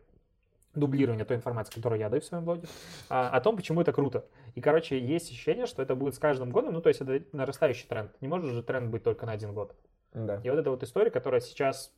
дублирование 0.75 1.25
той 1.25 1.37
информации, 1.37 1.75
которую 1.75 1.99
я 1.99 2.09
даю 2.09 2.21
в 2.21 2.25
своем 2.25 2.45
блоге, 2.45 2.63
а, 3.09 3.31
о 3.31 3.41
том, 3.41 3.57
почему 3.57 3.81
это 3.81 3.93
круто. 3.93 4.27
И, 4.55 4.61
короче, 4.61 4.99
есть 4.99 5.31
ощущение, 5.31 5.67
что 5.67 5.83
это 5.83 5.95
будет 5.95 6.15
с 6.15 6.19
каждым 6.19 6.51
годом, 6.51 6.75
ну, 6.75 6.81
то 6.81 6.89
есть 6.89 7.01
это 7.01 7.23
нарастающий 7.33 7.87
тренд. 7.89 8.11
Не 8.21 8.29
может 8.29 8.51
же 8.53 8.63
тренд 8.63 8.91
быть 8.91 9.03
только 9.03 9.27
на 9.27 9.33
один 9.33 9.53
год. 9.55 9.75
Да. 10.13 10.41
И 10.43 10.51
вот 10.51 10.59
эта 10.59 10.71
вот 10.71 10.83
история, 10.83 11.11
которая 11.11 11.41
сейчас 11.41 11.93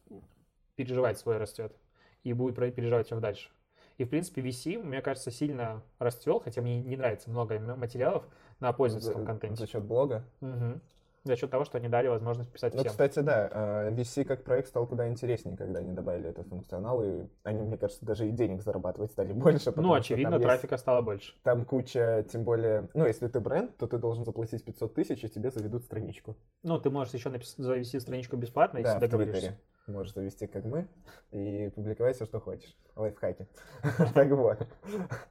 переживает 0.76 1.18
свой 1.18 1.36
растет 1.36 1.74
и 2.22 2.32
будет 2.32 2.56
переживать 2.74 3.06
все 3.06 3.18
дальше. 3.20 3.50
И, 3.98 4.04
в 4.04 4.08
принципе, 4.08 4.40
VC, 4.40 4.78
мне 4.78 5.02
кажется, 5.02 5.30
сильно 5.30 5.82
расцвел, 5.98 6.40
хотя 6.40 6.62
мне 6.62 6.82
не 6.82 6.96
нравится 6.96 7.28
много 7.28 7.58
материалов 7.58 8.24
на 8.58 8.72
пользовательском 8.72 9.22
За- 9.22 9.26
контенте. 9.26 9.56
За 9.56 9.66
счет 9.66 9.84
блога. 9.84 10.24
Мгм. 10.40 10.80
За 11.24 11.36
счет 11.36 11.50
того, 11.50 11.64
что 11.66 11.76
они 11.76 11.88
дали 11.88 12.08
возможность 12.08 12.50
писать 12.50 12.72
Ну, 12.72 12.80
всем. 12.80 12.90
кстати, 12.90 13.18
да, 13.18 13.48
э, 13.88 13.90
VC 13.94 14.24
как 14.24 14.42
проект 14.42 14.68
стал 14.68 14.86
куда 14.86 15.06
интереснее, 15.08 15.54
когда 15.56 15.80
они 15.80 15.92
добавили 15.92 16.30
этот 16.30 16.46
функционал, 16.48 17.02
и 17.02 17.26
они, 17.42 17.62
мне 17.62 17.76
кажется, 17.76 18.06
даже 18.06 18.26
и 18.26 18.30
денег 18.30 18.62
зарабатывать 18.62 19.12
стали 19.12 19.32
больше. 19.34 19.70
ну, 19.76 19.92
очевидно, 19.92 20.30
там 20.32 20.40
есть- 20.40 20.48
трафика 20.48 20.78
стало 20.78 21.02
больше. 21.02 21.34
Там 21.42 21.66
куча, 21.66 22.24
тем 22.32 22.44
более, 22.44 22.88
ну, 22.94 23.06
если 23.06 23.28
ты 23.28 23.38
бренд, 23.38 23.76
то 23.76 23.86
ты 23.86 23.98
должен 23.98 24.24
заплатить 24.24 24.64
500 24.64 24.94
тысяч, 24.94 25.22
и 25.22 25.28
тебе 25.28 25.50
заведут 25.50 25.84
страничку. 25.84 26.36
Ну, 26.62 26.78
ты 26.80 26.88
можешь 26.88 27.12
еще 27.12 27.28
напис- 27.28 27.54
завести 27.58 28.00
страничку 28.00 28.36
бесплатно, 28.36 28.78
если 28.78 28.94
да, 28.94 29.00
договоришься. 29.00 29.58
Можешь 29.90 30.14
завести, 30.14 30.46
как 30.46 30.64
мы, 30.64 30.86
и 31.32 31.70
публиковать 31.74 32.16
все, 32.16 32.24
что 32.24 32.40
хочешь. 32.40 32.76
Лайфхаки. 32.96 33.46
Так 34.14 34.28
вот. 34.30 34.66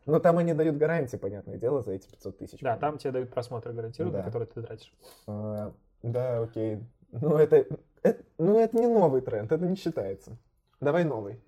Но 0.06 0.19
там 0.19 0.38
они 0.38 0.54
дают 0.54 0.78
гарантии, 0.78 1.17
понятное 1.17 1.58
дело, 1.58 1.82
за 1.82 1.91
эти 1.93 2.10
500 2.10 2.38
тысяч. 2.38 2.60
Да, 2.62 2.78
там 2.78 2.98
тебе 2.98 3.12
дают 3.12 3.32
просмотры 3.32 3.74
гарантированно, 3.74 4.19
Да. 4.19 4.24
которые 4.24 4.48
ты 4.48 4.62
тратишь. 4.62 4.93
А, 5.28 5.74
Да, 6.04 6.41
окей. 6.41 6.80
Ну, 7.12 7.38
это, 7.38 7.65
это- 8.04 8.24
ну, 8.38 8.60
это 8.60 8.78
не 8.78 8.88
новый 8.88 9.22
тренд, 9.22 9.52
это 9.52 9.65
не 9.65 9.76
считается. 9.76 10.38
Давай 10.80 11.04
новый. 11.04 11.41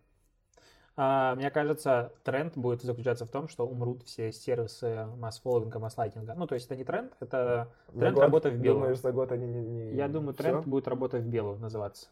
А, 0.97 1.36
мне 1.36 1.50
кажется, 1.50 2.12
тренд 2.24 2.58
будет 2.58 2.82
заключаться 2.84 3.26
в 3.26 3.30
том, 3.30 3.47
что 3.47 3.65
умрут 3.65 4.04
все 4.04 4.32
сервисы 4.32 5.06
масс-фолловинга, 5.17 5.80
масс-лайкинга. 5.80 6.34
Ну, 6.36 6.47
то 6.47 6.56
есть 6.56 6.65
это 6.67 6.76
не 6.76 6.84
тренд, 6.84 7.14
это 7.22 7.70
За 7.93 7.99
тренд 7.99 8.16
год, 8.16 8.24
работы 8.24 8.49
в 8.49 8.57
белую. 8.59 8.82
Думаешь, 8.82 8.99
за 8.99 9.12
год 9.14 9.32
они 9.32 9.47
не... 9.47 9.62
не- 9.62 9.95
Я 9.95 10.07
думаю, 10.09 10.34
тренд 10.34 10.68
будет 10.68 10.88
работа 10.89 11.18
в 11.18 11.26
белую 11.26 11.57
называться. 11.59 12.09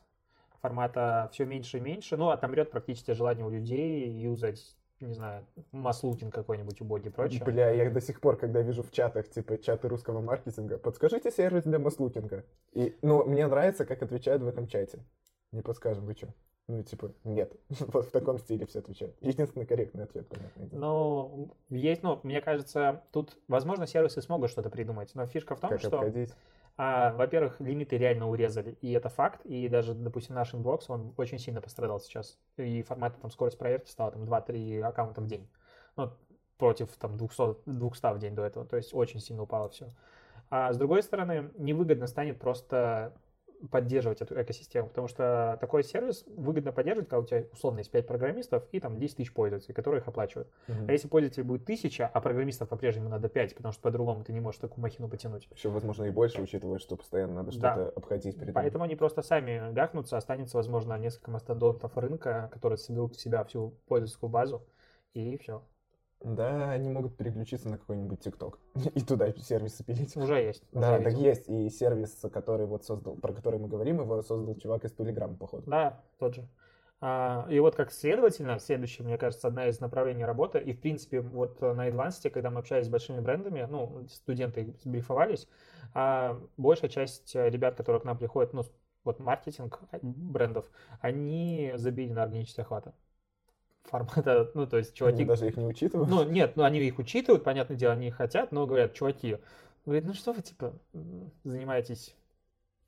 Формата 0.62 1.30
все 1.32 1.46
меньше 1.46 1.78
и 1.78 1.82
меньше. 1.82 2.18
Ну, 2.18 2.30
отомрет 2.30 2.72
практически 2.72 3.12
желание 3.12 3.46
у 3.46 3.50
людей 3.50 4.10
юзать, 4.10 4.76
не 5.00 5.14
знаю, 5.14 5.46
масс-лутинг 5.72 6.34
какой-нибудь 6.34 6.82
убогий 6.82 7.10
и 7.10 7.14
прочее. 7.14 7.44
Бля, 7.44 7.72
я 7.72 7.90
до 7.90 8.02
сих 8.02 8.20
пор, 8.20 8.38
когда 8.38 8.62
вижу 8.62 8.84
в 8.84 8.92
чатах, 8.92 9.30
типа, 9.30 9.58
чаты 9.58 9.88
русского 9.88 10.22
маркетинга, 10.22 10.78
подскажите 10.78 11.32
сервис 11.32 11.64
для 11.64 11.80
масслукинга. 11.80 12.44
И, 12.74 12.98
ну, 13.02 13.24
мне 13.26 13.48
нравится, 13.48 13.86
как 13.86 14.04
отвечают 14.04 14.42
в 14.42 14.48
этом 14.48 14.68
чате. 14.68 15.00
Не 15.52 15.62
подскажем, 15.62 16.06
вы 16.06 16.14
что? 16.14 16.28
Ну, 16.70 16.84
типа, 16.84 17.12
нет. 17.24 17.52
вот 17.70 18.06
в 18.06 18.12
таком 18.12 18.38
стиле 18.38 18.68
все 18.68 18.80
отвечают. 18.80 19.16
Единственный 19.22 19.66
корректный 19.66 20.04
ответ, 20.04 20.28
понятно. 20.28 20.68
Ну, 20.72 21.50
есть, 21.70 22.04
ну, 22.04 22.20
мне 22.22 22.42
кажется, 22.42 23.02
тут, 23.12 23.36
возможно, 23.48 23.88
сервисы 23.88 24.22
смогут 24.22 24.52
что-то 24.52 24.70
придумать, 24.70 25.10
но 25.16 25.26
фишка 25.26 25.56
в 25.56 25.60
том, 25.60 25.72
как 25.72 25.80
что... 25.80 25.98
обходить? 25.98 26.32
А, 26.82 27.12
во-первых, 27.12 27.60
лимиты 27.60 27.98
реально 27.98 28.30
урезали, 28.30 28.78
и 28.80 28.94
это 28.94 29.10
факт. 29.10 29.46
И 29.46 29.68
даже, 29.68 29.94
допустим, 29.94 30.36
наш 30.36 30.56
inbox, 30.56 30.90
он 30.90 31.14
очень 31.18 31.38
сильно 31.38 31.60
пострадал 31.60 32.00
сейчас. 32.00 32.40
И 32.56 32.84
формат, 32.84 33.20
там, 33.20 33.30
скорость 33.32 33.58
проверки 33.58 33.90
стала 33.90 34.12
там 34.12 34.24
2-3 34.24 34.80
аккаунта 34.84 35.20
в 35.20 35.28
день. 35.28 35.46
Ну, 35.98 36.14
против 36.58 36.96
там 36.96 37.18
200, 37.18 37.70
200 37.70 38.14
в 38.14 38.20
день 38.20 38.34
до 38.34 38.46
этого. 38.46 38.66
То 38.66 38.78
есть 38.78 38.94
очень 38.94 39.20
сильно 39.20 39.44
упало 39.44 39.68
все. 39.68 39.90
А 40.50 40.72
с 40.72 40.78
другой 40.78 41.04
стороны, 41.04 41.52
невыгодно 41.58 42.08
станет 42.08 42.40
просто 42.40 43.14
поддерживать 43.72 44.22
эту 44.22 44.42
экосистему, 44.42 44.88
потому 44.88 45.08
что 45.08 45.58
такой 45.60 45.84
сервис 45.84 46.24
выгодно 46.28 46.72
поддерживать, 46.72 47.10
когда 47.10 47.20
у 47.20 47.26
тебя 47.26 47.46
условно 47.52 47.80
есть 47.80 47.92
5 47.92 48.08
программистов 48.08 48.64
и 48.72 48.80
там 48.80 48.98
10 48.98 49.18
тысяч 49.18 49.34
пользователей, 49.34 49.74
которые 49.74 50.02
их 50.02 50.08
оплачивают. 50.08 50.50
Мгм. 50.68 50.86
А 50.88 50.92
если 50.92 51.08
пользователей 51.08 51.44
будет 51.44 51.64
1000, 51.64 52.08
а 52.08 52.22
программистов 52.22 52.70
по-прежнему 52.70 53.10
надо 53.10 53.30
5, 53.30 53.56
потому 53.56 53.74
что 53.74 53.82
по-другому 53.82 54.24
ты 54.24 54.34
не 54.34 54.40
можешь 54.40 54.60
такую 54.62 54.82
махину 54.82 55.10
потянуть. 55.10 55.48
Еще, 55.54 55.70
возможно, 55.70 56.06
и 56.06 56.10
больше, 56.10 56.42
учитывая, 56.42 56.80
что 56.80 56.96
постоянно 56.96 57.34
надо 57.36 57.52
Да. 57.60 57.74
что-то 57.74 57.90
обходить. 57.98 58.36
придумать. 58.36 58.56
Поэтому 58.56 58.84
они 58.86 58.96
просто 58.96 59.22
сами 59.22 59.74
гахнутся, 59.74 60.18
останется, 60.18 60.58
возможно, 60.58 60.98
несколько 60.98 61.32
мастодонтов 61.32 61.98
рынка, 61.98 62.50
которые 62.54 62.78
соберут 62.78 63.16
в 63.16 63.22
себя 63.22 63.44
всю 63.44 63.76
пользовательскую 63.88 64.30
базу, 64.30 64.66
и 65.14 65.38
все. 65.38 65.64
Да, 66.22 66.72
они 66.72 66.90
могут 66.90 67.16
переключиться 67.16 67.70
на 67.70 67.78
какой-нибудь 67.78 68.20
ТикТок 68.20 68.60
и 68.96 69.02
туда 69.02 69.32
сервисы 69.34 69.84
пилить. 69.84 70.16
Уже 70.18 70.42
есть. 70.42 70.64
уже 70.72 70.82
Да, 70.82 71.00
так 71.00 71.14
есть. 71.14 71.48
И 71.48 71.70
сервис, 71.70 72.26
который 72.32 72.66
вот 72.66 72.84
создал, 72.84 73.16
про 73.16 73.34
который 73.34 73.60
мы 73.60 73.68
говорим, 73.68 74.02
его 74.02 74.22
создал 74.22 74.56
чувак 74.56 74.84
из 74.86 74.92
Телеграма, 74.92 75.36
походу. 75.36 75.70
Да, 75.70 76.04
тот 76.20 76.36
же. 76.36 76.48
А, 77.02 77.48
и 77.50 77.58
вот 77.60 77.76
как 77.76 77.94
следовательно, 77.94 78.60
следующее, 78.60 79.08
мне 79.08 79.18
кажется, 79.18 79.48
одна 79.48 79.68
из 79.68 79.80
направлений 79.80 80.26
работы, 80.26 80.60
и 80.60 80.74
в 80.74 80.82
принципе 80.82 81.22
вот 81.22 81.62
на 81.62 81.88
Advanced, 81.88 82.30
когда 82.30 82.50
мы 82.50 82.60
общались 82.60 82.88
с 82.88 82.90
большими 82.90 83.22
брендами, 83.22 83.66
ну, 83.70 84.06
студенты 84.10 84.76
брифовались, 84.84 85.48
а 85.94 86.38
большая 86.58 86.90
часть 86.90 87.34
э, 87.36 87.50
ребят, 87.50 87.76
которые 87.76 88.02
к 88.02 88.06
нам 88.06 88.18
приходят, 88.18 88.52
ну, 88.52 88.64
вот 89.06 89.20
маркетинг 89.20 89.80
э, 89.94 90.00
брендов, 90.02 90.70
они 91.00 91.72
забили 91.76 92.12
на 92.12 92.24
органический 92.24 92.64
охват. 92.64 92.94
Формата, 93.84 94.52
ну, 94.56 94.68
то 94.68 94.78
есть 94.78 94.94
чуваки... 94.94 95.18
Они 95.18 95.26
даже 95.26 95.48
их 95.48 95.58
не 95.58 95.66
учитывают. 95.66 96.10
Ну, 96.10 96.24
нет, 96.24 96.56
ну 96.56 96.64
они 96.64 96.80
их 96.80 97.00
учитывают, 97.00 97.44
понятное 97.44 97.78
дело, 97.78 97.94
они 97.94 98.08
их 98.08 98.16
хотят, 98.16 98.52
но 98.52 98.66
говорят, 98.68 98.94
чуваки, 98.94 99.38
говорит, 99.86 100.06
ну 100.06 100.14
что 100.14 100.34
вы, 100.34 100.42
типа, 100.42 100.74
занимаетесь 101.44 102.16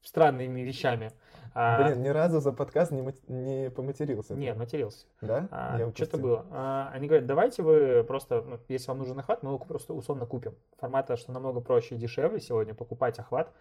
странными 0.02 0.62
вещами. 0.62 1.12
А, 1.54 1.84
Блин, 1.84 2.02
ни 2.02 2.08
разу 2.08 2.40
за 2.40 2.54
подкаст 2.54 2.92
не, 2.92 3.02
мат- 3.02 3.28
не 3.28 3.70
поматерился. 3.70 4.36
Нет, 4.36 4.56
матерился. 4.58 5.06
Да? 5.20 5.48
А, 5.52 5.78
Я 5.78 5.92
что-то 5.92 6.18
было. 6.18 6.46
А, 6.52 6.90
они 6.94 7.08
говорят, 7.08 7.28
давайте 7.28 7.62
вы 7.62 8.04
просто, 8.04 8.42
ну, 8.42 8.58
если 8.70 8.88
вам 8.88 9.00
нужен 9.00 9.20
охват, 9.20 9.44
мы 9.44 9.50
его 9.50 9.60
просто 9.60 9.94
условно 9.94 10.26
купим. 10.26 10.56
Формата, 10.78 11.18
что 11.18 11.32
намного 11.34 11.60
проще 11.60 11.96
и 11.96 11.98
дешевле 11.98 12.40
сегодня 12.40 12.74
покупать 12.74 13.20
охват 13.20 13.52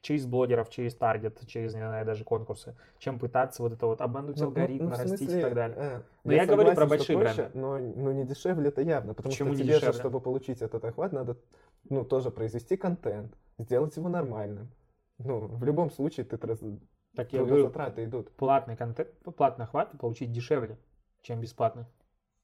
через 0.00 0.26
блогеров, 0.26 0.70
через 0.70 0.94
таргет, 0.94 1.40
через, 1.46 1.74
не 1.74 1.80
знаю, 1.80 2.06
даже 2.06 2.24
конкурсы, 2.24 2.76
чем 2.98 3.18
пытаться 3.18 3.62
вот 3.62 3.72
это 3.72 3.86
вот 3.86 4.00
обмануть 4.00 4.36
Ну, 4.36 4.42
ну, 4.42 4.48
алгоритм, 4.48 4.84
ну, 4.84 4.90
растить 4.90 5.12
и 5.12 5.16
смысле, 5.18 5.42
так 5.42 5.54
далее. 5.54 5.76
э, 5.78 6.00
Но 6.24 6.32
я 6.32 6.46
говорю 6.46 6.74
про 6.74 6.86
согласен, 6.86 6.88
большие 6.90 7.18
проще, 7.18 7.34
бренды. 7.36 7.58
Но, 7.58 7.78
но 7.78 8.12
не 8.12 8.24
дешевле 8.24 8.68
это 8.68 8.82
явно, 8.82 9.14
потому 9.14 9.32
Почему 9.32 9.54
что 9.54 9.62
тебе 9.62 9.72
же, 9.74 9.80
дешевле? 9.80 9.98
чтобы 10.00 10.20
получить 10.20 10.62
этот 10.62 10.84
охват, 10.84 11.12
надо 11.12 11.36
ну, 11.90 12.04
тоже 12.04 12.30
произвести 12.30 12.76
контент, 12.76 13.34
сделать 13.58 13.96
его 13.96 14.08
нормальным. 14.08 14.68
Ну, 15.18 15.40
в 15.40 15.64
любом 15.64 15.90
случае, 15.90 16.24
ты 16.26 16.36
траз... 16.36 16.60
Так 17.16 17.32
я 17.32 17.40
говорю, 17.40 17.56
трудозатраты 17.56 18.04
идут. 18.04 18.30
платный 18.32 18.76
контент, 18.76 19.08
платный 19.36 19.64
охват 19.64 19.90
получить 19.98 20.30
дешевле, 20.30 20.78
чем 21.22 21.40
бесплатный. 21.40 21.86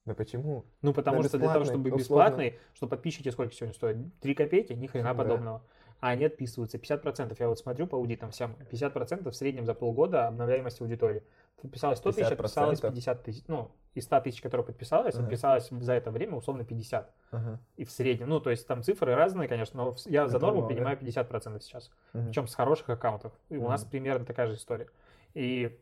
Да 0.05 0.15
почему? 0.15 0.65
Ну, 0.83 0.93
потому 0.93 1.23
На 1.23 1.29
что 1.29 1.39
для 1.39 1.49
того, 1.49 1.65
чтобы 1.65 1.91
условно. 1.91 1.99
бесплатный, 1.99 2.59
что 2.75 2.87
подписчики 2.89 3.31
сколько 3.31 3.55
сегодня 3.55 3.75
стоят? 3.75 3.97
3 4.21 4.35
копейки? 4.35 4.73
Ни 4.75 4.87
хрена 4.87 5.15
Да. 5.15 5.23
подобного. 5.23 5.63
А 6.01 6.09
они 6.11 6.25
отписываются. 6.27 6.77
50%, 6.79 7.35
я 7.39 7.49
вот 7.49 7.59
смотрю 7.59 7.87
по 7.87 7.97
аудитам 7.97 8.31
всем, 8.31 8.57
50% 8.71 9.31
в 9.31 9.35
среднем 9.35 9.65
за 9.65 9.75
полгода 9.75 10.27
обновляемость 10.29 10.81
аудитории. 10.81 11.23
Подписалось 11.63 11.99
100 11.99 12.13
тысяч, 12.13 12.27
отписалось 12.31 12.81
50%? 12.81 12.91
50 12.91 13.23
тысяч. 13.23 13.45
Ну, 13.49 13.71
из 13.95 14.05
100 14.05 14.21
тысяч, 14.21 14.43
которые 14.43 14.67
подписалось, 14.67 15.15
Ага. 15.15 15.25
отписалось 15.25 15.69
за 15.71 15.95
это 15.95 16.11
время 16.11 16.37
условно 16.37 16.65
50. 16.65 17.11
Ага. 17.31 17.59
И 17.77 17.85
в 17.85 17.91
среднем. 17.91 18.29
Ну, 18.29 18.41
то 18.41 18.51
есть 18.51 18.67
там 18.67 18.83
цифры 18.83 19.15
разные, 19.15 19.49
конечно, 19.49 19.83
но 19.83 19.95
я 20.07 20.29
за 20.29 20.37
Это 20.37 20.47
норму 20.47 20.61
много. 20.61 20.75
принимаю 20.75 20.99
50% 20.99 21.63
сейчас. 21.63 21.91
Мгм. 22.13 22.27
Причем 22.27 22.49
с 22.49 22.55
хороших 22.55 22.91
аккаунтов. 22.91 23.33
И 23.49 23.57
у 23.57 23.67
нас 23.69 23.85
примерно 23.85 24.27
такая 24.27 24.49
же 24.49 24.55
история. 24.55 24.89
И, 25.33 25.79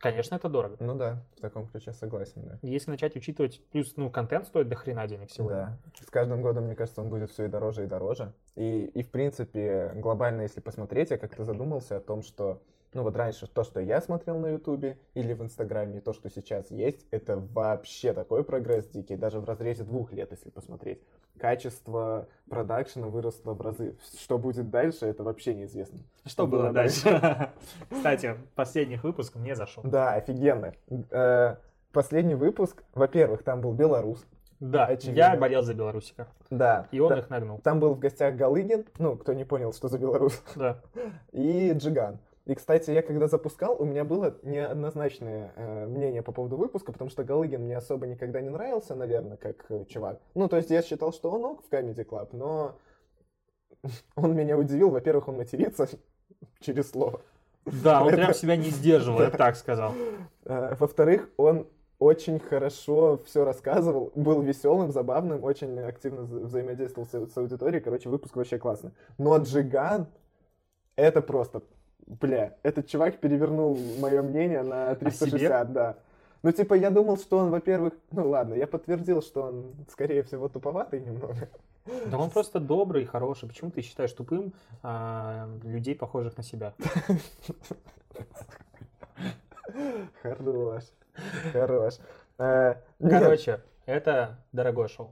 конечно, 0.00 0.34
это 0.34 0.48
дорого. 0.48 0.76
Ну 0.80 0.94
да, 0.96 1.22
в 1.36 1.40
таком 1.40 1.68
ключе 1.68 1.92
согласен, 1.92 2.42
да. 2.44 2.58
Если 2.62 2.90
начать 2.90 3.14
учитывать, 3.16 3.62
плюс, 3.70 3.96
ну, 3.96 4.10
контент 4.10 4.46
стоит 4.46 4.68
до 4.68 4.74
хрена 4.74 5.06
денег 5.06 5.30
сегодня. 5.30 5.78
Да. 5.84 6.04
С 6.04 6.10
каждым 6.10 6.42
годом, 6.42 6.64
мне 6.64 6.74
кажется, 6.74 7.02
он 7.02 7.08
будет 7.08 7.30
все 7.30 7.44
и 7.44 7.48
дороже, 7.48 7.84
и 7.84 7.86
дороже. 7.86 8.32
И, 8.56 8.86
и 8.86 9.02
в 9.02 9.10
принципе, 9.10 9.92
глобально, 9.94 10.42
если 10.42 10.60
посмотреть, 10.60 11.10
я 11.10 11.18
как-то 11.18 11.44
задумался 11.44 11.98
о 11.98 12.00
том, 12.00 12.22
что, 12.22 12.62
ну 12.92 13.02
вот 13.02 13.14
раньше 13.16 13.46
то, 13.46 13.62
что 13.64 13.80
я 13.80 14.00
смотрел 14.00 14.38
на 14.38 14.48
Ютубе 14.48 14.98
или 15.14 15.32
в 15.32 15.42
Инстаграме, 15.42 16.00
то, 16.00 16.12
что 16.12 16.28
сейчас 16.28 16.70
есть, 16.70 17.06
это 17.10 17.36
вообще 17.38 18.12
такой 18.12 18.42
прогресс 18.44 18.86
дикий, 18.88 19.16
даже 19.16 19.40
в 19.40 19.44
разрезе 19.44 19.84
двух 19.84 20.12
лет, 20.12 20.30
если 20.32 20.50
посмотреть. 20.50 21.00
Качество 21.38 22.26
продакшена 22.48 23.06
выросло 23.06 23.54
в 23.54 23.60
разы. 23.60 23.96
Что 24.18 24.38
будет 24.38 24.70
дальше, 24.70 25.06
это 25.06 25.22
вообще 25.22 25.54
неизвестно. 25.54 26.00
Что 26.26 26.46
было 26.46 26.72
дальше? 26.72 27.50
Кстати, 27.90 28.34
последний 28.54 28.96
выпуск 28.96 29.36
мне 29.36 29.54
зашел. 29.54 29.82
Да, 29.84 30.14
офигенно. 30.14 30.74
Э, 31.10 31.56
Последний 31.92 32.36
выпуск, 32.36 32.84
во-первых, 32.94 33.42
там 33.42 33.60
был 33.62 33.72
белорус. 33.72 34.24
Да, 34.60 34.86
Очевидно. 34.86 35.18
я 35.18 35.36
болел 35.36 35.62
за 35.62 35.74
белорусика. 35.74 36.28
Да. 36.50 36.86
И 36.92 37.00
он 37.00 37.08
Та- 37.08 37.18
их 37.18 37.30
нагнул. 37.30 37.58
Там 37.58 37.80
был 37.80 37.94
в 37.94 37.98
гостях 37.98 38.36
Галыгин, 38.36 38.84
ну, 38.98 39.16
кто 39.16 39.32
не 39.32 39.44
понял, 39.44 39.72
что 39.72 39.88
за 39.88 39.98
белорус, 39.98 40.40
Да. 40.54 40.78
и 41.32 41.72
Джиган. 41.74 42.18
И, 42.50 42.54
кстати, 42.56 42.90
я 42.90 43.02
когда 43.02 43.28
запускал, 43.28 43.76
у 43.80 43.84
меня 43.84 44.04
было 44.04 44.36
неоднозначное 44.42 45.52
э, 45.54 45.86
мнение 45.86 46.20
по 46.20 46.32
поводу 46.32 46.56
выпуска, 46.56 46.90
потому 46.90 47.08
что 47.08 47.22
Галыгин 47.22 47.62
мне 47.62 47.76
особо 47.76 48.08
никогда 48.08 48.40
не 48.40 48.48
нравился, 48.48 48.96
наверное, 48.96 49.36
как 49.36 49.66
э, 49.68 49.84
чувак. 49.84 50.20
Ну, 50.34 50.48
то 50.48 50.56
есть 50.56 50.68
я 50.68 50.82
считал, 50.82 51.12
что 51.12 51.30
он 51.30 51.44
ок 51.44 51.64
в 51.64 51.72
Comedy 51.72 52.04
Club, 52.04 52.30
но 52.32 52.76
он 54.16 54.34
меня 54.34 54.58
удивил. 54.58 54.90
Во-первых, 54.90 55.28
он 55.28 55.36
матерится 55.36 55.88
через 56.58 56.90
слово. 56.90 57.20
Да, 57.66 58.02
он 58.02 58.10
прям 58.10 58.34
себя 58.34 58.56
не 58.56 58.70
сдерживал, 58.70 59.20
я 59.20 59.30
так 59.30 59.54
сказал. 59.54 59.94
Э, 60.44 60.74
Во-вторых, 60.74 61.30
он 61.36 61.68
очень 62.00 62.40
хорошо 62.40 63.20
все 63.26 63.44
рассказывал, 63.44 64.10
был 64.16 64.42
веселым, 64.42 64.90
забавным, 64.90 65.44
очень 65.44 65.78
активно 65.78 66.22
вза- 66.22 66.46
взаимодействовал 66.46 67.06
с, 67.06 67.32
с 67.32 67.36
аудиторией. 67.38 67.80
Короче, 67.80 68.08
выпуск 68.08 68.34
вообще 68.34 68.58
классный. 68.58 68.90
Но 69.18 69.36
Джиган, 69.36 70.08
это 70.96 71.22
просто, 71.22 71.62
бля, 72.06 72.56
этот 72.62 72.88
чувак 72.88 73.18
перевернул 73.18 73.78
мое 73.98 74.22
мнение 74.22 74.62
на 74.62 74.94
360, 74.94 75.72
да. 75.72 75.96
Ну, 76.42 76.52
типа, 76.52 76.74
я 76.74 76.90
думал, 76.90 77.18
что 77.18 77.38
он, 77.38 77.50
во-первых, 77.50 77.92
ну 78.12 78.28
ладно, 78.28 78.54
я 78.54 78.66
подтвердил, 78.66 79.20
что 79.22 79.42
он, 79.42 79.74
скорее 79.90 80.22
всего, 80.22 80.48
туповатый 80.48 81.00
немного. 81.00 81.48
Да 82.06 82.18
он 82.18 82.30
просто 82.30 82.60
добрый, 82.60 83.04
хороший. 83.04 83.48
Почему 83.48 83.70
ты 83.70 83.82
считаешь 83.82 84.12
тупым 84.12 84.52
а, 84.82 85.48
людей, 85.62 85.94
похожих 85.94 86.36
на 86.36 86.42
себя? 86.42 86.74
Хорош, 90.22 90.84
хорош. 91.52 91.94
Э, 92.38 92.74
Короче, 92.98 93.60
это 93.86 94.38
дорогое 94.52 94.88
шоу. 94.88 95.10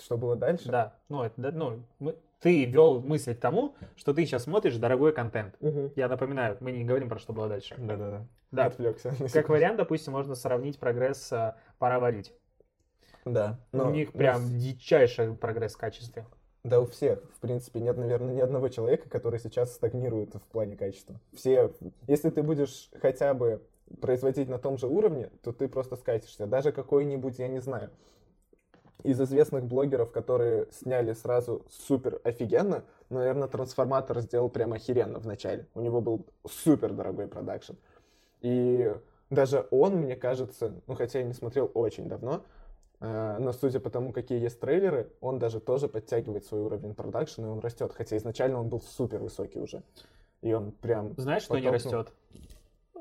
Что 0.00 0.16
было 0.16 0.36
дальше? 0.36 0.68
Да, 0.70 0.94
ну, 1.08 1.22
это, 1.22 1.34
да, 1.40 1.50
ну 1.52 1.82
мы- 1.98 2.16
ты 2.40 2.64
вел 2.64 3.00
мысль 3.00 3.34
к 3.34 3.40
тому, 3.40 3.74
что 3.96 4.12
ты 4.12 4.24
сейчас 4.26 4.44
смотришь 4.44 4.76
дорогой 4.76 5.12
контент. 5.12 5.54
Мгм. 5.60 5.92
Я 5.96 6.08
напоминаю, 6.08 6.56
мы 6.60 6.72
не 6.72 6.84
говорим 6.84 7.08
про 7.08 7.18
что 7.18 7.32
было 7.32 7.48
дальше. 7.48 7.74
Да-да-да. 7.78 8.26
Да. 8.52 8.66
Отвлекся. 8.66 9.12
Как 9.32 9.48
вариант, 9.48 9.78
допустим, 9.78 10.12
можно 10.12 10.34
сравнить 10.34 10.78
прогресс 10.78 11.32
а, 11.32 11.56
«Пора 11.78 11.98
варить». 11.98 12.32
Да. 13.24 13.58
У 13.72 13.78
но- 13.78 13.90
них 13.90 14.12
ну, 14.14 14.18
прям 14.18 14.36
с- 14.42 14.50
дичайший 14.50 15.34
прогресс 15.34 15.74
в 15.74 15.78
качестве. 15.78 16.26
Да, 16.62 16.80
у 16.80 16.86
всех. 16.86 17.22
В 17.34 17.40
принципе, 17.40 17.80
нет, 17.80 17.96
наверное, 17.96 18.34
ни 18.34 18.40
одного 18.40 18.68
человека, 18.68 19.08
который 19.08 19.38
сейчас 19.40 19.72
стагнирует 19.74 20.34
в 20.34 20.42
плане 20.42 20.76
качества. 20.76 21.18
Все, 21.32 21.72
если 22.06 22.30
ты 22.30 22.42
будешь 22.42 22.90
хотя 23.00 23.34
бы 23.34 23.62
производить 24.00 24.48
на 24.48 24.58
том 24.58 24.76
же 24.78 24.86
уровне, 24.88 25.30
то 25.42 25.52
ты 25.52 25.68
просто 25.68 25.96
скатишься. 25.96 26.46
Даже 26.46 26.72
какой-нибудь, 26.72 27.38
я 27.38 27.48
не 27.48 27.60
знаю, 27.60 27.90
из 29.02 29.20
известных 29.20 29.64
блогеров, 29.64 30.10
которые 30.10 30.66
сняли 30.72 31.12
сразу 31.12 31.64
супер 31.70 32.20
офигенно, 32.24 32.84
наверное, 33.10 33.48
трансформатор 33.48 34.20
сделал 34.20 34.48
прям 34.48 34.72
охеренно 34.72 35.18
в 35.18 35.26
начале. 35.26 35.66
У 35.74 35.80
него 35.80 36.00
был 36.00 36.26
супер 36.48 36.92
дорогой 36.92 37.28
продакшн. 37.28 37.74
И 38.40 38.92
даже 39.30 39.66
он, 39.70 39.96
мне 39.96 40.16
кажется, 40.16 40.74
ну 40.86 40.94
хотя 40.94 41.20
я 41.20 41.24
не 41.24 41.34
смотрел 41.34 41.70
очень 41.74 42.08
давно, 42.08 42.42
э, 43.00 43.36
но 43.38 43.52
судя 43.52 43.80
по 43.80 43.90
тому, 43.90 44.12
какие 44.12 44.40
есть 44.40 44.60
трейлеры, 44.60 45.10
он 45.20 45.38
даже 45.38 45.60
тоже 45.60 45.88
подтягивает 45.88 46.44
свой 46.44 46.62
уровень 46.62 46.94
продакшена, 46.94 47.48
и 47.48 47.50
он 47.50 47.60
растет. 47.60 47.92
Хотя 47.94 48.16
изначально 48.16 48.60
он 48.60 48.68
был 48.68 48.80
супер 48.80 49.20
высокий 49.20 49.60
уже. 49.60 49.82
И 50.42 50.52
он 50.52 50.72
прям... 50.72 51.14
Знаешь, 51.16 51.42
что 51.42 51.58
не 51.58 51.70
растет? 51.70 52.12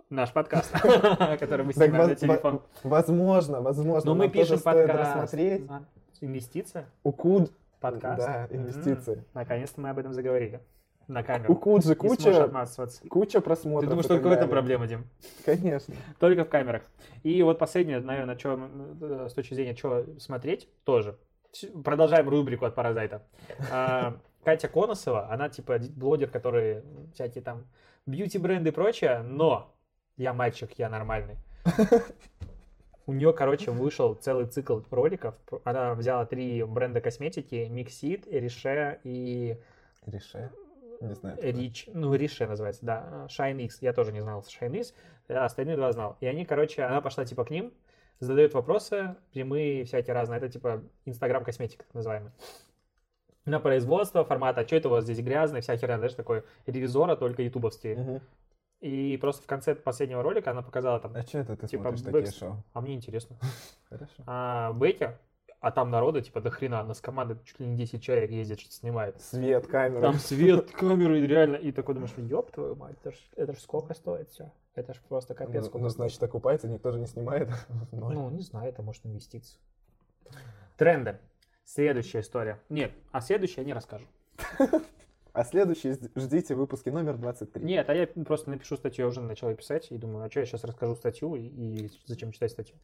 Наш 0.10 0.32
подкаст, 0.32 0.72
который 1.39 1.66
мы 1.66 1.74
снимаем 1.74 2.10
на 2.10 2.16
телефон. 2.16 2.62
во- 2.84 2.89
Возможно, 2.89 3.62
возможно. 3.62 4.12
Но 4.12 4.16
мы 4.16 4.30
пишем 4.30 4.60
подкаст. 4.60 5.34
Инвестиция? 6.22 6.86
У 7.03 7.12
Куд... 7.12 7.51
Подкаст? 7.82 8.26
Да, 8.26 8.47
инвестиции. 8.49 9.24
Наконец-то 9.34 9.80
мы 9.82 9.89
об 9.89 9.99
этом 9.99 10.14
заговорили. 10.14 10.62
На 11.08 11.20
У 11.20 11.24
камеру. 11.24 11.56
Куджи 11.56 11.89
Не 11.89 11.95
сможешь 11.95 12.76
куча, 12.76 13.10
куча 13.10 13.41
просмотров. 13.41 13.84
Ты 13.84 13.89
думаешь, 13.89 14.08
только 14.08 14.28
в 14.28 14.32
этом 14.32 14.49
проблема, 14.49 14.88
Дим? 14.88 15.06
Конечно. 15.45 15.93
Только 16.20 16.45
в 16.45 16.49
камерах. 16.49 16.82
И 17.22 17.43
вот 17.43 17.60
последнее, 17.60 17.99
наверное, 17.99 18.36
что 18.38 18.60
с 19.30 19.34
точки 19.34 19.53
зрения, 19.53 19.76
что 19.76 20.06
смотреть, 20.20 20.68
тоже. 20.84 21.20
Продолжаем 21.84 22.28
рубрику 22.28 22.66
от 22.66 22.74
Паразайта. 22.74 23.22
А, 23.72 24.18
Катя 24.43 24.68
Коносова, 24.68 25.32
она 25.32 25.49
типа 25.49 25.78
блогер, 25.95 26.30
который 26.30 26.82
всякие 27.14 27.43
там 27.43 27.66
бьюти-бренды 28.08 28.70
и 28.70 28.72
прочее, 28.72 29.22
но 29.22 29.74
я 30.18 30.34
мальчик, 30.34 30.72
я 30.78 30.89
нормальный. 30.89 31.38
У 33.07 33.13
нее, 33.13 33.34
короче, 33.34 33.72
вышел 33.72 34.16
целый 34.16 34.47
цикл 34.47 34.80
роликов. 34.89 35.36
Она 35.63 35.93
взяла 35.93 36.26
три 36.26 36.63
бренда 36.63 37.01
косметики, 37.01 37.68
Mixit, 37.70 38.28
Riche 38.30 38.99
и 39.03 39.59
Реше. 40.05 40.51
Не 41.01 41.13
знаю. 41.13 41.38
Рич, 41.41 41.88
ну, 41.93 42.16
Рише 42.16 42.47
называется, 42.47 42.86
да. 42.86 43.28
Shine 43.30 43.61
X. 43.63 43.82
Я 43.82 43.93
тоже 43.93 44.11
не 44.11 44.22
знал 44.22 44.41
Shine 44.41 44.80
X, 44.80 44.93
а 45.28 45.45
остальные 45.45 45.76
два 45.76 45.91
знал. 45.91 46.18
И 46.20 46.26
они, 46.26 46.45
короче, 46.45 46.84
она 46.84 47.01
пошла 47.01 47.26
типа 47.26 47.45
к 47.45 47.51
ним, 47.51 47.74
задает 48.20 48.53
вопросы, 48.53 49.16
прямые, 49.34 49.84
всякие 49.84 50.13
разные. 50.13 50.38
Это 50.38 50.49
типа 50.49 50.82
Инстаграм 51.05 51.43
косметика, 51.43 51.84
так 51.84 51.93
называемый. 51.93 52.32
На 53.45 53.59
производство 53.59 54.26
формата, 54.26 54.61
а 54.61 54.66
что 54.66 54.78
это 54.78 54.88
у 54.88 54.91
вас 54.91 55.03
здесь 55.03 55.20
грязно, 55.20 55.57
и 55.57 55.61
вся 55.61 55.78
херня, 55.78 55.97
знаешь, 55.97 56.16
такой 56.16 56.43
ревизора, 56.66 57.16
только 57.16 57.43
ютубовские. 57.43 57.97
Мгм. 57.97 58.22
И 58.86 59.17
просто 59.17 59.41
в 59.41 59.47
конце 59.47 59.73
последнего 59.73 60.21
ролика 60.21 60.51
она 60.51 60.61
показала 60.61 60.99
там, 60.99 61.15
А 61.15 61.23
что 61.23 61.39
это 61.39 61.57
ты 61.57 61.67
Типа 61.67 61.83
смотришь 61.95 62.01
такие 62.01 62.31
шоу? 62.31 62.63
а 62.71 62.81
мне 62.81 62.93
интересно, 62.93 63.36
Хорошо. 63.89 64.23
а, 64.27 64.73
Бейки, 64.73 65.17
а 65.59 65.71
там 65.71 65.89
народа 65.89 66.21
типа 66.21 66.39
до 66.39 66.51
хрена, 66.51 66.83
нас 66.83 67.01
команда 67.01 67.39
чуть 67.43 67.59
ли 67.59 67.65
не 67.65 67.77
10 67.77 68.03
человек 68.03 68.29
ездит, 68.29 68.59
что 68.59 68.71
снимает. 68.71 69.19
Свет, 69.19 69.65
камера. 69.65 70.01
Там 70.01 70.19
свет, 70.19 70.69
камеры, 70.79 71.25
реально. 71.25 71.55
И 71.55 71.71
такой 71.71 71.95
думаешь, 71.95 72.13
ёб 72.15 72.51
твою 72.51 72.75
мать, 72.75 72.95
это 73.01 73.11
ж, 73.11 73.15
это 73.36 73.53
ж 73.53 73.57
сколько 73.57 73.95
стоит 73.95 74.29
все. 74.29 74.51
Это 74.75 74.93
ж 74.93 75.01
просто 75.09 75.33
капец 75.33 75.63
Ну, 75.63 75.69
сколько 75.69 75.83
ну, 75.86 75.89
значит, 75.89 76.21
окупается, 76.21 76.67
никто 76.67 76.91
же 76.91 76.99
не 76.99 77.07
снимает. 77.07 77.49
Ну, 77.91 78.29
не 78.29 78.43
знаю, 78.43 78.69
это 78.69 78.83
может 78.83 79.03
инвестиции. 79.07 79.57
Тренды. 80.77 81.17
Следующая 81.63 82.19
история. 82.19 82.61
Нет, 82.69 82.91
а 83.11 83.21
следующая 83.21 83.61
я 83.61 83.65
не 83.65 83.73
расскажу. 83.73 84.05
А 85.36 85.43
следующий 85.43 85.89
жд- 85.89 86.11
ждите 86.15 86.55
выпуски 86.55 86.88
номер 86.88 87.17
23. 87.17 87.61
Нет, 87.65 87.89
а 87.89 87.93
я 87.93 88.07
просто 88.07 88.49
напишу 88.49 88.77
статью, 88.77 89.03
я 89.03 89.09
уже 89.09 89.21
начал 89.21 89.53
писать, 89.53 89.91
и 89.91 89.97
думаю, 89.97 90.25
а 90.25 90.31
что 90.31 90.39
я 90.39 90.45
сейчас 90.45 90.63
расскажу 90.63 90.95
статью, 90.95 91.36
и, 91.36 91.41
и 91.45 91.91
зачем 92.05 92.31
читать 92.31 92.51
статью? 92.51 92.77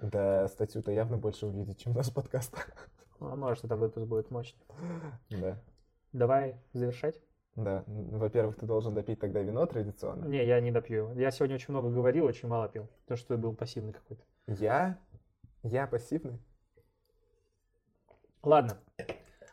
Да, 0.00 0.48
статью-то 0.48 0.90
явно 0.92 1.18
больше 1.18 1.46
увидеть, 1.46 1.78
чем 1.78 1.92
наш 1.92 2.12
подкаст. 2.12 2.54
А 3.22 3.36
может, 3.36 3.66
это 3.66 3.76
выпуск 3.76 4.06
будет 4.06 4.30
мощный. 4.30 4.64
Да. 5.28 5.62
Давай 6.14 6.58
завершать? 6.72 7.20
Да. 7.54 7.84
Во-первых, 7.86 8.56
ты 8.56 8.64
должен 8.64 8.94
допить 8.94 9.20
тогда 9.20 9.42
вино 9.42 9.66
традиционно. 9.66 10.24
Не, 10.24 10.46
я 10.46 10.58
не 10.58 10.70
допью. 10.72 11.12
Я 11.18 11.30
сегодня 11.30 11.56
очень 11.56 11.74
много 11.74 11.90
говорил, 11.90 12.24
очень 12.24 12.48
мало 12.48 12.70
пил. 12.70 12.88
То, 13.06 13.16
что 13.16 13.34
ты 13.34 13.36
был 13.36 13.54
пассивный 13.54 13.92
какой-то. 13.92 14.24
Я? 14.46 14.98
Я 15.62 15.86
пассивный? 15.86 16.40
Ладно. 18.42 18.78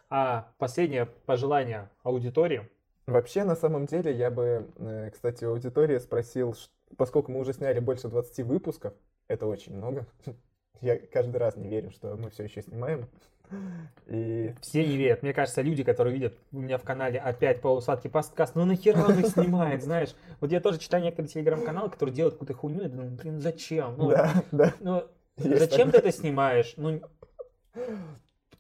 А 0.10 0.52
последнее 0.58 1.06
пожелание 1.06 1.90
аудитории. 2.04 2.70
Вообще, 3.08 3.44
на 3.44 3.56
самом 3.56 3.86
деле, 3.86 4.14
я 4.14 4.30
бы, 4.30 4.70
э, 4.78 5.10
кстати, 5.12 5.46
у 5.46 5.52
аудитории 5.52 5.98
спросил, 5.98 6.56
поскольку 6.98 7.32
мы 7.32 7.40
уже 7.40 7.54
сняли 7.54 7.80
больше 7.80 8.08
20 8.08 8.46
выпусков, 8.46 8.94
это 9.28 9.48
очень 9.48 9.76
много, 9.76 10.06
я 10.82 10.98
каждый 10.98 11.38
раз 11.38 11.56
не 11.56 11.70
верю, 11.70 11.92
что 11.92 12.16
мы 12.16 12.30
все 12.30 12.44
еще 12.44 12.62
снимаем, 12.62 13.08
и 14.08 14.54
Все 14.62 14.86
не 14.86 14.98
верят. 14.98 15.24
Мне 15.24 15.34
кажется, 15.34 15.62
люди, 15.62 15.84
которые 15.84 16.14
видят 16.14 16.34
у 16.52 16.60
меня 16.60 16.78
в 16.78 16.84
канале 16.84 17.20
опять 17.20 17.62
полусладкий 17.62 18.10
подкаст, 18.10 18.56
ну 18.56 18.66
нахера 18.66 19.04
он 19.06 19.20
их 19.20 19.28
снимает, 19.28 19.84
знаешь? 19.84 20.16
Вот 20.40 20.52
я 20.52 20.60
тоже 20.60 20.80
читаю 20.80 21.04
некоторые 21.04 21.30
телеграм-каналы, 21.30 21.90
которые 21.90 22.16
делают 22.16 22.36
какую-то 22.36 22.54
хуйню, 22.54 22.84
я 22.84 22.90
думаю, 22.90 23.12
блин, 23.12 23.40
зачем? 23.40 23.96
Ну, 23.98 24.10
да, 24.10 24.44
да, 24.52 24.74
ну, 24.80 25.04
Есть 25.38 25.60
зачем 25.60 25.92
ты 25.92 25.98
такое. 25.98 26.10
это 26.10 26.18
снимаешь? 26.18 26.74
Ну, 26.78 27.02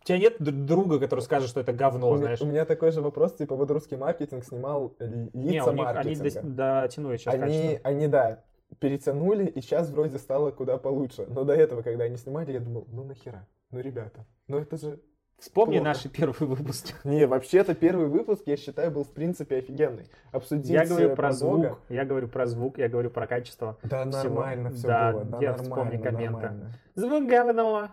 тебя 0.08 0.18
нет 0.18 0.36
друга, 0.39 0.99
который 0.99 1.20
скажет, 1.22 1.49
что 1.49 1.60
это 1.60 1.74
говно, 1.74 2.10
у, 2.12 2.18
знаешь? 2.18 2.41
у 2.41 2.45
меня 2.45 2.66
такой 2.66 2.91
же 2.91 3.01
вопрос, 3.01 3.34
типа, 3.36 3.55
вот 3.55 3.70
русский 3.72 3.95
маркетинг 3.95 4.43
снимал 4.45 4.95
л- 4.99 5.30
Не, 5.34 5.51
лица 5.53 5.70
у 5.70 5.74
них, 5.74 5.86
они 5.88 6.16
маркетинга. 6.16 6.28
дос- 6.28 6.41
дотянули 6.82 7.18
сейчас 7.18 7.34
Они, 7.34 7.43
качество. 7.43 7.80
они, 7.89 8.08
да, 8.08 8.43
перетянули, 8.80 9.45
и 9.45 9.62
сейчас 9.62 9.89
вроде 9.89 10.18
стало 10.18 10.51
куда 10.51 10.78
получше. 10.78 11.26
Но 11.28 11.43
до 11.43 11.53
этого, 11.53 11.82
когда 11.82 12.05
они 12.05 12.18
снимали, 12.18 12.51
я 12.53 12.60
думал, 12.60 12.86
ну 12.91 13.03
нахера? 13.03 13.47
Ну, 13.72 13.80
ребята, 13.80 14.26
ну 14.47 14.58
это 14.60 14.78
же... 14.78 14.99
Вспомни 15.39 15.74
плохо. 15.76 15.89
наши 15.89 16.10
первые 16.10 16.49
выпуски. 16.49 16.95
Не, 17.03 17.28
вообще-то 17.28 17.76
первый 17.76 18.08
выпуск, 18.08 18.41
я 18.47 18.58
считаю, 18.58 18.89
был 18.89 19.03
в 19.03 19.12
принципе 19.12 19.58
офигенный. 19.58 20.05
Обсудить 20.32 20.68
Я 20.72 20.84
говорю 20.84 21.10
э, 21.10 21.16
про 21.16 21.28
Бога. 21.28 21.36
звук, 21.38 21.80
я 21.89 22.05
говорю 22.05 22.28
про 22.28 22.45
звук, 22.47 22.78
я 22.80 22.89
говорю 22.89 23.12
про 23.12 23.28
качество. 23.28 23.78
Да 23.84 24.03
всего. 24.10 24.14
нормально 24.34 24.72
все 24.72 24.88
Да, 24.88 25.12
было, 25.12 25.26
да 25.26 25.38
я 25.39 25.51
нормально, 25.51 25.64
вспомни 25.64 25.97
комменты. 26.01 26.32
нормально. 26.41 26.72
Звук 26.95 27.28
говно. 27.30 27.89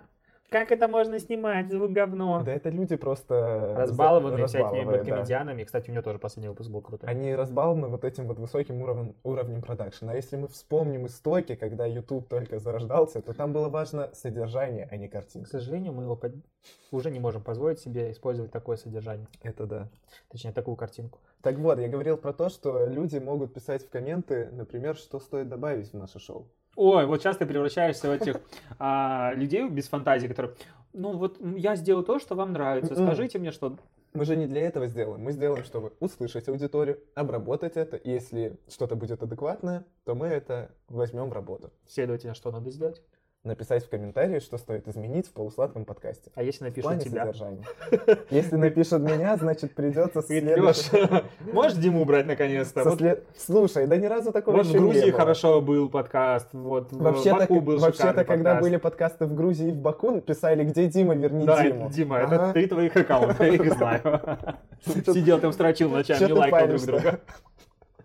Как 0.50 0.70
это 0.70 0.86
можно 0.86 1.18
снимать? 1.18 1.68
Звук 1.68 1.90
говно. 1.90 2.42
Да 2.44 2.52
это 2.52 2.68
люди 2.68 2.94
просто... 2.96 3.74
Разбалованные 3.76 4.42
за- 4.42 4.46
всякими 4.46 4.64
разбаловые, 4.66 4.84
да. 4.98 5.02
бэткомедианами. 5.04 5.64
Кстати, 5.64 5.90
у 5.90 5.92
него 5.92 6.02
тоже 6.02 6.18
последний 6.18 6.48
выпуск 6.48 6.70
был 6.70 6.80
крутой. 6.80 7.08
Они 7.08 7.34
разбалованы 7.34 7.88
вот 7.88 8.04
этим 8.04 8.28
вот 8.28 8.38
высоким 8.38 8.80
уровнем, 8.82 9.16
уровнем 9.24 9.62
продакшена. 9.62 10.12
А 10.12 10.14
если 10.14 10.36
мы 10.36 10.46
вспомним 10.46 11.06
истоки, 11.06 11.56
когда 11.56 11.86
YouTube 11.86 12.28
только 12.28 12.58
зарождался, 12.60 13.20
то 13.20 13.32
там 13.32 13.52
было 13.52 13.68
важно 13.68 14.10
содержание, 14.12 14.86
а 14.90 14.96
не 14.96 15.08
К 15.08 15.12
картинка. 15.12 15.48
сожалению, 15.50 15.92
мы 15.92 16.04
его 16.04 16.14
под- 16.14 16.34
уже 16.92 17.10
не 17.10 17.18
можем 17.18 17.42
позволить 17.42 17.80
себе 17.80 18.12
использовать 18.12 18.52
такое 18.52 18.76
содержание. 18.76 19.26
Это 19.42 19.66
да. 19.66 19.88
Точнее, 20.30 20.52
такую 20.52 20.76
картинку. 20.76 21.18
Так 21.42 21.56
вот, 21.58 21.78
я 21.80 21.88
говорил 21.88 22.16
про 22.16 22.32
то, 22.32 22.48
что 22.48 22.86
люди 22.86 23.18
могут 23.18 23.52
писать 23.52 23.84
в 23.84 23.90
комменты, 23.90 24.48
например, 24.52 24.96
что 24.96 25.18
стоит 25.18 25.48
добавить 25.48 25.90
в 25.92 25.94
наше 25.96 26.18
шоу. 26.20 26.46
Ой, 26.76 27.06
вот 27.06 27.20
сейчас 27.20 27.36
ты 27.36 27.46
превращаешься 27.46 28.08
в 28.08 28.12
этих 28.12 28.40
а, 28.78 29.32
людей 29.34 29.68
без 29.68 29.88
фантазии, 29.88 30.26
которые, 30.26 30.54
ну 30.92 31.16
вот 31.16 31.38
я 31.56 31.76
сделаю 31.76 32.04
то, 32.04 32.18
что 32.18 32.34
вам 32.34 32.52
нравится, 32.52 32.94
Мгм. 32.94 33.06
скажите 33.06 33.38
мне, 33.38 33.52
что... 33.52 33.76
Мы 34.12 34.24
же 34.24 34.36
не 34.36 34.46
для 34.46 34.62
этого 34.62 34.86
сделаем. 34.86 35.22
Мы 35.22 35.32
сделаем, 35.32 35.64
чтобы 35.64 35.92
услышать 35.98 36.48
аудиторию, 36.48 37.00
обработать 37.16 37.76
это. 37.76 38.00
Если 38.04 38.56
что-то 38.68 38.94
будет 38.94 39.20
адекватное, 39.24 39.84
то 40.04 40.14
мы 40.14 40.28
это 40.28 40.70
возьмем 40.88 41.30
в 41.30 41.32
работу. 41.32 41.72
Следовательно, 41.88 42.34
что 42.34 42.52
надо 42.52 42.70
сделать? 42.70 43.02
Написать 43.44 43.84
в 43.84 43.90
комментарии, 43.90 44.38
что 44.38 44.56
стоит 44.56 44.88
изменить 44.88 45.26
в 45.26 45.32
полусладком 45.32 45.84
подкасте. 45.84 46.30
А 46.34 46.42
если 46.42 46.64
В 46.64 46.68
напишут 46.68 47.00
тебя? 47.00 47.26
содержания. 47.26 47.62
Если 48.30 48.56
напишут 48.56 49.02
меня, 49.02 49.36
значит 49.36 49.74
придется 49.74 50.22
следующий... 50.22 51.22
можешь 51.52 51.74
Диму 51.74 52.00
убрать 52.00 52.24
наконец-то? 52.24 52.84
Вот, 52.84 52.96
след- 52.96 53.22
Слушай, 53.36 53.86
да 53.86 53.98
ни 53.98 54.06
разу 54.06 54.32
такого 54.32 54.56
вот 54.56 54.64
в 54.64 54.68
еще 54.70 54.78
не 54.78 54.84
Грузии 54.86 55.10
было. 55.10 55.20
хорошо 55.20 55.60
был 55.60 55.90
подкаст, 55.90 56.48
вот 56.54 56.90
в 56.90 56.96
Вообще-то, 57.02 57.40
Баку 57.40 57.60
был 57.60 57.78
вообще-то 57.78 58.24
когда 58.24 58.54
были 58.62 58.78
подкасты 58.78 59.26
в 59.26 59.34
Грузии 59.34 59.68
и 59.68 59.72
в 59.72 59.76
Баку, 59.76 60.22
писали, 60.22 60.64
где 60.64 60.86
Дима, 60.86 61.14
верни 61.14 61.44
Да, 61.44 61.62
Диму. 61.62 61.84
это 61.84 61.94
Дима, 61.94 62.18
это 62.20 62.34
Ага. 62.36 62.52
три 62.54 62.66
твоих 62.66 62.96
аккаунта, 62.96 63.44
я 63.44 63.52
их 63.52 63.74
знаю. 63.74 64.00
Сидел 64.86 65.38
там, 65.38 65.52
строчил 65.52 65.90
ночами, 65.90 66.26
ты 66.26 66.34
лайкал 66.34 66.66
друг 66.66 66.80
друга. 66.80 67.20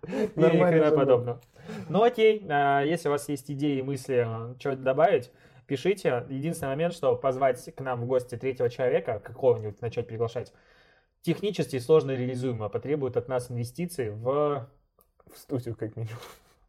Нормально 0.36 0.92
подобного. 0.92 1.42
Ну 1.90 2.04
окей, 2.04 2.46
а, 2.50 2.82
если 2.82 3.10
у 3.10 3.12
вас 3.12 3.28
есть 3.30 3.50
идеи, 3.52 3.82
мысли, 3.82 4.28
что 4.60 4.76
добавить, 4.76 5.32
пишите. 5.68 6.26
Единственный 6.30 6.70
момент, 6.70 6.94
что 6.94 7.16
позвать 7.16 7.74
к 7.76 7.82
нам 7.82 8.02
в 8.02 8.06
гости 8.08 8.36
третьего 8.36 8.70
человека, 8.70 9.20
какого-нибудь 9.20 9.82
начать 9.82 10.08
приглашать, 10.08 10.52
технически 11.22 11.78
сложно 11.80 12.12
реализуемо, 12.12 12.70
потребует 12.70 13.18
от 13.18 13.28
нас 13.28 13.52
инвестиций 13.52 14.10
в, 14.10 14.68
В 15.32 15.38
студию 15.38 15.76
как 15.76 15.96
минимум. 15.96 16.18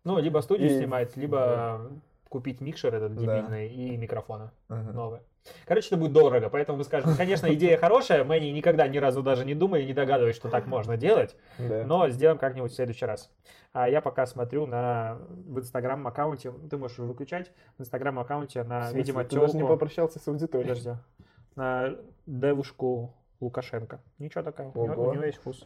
ну, 0.04 0.18
либо 0.18 0.40
студию 0.40 0.70
И- 0.70 0.76
снимать, 0.78 1.16
либо 1.16 1.90
купить 2.28 2.60
микшер 2.60 2.94
этот 2.94 3.14
Да. 3.14 3.20
дебильный 3.20 3.68
и 3.72 3.96
микрофоны 3.96 4.50
Ага. 4.68 4.92
новые. 4.92 5.22
Короче, 5.66 5.88
это 5.88 5.96
будет 5.96 6.12
дорого, 6.12 6.48
поэтому 6.50 6.78
вы 6.78 6.84
скажете, 6.84 7.16
конечно, 7.16 7.52
идея 7.54 7.76
хорошая, 7.78 8.24
мы 8.24 8.34
о 8.36 8.38
ней 8.40 8.52
никогда 8.52 8.86
ни 8.88 8.98
разу 8.98 9.22
даже 9.22 9.44
не 9.44 9.54
думали, 9.54 9.84
не 9.84 9.92
догадывались, 9.94 10.36
что 10.36 10.48
так 10.48 10.66
можно 10.66 10.96
делать, 10.96 11.36
Да. 11.58 11.84
но 11.86 12.08
сделаем 12.10 12.38
как-нибудь 12.38 12.72
в 12.72 12.74
следующий 12.74 13.06
раз. 13.06 13.30
А 13.72 13.88
я 13.88 14.00
пока 14.00 14.26
смотрю 14.26 14.66
на 14.66 15.18
в 15.46 15.58
инстаграм 15.58 16.06
аккаунте, 16.06 16.52
ты 16.68 16.76
можешь 16.76 16.98
выключать, 16.98 17.52
в 17.78 17.82
инстаграм 17.82 18.18
аккаунте 18.18 18.62
на, 18.64 18.80
В 18.80 18.82
смысле, 18.84 18.98
видимо, 19.00 19.24
ты 19.24 19.40
даже 19.40 19.56
не 19.56 19.64
попрощался 19.66 20.18
с 20.18 20.28
аудиторией. 20.28 20.68
подожди, 20.68 20.90
на 21.56 21.94
девушку 22.26 23.14
Лукашенко. 23.40 24.00
Ничего 24.18 24.42
такая, 24.42 24.70
у, 24.74 24.86
него, 24.86 25.08
у 25.08 25.14
него 25.14 25.24
есть 25.24 25.38
вкус. 25.38 25.64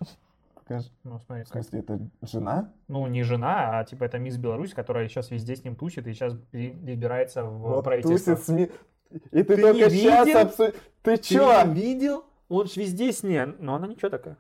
Покажи. 0.55 0.89
Ну, 1.03 1.19
смотри, 1.27 1.45
В 1.45 1.49
смысле, 1.49 1.81
это 1.81 1.99
жена? 2.23 2.73
ну, 2.89 3.07
не 3.07 3.23
жена, 3.23 3.81
а 3.81 3.85
типа 3.85 4.05
это 4.05 4.19
мисс 4.19 4.37
Беларусь, 4.39 4.73
которая 4.73 5.09
сейчас 5.09 5.31
везде 5.31 5.57
с 5.57 5.65
ним 5.65 5.77
тусит 5.77 6.07
и 6.07 6.13
сейчас 6.15 6.35
перебирается 6.53 7.45
в 7.45 7.59
Вот 7.59 7.85
правительство. 7.85 8.35
тусит 8.35 8.47
СМИ. 8.47 8.71
И 9.11 9.43
ты, 9.43 9.45
Ты 9.45 9.63
только 9.63 9.91
сейчас 9.91 10.29
обсудил. 10.35 10.75
Ты 11.03 11.17
Ты 11.17 11.23
чё? 11.23 11.65
не 11.67 11.75
видел? 11.75 12.25
Он 12.49 12.67
ж 12.67 12.77
везде 12.77 13.13
с 13.13 13.23
ней, 13.23 13.45
но 13.59 13.75
она 13.77 13.87
ничего 13.87 14.11
такая. 14.11 14.37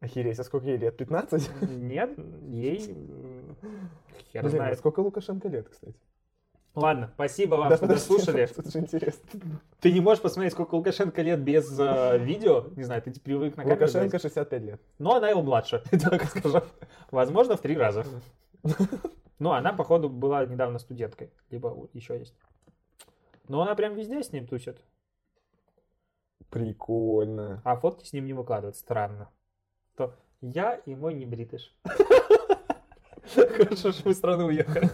Охереть, 0.00 0.38
а 0.38 0.44
сколько 0.44 0.66
ей 0.66 0.76
лет? 0.76 0.96
15? 0.96 1.50
Нет, 1.70 2.18
ей 2.46 2.78
Хер 4.32 4.42
Блин, 4.42 4.46
а 4.46 4.48
знает. 4.48 4.78
сколько 4.78 5.00
Лукашенко 5.00 5.48
лет, 5.48 5.68
кстати? 5.68 5.96
Ладно, 6.74 7.10
спасибо 7.14 7.56
вам, 7.56 7.70
Да, 7.70 7.76
что 7.76 7.86
дослушали. 7.88 8.46
Тут 8.54 8.70
же 8.72 8.78
интересно. 8.78 9.28
Ты 9.80 9.92
не 9.92 10.00
можешь 10.00 10.22
посмотреть, 10.22 10.52
сколько 10.52 10.76
Лукашенко 10.76 11.22
лет 11.22 11.40
без 11.40 11.76
э, 11.78 12.18
видео. 12.18 12.66
Не 12.76 12.84
знаю, 12.84 13.02
ты 13.02 13.10
привык 13.18 13.56
на 13.56 13.64
камеру. 13.64 13.80
Лукашенко 13.80 14.18
смотреть. 14.18 14.22
65 14.22 14.62
лет. 14.62 14.80
Но 14.98 15.16
она 15.16 15.28
его 15.30 15.42
младше, 15.42 15.82
так 15.90 16.24
скажу. 16.26 16.62
Возможно, 17.10 17.56
в 17.56 17.60
три 17.60 17.76
раза. 17.76 18.04
Ну, 19.40 19.50
она, 19.50 19.72
походу, 19.72 20.08
была 20.08 20.44
недавно 20.46 20.78
студенткой. 20.78 21.30
Либо 21.50 21.88
еще 21.92 22.18
есть. 22.18 22.34
Но 23.48 23.62
она 23.62 23.74
прям 23.74 23.94
везде 23.94 24.22
с 24.22 24.32
ним 24.32 24.46
тусит. 24.46 24.78
Прикольно. 26.50 27.60
А 27.64 27.76
фотки 27.76 28.06
с 28.06 28.12
ним 28.12 28.26
не 28.26 28.32
выкладывают. 28.32 28.76
Странно. 28.76 29.30
То 29.96 30.14
я 30.40 30.74
и 30.74 30.94
мой 30.94 31.14
небритыш. 31.14 31.74
Хорошо, 33.34 33.92
что 33.92 34.08
мы 34.08 34.14
страну 34.14 34.46
уехали. 34.46 34.88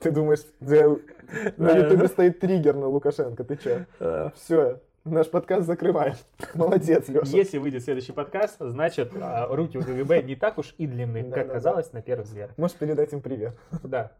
Ты 0.00 0.10
думаешь, 0.10 0.40
на 0.60 1.70
ютубе 1.70 2.08
стоит 2.08 2.40
триггер 2.40 2.74
на 2.74 2.88
Лукашенко, 2.88 3.44
ты 3.44 3.56
чё? 3.56 4.30
Все, 4.34 4.80
наш 5.04 5.30
подкаст 5.30 5.66
закрываем. 5.66 6.14
Молодец, 6.54 7.08
Леша. 7.08 7.26
Если 7.36 7.58
выйдет 7.58 7.82
следующий 7.84 8.12
подкаст, 8.12 8.56
значит, 8.58 9.12
а, 9.20 9.46
руки 9.48 9.78
у 9.78 9.82
КГБ 9.82 10.22
не 10.22 10.36
так 10.36 10.58
уж 10.58 10.74
и 10.78 10.86
длинны, 10.86 11.30
как 11.30 11.50
казалось 11.50 11.92
на 11.92 12.02
первый 12.02 12.24
взгляд. 12.24 12.56
Можешь 12.58 12.76
передать 12.76 13.12
им 13.12 13.22
привет. 13.22 13.56
Да. 13.82 14.12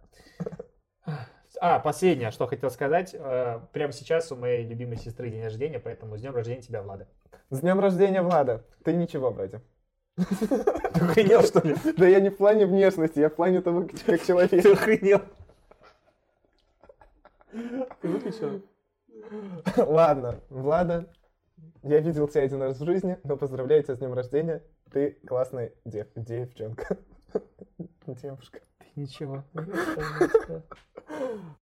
А, 1.61 1.79
последнее, 1.79 2.31
что 2.31 2.47
хотел 2.47 2.71
сказать. 2.71 3.15
Э, 3.19 3.61
Прямо 3.73 3.93
сейчас 3.93 4.31
у 4.31 4.37
моей 4.37 4.67
любимой 4.67 4.97
сестры 4.99 5.31
день 5.31 5.43
рождения, 5.43 5.79
поэтому 5.79 6.17
с 6.17 6.21
днем 6.21 6.35
рождения 6.35 6.63
тебя, 6.63 6.83
Влада. 6.83 7.09
С 7.51 7.61
днем 7.61 7.81
рождения, 7.81 8.23
Влада. 8.23 8.65
Ты 8.85 8.93
ничего 8.95 9.31
вроде. 9.31 9.63
Ты 10.17 11.01
охренел, 11.01 11.43
что 11.43 11.67
ли? 11.67 11.75
Да 11.97 12.07
я 12.09 12.21
не 12.21 12.31
в 12.31 12.37
плане 12.37 12.67
внешности, 12.67 13.19
я 13.21 13.29
в 13.31 13.35
плане 13.35 13.61
того, 13.63 13.83
как 13.87 14.01
как 14.05 14.23
человек. 14.23 14.51
Ты 14.63 14.73
охренел? 14.73 15.21
Ты 18.01 18.09
выключил? 18.09 18.63
Ладно, 19.77 20.41
Влада, 20.51 21.07
я 21.83 22.01
видел 22.01 22.29
тебя 22.29 22.43
один 22.43 22.63
раз 22.63 22.79
в 22.79 22.85
жизни, 22.85 23.19
но 23.25 23.37
поздравляю 23.37 23.83
тебя 23.83 23.95
с 23.95 23.99
днем 23.99 24.13
рождения. 24.15 24.63
Ты 24.93 25.19
классная 25.27 25.73
дев- 25.85 26.09
девчонка. 26.15 26.99
Девушка. 28.07 28.61
Ничего. 28.97 29.45